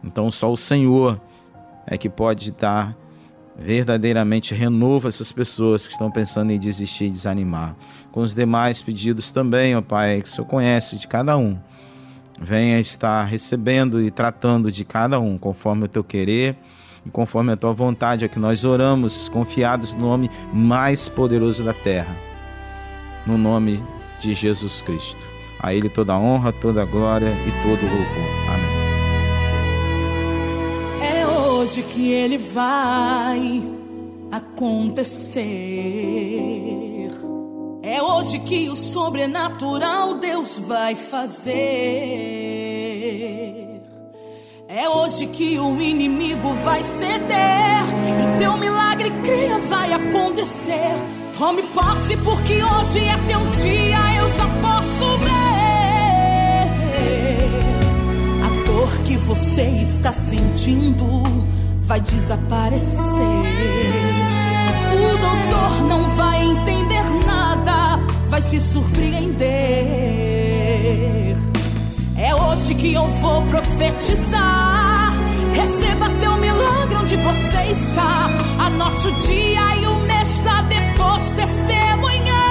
Então 0.04 0.32
só 0.32 0.52
o 0.52 0.58
Senhor 0.58 1.22
é 1.86 1.98
que 1.98 2.10
pode 2.10 2.52
dar 2.52 2.98
verdadeiramente 3.62 4.56
renovo 4.56 5.08
essas 5.08 5.32
pessoas 5.32 5.86
que 5.86 5.94
estão 5.94 6.10
pensando 6.10 6.52
em 6.52 6.60
desistir 6.60 7.06
e 7.06 7.10
desanimar. 7.10 7.76
Com 8.12 8.22
os 8.22 8.34
demais 8.34 8.82
pedidos 8.82 9.32
também, 9.32 9.76
ó 9.76 9.82
Pai, 9.82 10.22
que 10.22 10.28
o 10.28 10.32
Senhor 10.32 10.48
conhece 10.48 10.98
de 10.98 11.08
cada 11.08 11.38
um. 11.38 11.58
Venha 12.40 12.80
estar 12.80 13.24
recebendo 13.26 14.02
e 14.02 14.10
tratando 14.10 14.72
de 14.72 14.84
cada 14.84 15.20
um 15.20 15.38
conforme 15.38 15.86
o 15.86 15.88
teu 15.88 16.04
querer 16.04 16.58
e 17.06 17.10
conforme 17.10 17.52
a 17.52 17.58
tua 17.58 17.74
vontade 17.74 18.26
é 18.26 18.28
que 18.28 18.40
nós 18.40 18.66
oramos, 18.66 19.30
confiados 19.30 19.94
no 19.94 20.02
nome 20.02 20.30
mais 20.54 21.08
poderoso 21.08 21.64
da 21.64 21.74
terra, 21.74 22.16
no 23.26 23.38
nome 23.38 23.84
de 24.20 24.34
Jesus 24.34 24.82
Cristo. 24.82 25.22
A 25.60 25.74
Ele 25.74 25.90
toda 25.90 26.14
a 26.14 26.20
honra, 26.20 26.52
toda 26.52 26.82
a 26.82 26.86
glória 26.86 27.30
e 27.30 27.52
todo 27.64 27.80
o 27.80 27.96
louvor. 27.96 28.51
Hoje 31.62 31.84
que 31.84 32.12
Ele 32.12 32.40
vai 32.40 33.62
acontecer. 34.32 35.42
É 37.84 38.02
hoje 38.02 38.40
que 38.40 38.68
o 38.70 38.76
sobrenatural 38.76 40.16
Deus 40.16 40.58
vai 40.58 40.96
fazer. 40.96 41.54
É 44.68 44.90
hoje 44.90 45.28
que 45.28 45.60
o 45.60 45.80
inimigo 45.80 46.52
vai 46.64 46.82
ceder 46.82 47.84
e 48.20 48.38
teu 48.40 48.58
milagre 48.58 49.12
cria 49.22 49.60
vai 49.60 49.94
acontecer. 49.94 50.96
Tome 51.38 51.62
posse 51.62 52.18
porque 52.18 52.64
hoje 52.64 53.06
é 53.06 53.18
teu 53.28 53.40
dia, 53.50 54.16
eu 54.20 54.28
já 54.32 54.48
posso 54.62 55.06
ver. 55.18 55.32
Você 59.26 59.64
está 59.82 60.12
sentindo 60.12 61.22
vai 61.92 62.00
desaparecer. 62.00 63.02
O 64.94 65.18
doutor 65.18 65.84
não 65.90 66.10
vai 66.16 66.42
entender 66.42 67.04
nada, 67.26 68.00
vai 68.30 68.42
se 68.42 68.62
surpreender. 68.62 69.50
É 72.18 72.34
hoje 72.34 72.76
que 72.76 72.94
eu 72.94 73.06
vou 73.08 73.42
profetizar. 73.48 75.12
Receba 75.54 76.10
teu 76.22 76.38
milagre 76.38 76.96
onde 76.96 77.18
você 77.18 77.62
está. 77.72 78.30
Anote 78.58 79.08
o 79.08 79.12
dia 79.16 79.76
e 79.82 79.86
o 79.86 79.96
mês 80.06 80.40
pra 80.40 80.62
depois 80.62 81.34
testemunhar. 81.34 82.51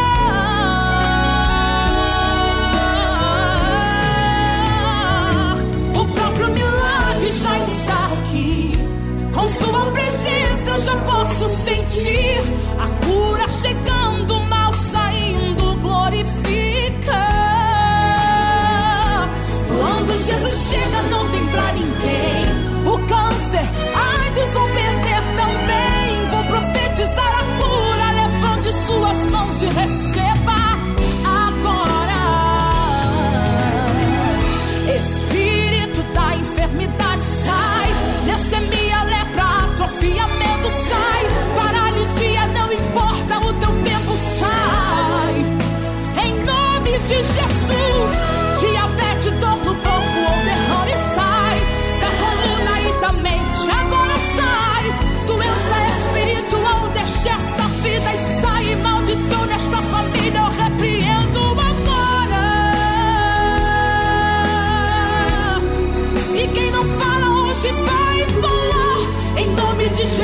Sua 9.50 9.90
presença 9.90 10.70
eu 10.70 10.78
já 10.78 10.96
posso 10.98 11.48
sentir 11.48 12.40
a 12.78 13.04
cura 13.04 13.48
chegando, 13.50 14.38
mal 14.44 14.72
saindo, 14.72 15.76
glorifica. 15.80 17.26
Quando 19.76 20.16
Jesus 20.16 20.70
chega, 20.70 21.02
não 21.10 21.28
tem 21.30 21.46
pra 21.48 21.72
ninguém. 21.72 22.46
O 22.86 22.98
câncer, 23.08 23.68
AIDS 23.94 24.54
vão 24.54 24.68
perder 24.70 25.19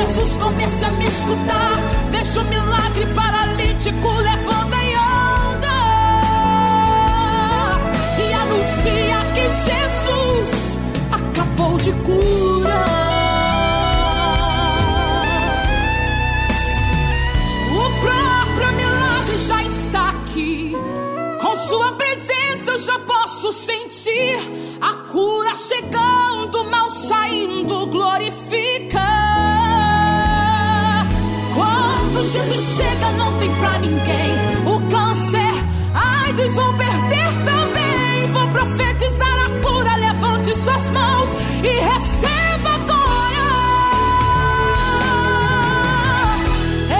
Jesus, 0.07 0.37
comece 0.37 0.85
a 0.85 0.91
me 0.91 1.05
escutar. 1.05 1.79
Deixa 2.11 2.39
o 2.39 2.45
milagre 2.45 3.05
paralítico, 3.07 4.07
levanta 4.21 4.77
e 4.77 4.93
anda. 4.95 5.77
E 8.17 8.33
anuncia 8.33 9.17
que 9.33 9.51
Jesus 9.51 10.79
acabou 11.11 11.77
de 11.77 11.91
curar. 11.91 12.87
O 17.69 17.85
próprio 18.01 18.73
milagre 18.77 19.37
já 19.39 19.61
está 19.63 20.09
aqui. 20.11 20.73
Com 21.41 21.55
sua 21.55 21.91
presença 21.93 22.71
eu 22.71 22.77
já 22.77 22.97
posso 22.99 23.51
sentir 23.51 24.39
a 24.79 24.93
cura 25.11 25.57
chegando, 25.57 26.63
mal 26.63 26.89
saindo, 26.89 27.87
glorifica. 27.87 29.36
Quando 32.17 32.31
Jesus 32.31 32.75
chega, 32.75 33.11
não 33.11 33.31
tem 33.37 33.53
pra 33.57 33.77
ninguém 33.77 34.33
o 34.65 34.81
câncer. 34.89 35.53
AIDS 35.93 36.55
vão 36.55 36.75
perder 36.75 37.31
também. 37.45 38.27
Vou 38.31 38.47
profetizar 38.47 39.45
a 39.45 39.49
cura. 39.61 39.95
Levante 39.97 40.57
suas 40.57 40.89
mãos 40.89 41.31
e 41.63 41.79
receba 41.79 42.69
agora. 42.73 43.37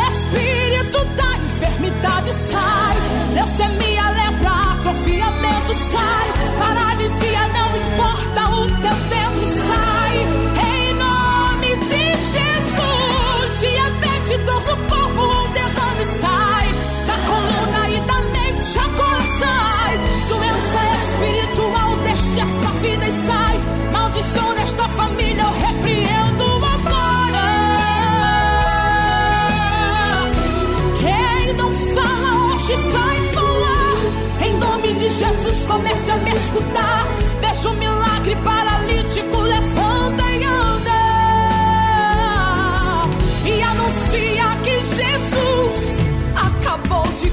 Espírito 0.07 1.03
da 1.15 1.38
enfermidade 1.38 2.32
sai. 2.36 2.97
Leucemia, 3.34 4.01
é 4.01 4.30
lepra, 4.30 4.51
atrofiamento 4.74 5.74
sai. 5.74 6.28
Paralisia, 6.59 7.47
não 7.47 7.76
importa 7.76 8.49
o 8.51 8.68
teu 8.82 8.95
tempo 9.09 9.47
sai. 9.65 10.15
Em 10.63 10.93
nome 10.93 11.76
de 11.78 12.22
Jesus. 12.22 13.16
Comece 35.68 36.12
a 36.12 36.18
me 36.18 36.32
escutar. 36.32 37.05
Veja 37.39 37.70
o 37.70 37.74
milagre 37.76 38.36
paralítico, 38.43 39.41
levanta 39.41 40.24
e 40.32 40.43
anda. 40.43 40.91
E 43.45 43.62
anuncia 43.62 44.43
que 44.64 44.84
Jesus 44.84 45.97
acabou 46.36 47.08
de 47.14 47.30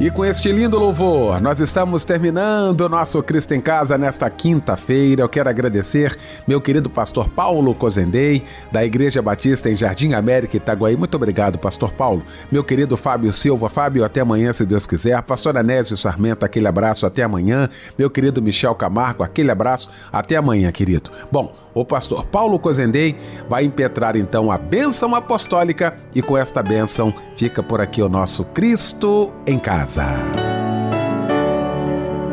E 0.00 0.12
com 0.12 0.24
este 0.24 0.52
lindo 0.52 0.78
louvor, 0.78 1.40
nós 1.40 1.58
estamos 1.58 2.04
terminando 2.04 2.82
o 2.82 2.88
nosso 2.88 3.20
Cristo 3.20 3.52
em 3.52 3.60
Casa 3.60 3.98
nesta 3.98 4.30
quinta-feira. 4.30 5.22
Eu 5.22 5.28
quero 5.28 5.48
agradecer 5.48 6.16
meu 6.46 6.60
querido 6.60 6.88
pastor 6.88 7.28
Paulo 7.28 7.74
Cozendei, 7.74 8.44
da 8.70 8.84
Igreja 8.84 9.20
Batista 9.20 9.68
em 9.68 9.74
Jardim 9.74 10.12
América, 10.12 10.56
Itaguaí. 10.56 10.96
Muito 10.96 11.16
obrigado, 11.16 11.58
pastor 11.58 11.90
Paulo. 11.90 12.22
Meu 12.48 12.62
querido 12.62 12.96
Fábio 12.96 13.32
Silva. 13.32 13.68
Fábio, 13.68 14.04
até 14.04 14.20
amanhã, 14.20 14.52
se 14.52 14.64
Deus 14.64 14.86
quiser. 14.86 15.20
Pastor 15.22 15.58
Anésio 15.58 15.96
Sarmento, 15.96 16.46
aquele 16.46 16.68
abraço, 16.68 17.04
até 17.04 17.24
amanhã. 17.24 17.68
Meu 17.98 18.08
querido 18.08 18.40
Michel 18.40 18.76
Camargo, 18.76 19.24
aquele 19.24 19.50
abraço, 19.50 19.90
até 20.12 20.36
amanhã, 20.36 20.70
querido. 20.70 21.10
Bom, 21.32 21.52
o 21.80 21.84
pastor 21.84 22.24
Paulo 22.24 22.58
Cozendei 22.58 23.16
vai 23.48 23.64
impetrar 23.64 24.16
então 24.16 24.50
a 24.50 24.58
bênção 24.58 25.14
apostólica 25.14 25.96
e 26.14 26.20
com 26.20 26.36
esta 26.36 26.62
bênção 26.62 27.14
fica 27.36 27.62
por 27.62 27.80
aqui 27.80 28.02
o 28.02 28.08
nosso 28.08 28.44
Cristo 28.44 29.30
em 29.46 29.58
casa. 29.58 30.06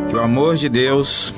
Que 0.09 0.15
o 0.15 0.21
amor 0.21 0.55
de 0.55 0.69
Deus, 0.69 1.33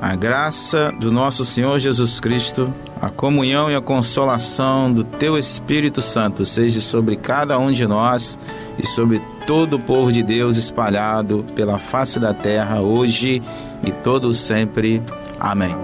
a 0.00 0.14
graça 0.14 0.92
do 1.00 1.10
nosso 1.10 1.44
Senhor 1.44 1.78
Jesus 1.78 2.20
Cristo, 2.20 2.72
a 3.00 3.10
comunhão 3.10 3.70
e 3.70 3.74
a 3.74 3.80
consolação 3.80 4.92
do 4.92 5.04
teu 5.04 5.36
Espírito 5.36 6.00
Santo 6.00 6.44
seja 6.44 6.80
sobre 6.80 7.16
cada 7.16 7.58
um 7.58 7.70
de 7.72 7.86
nós 7.86 8.38
e 8.78 8.86
sobre 8.86 9.20
todo 9.46 9.74
o 9.74 9.80
povo 9.80 10.12
de 10.12 10.22
Deus 10.22 10.56
espalhado 10.56 11.44
pela 11.54 11.78
face 11.78 12.18
da 12.18 12.32
terra 12.32 12.80
hoje 12.80 13.42
e 13.82 13.92
todo 13.92 14.32
sempre. 14.32 15.02
Amém. 15.38 15.76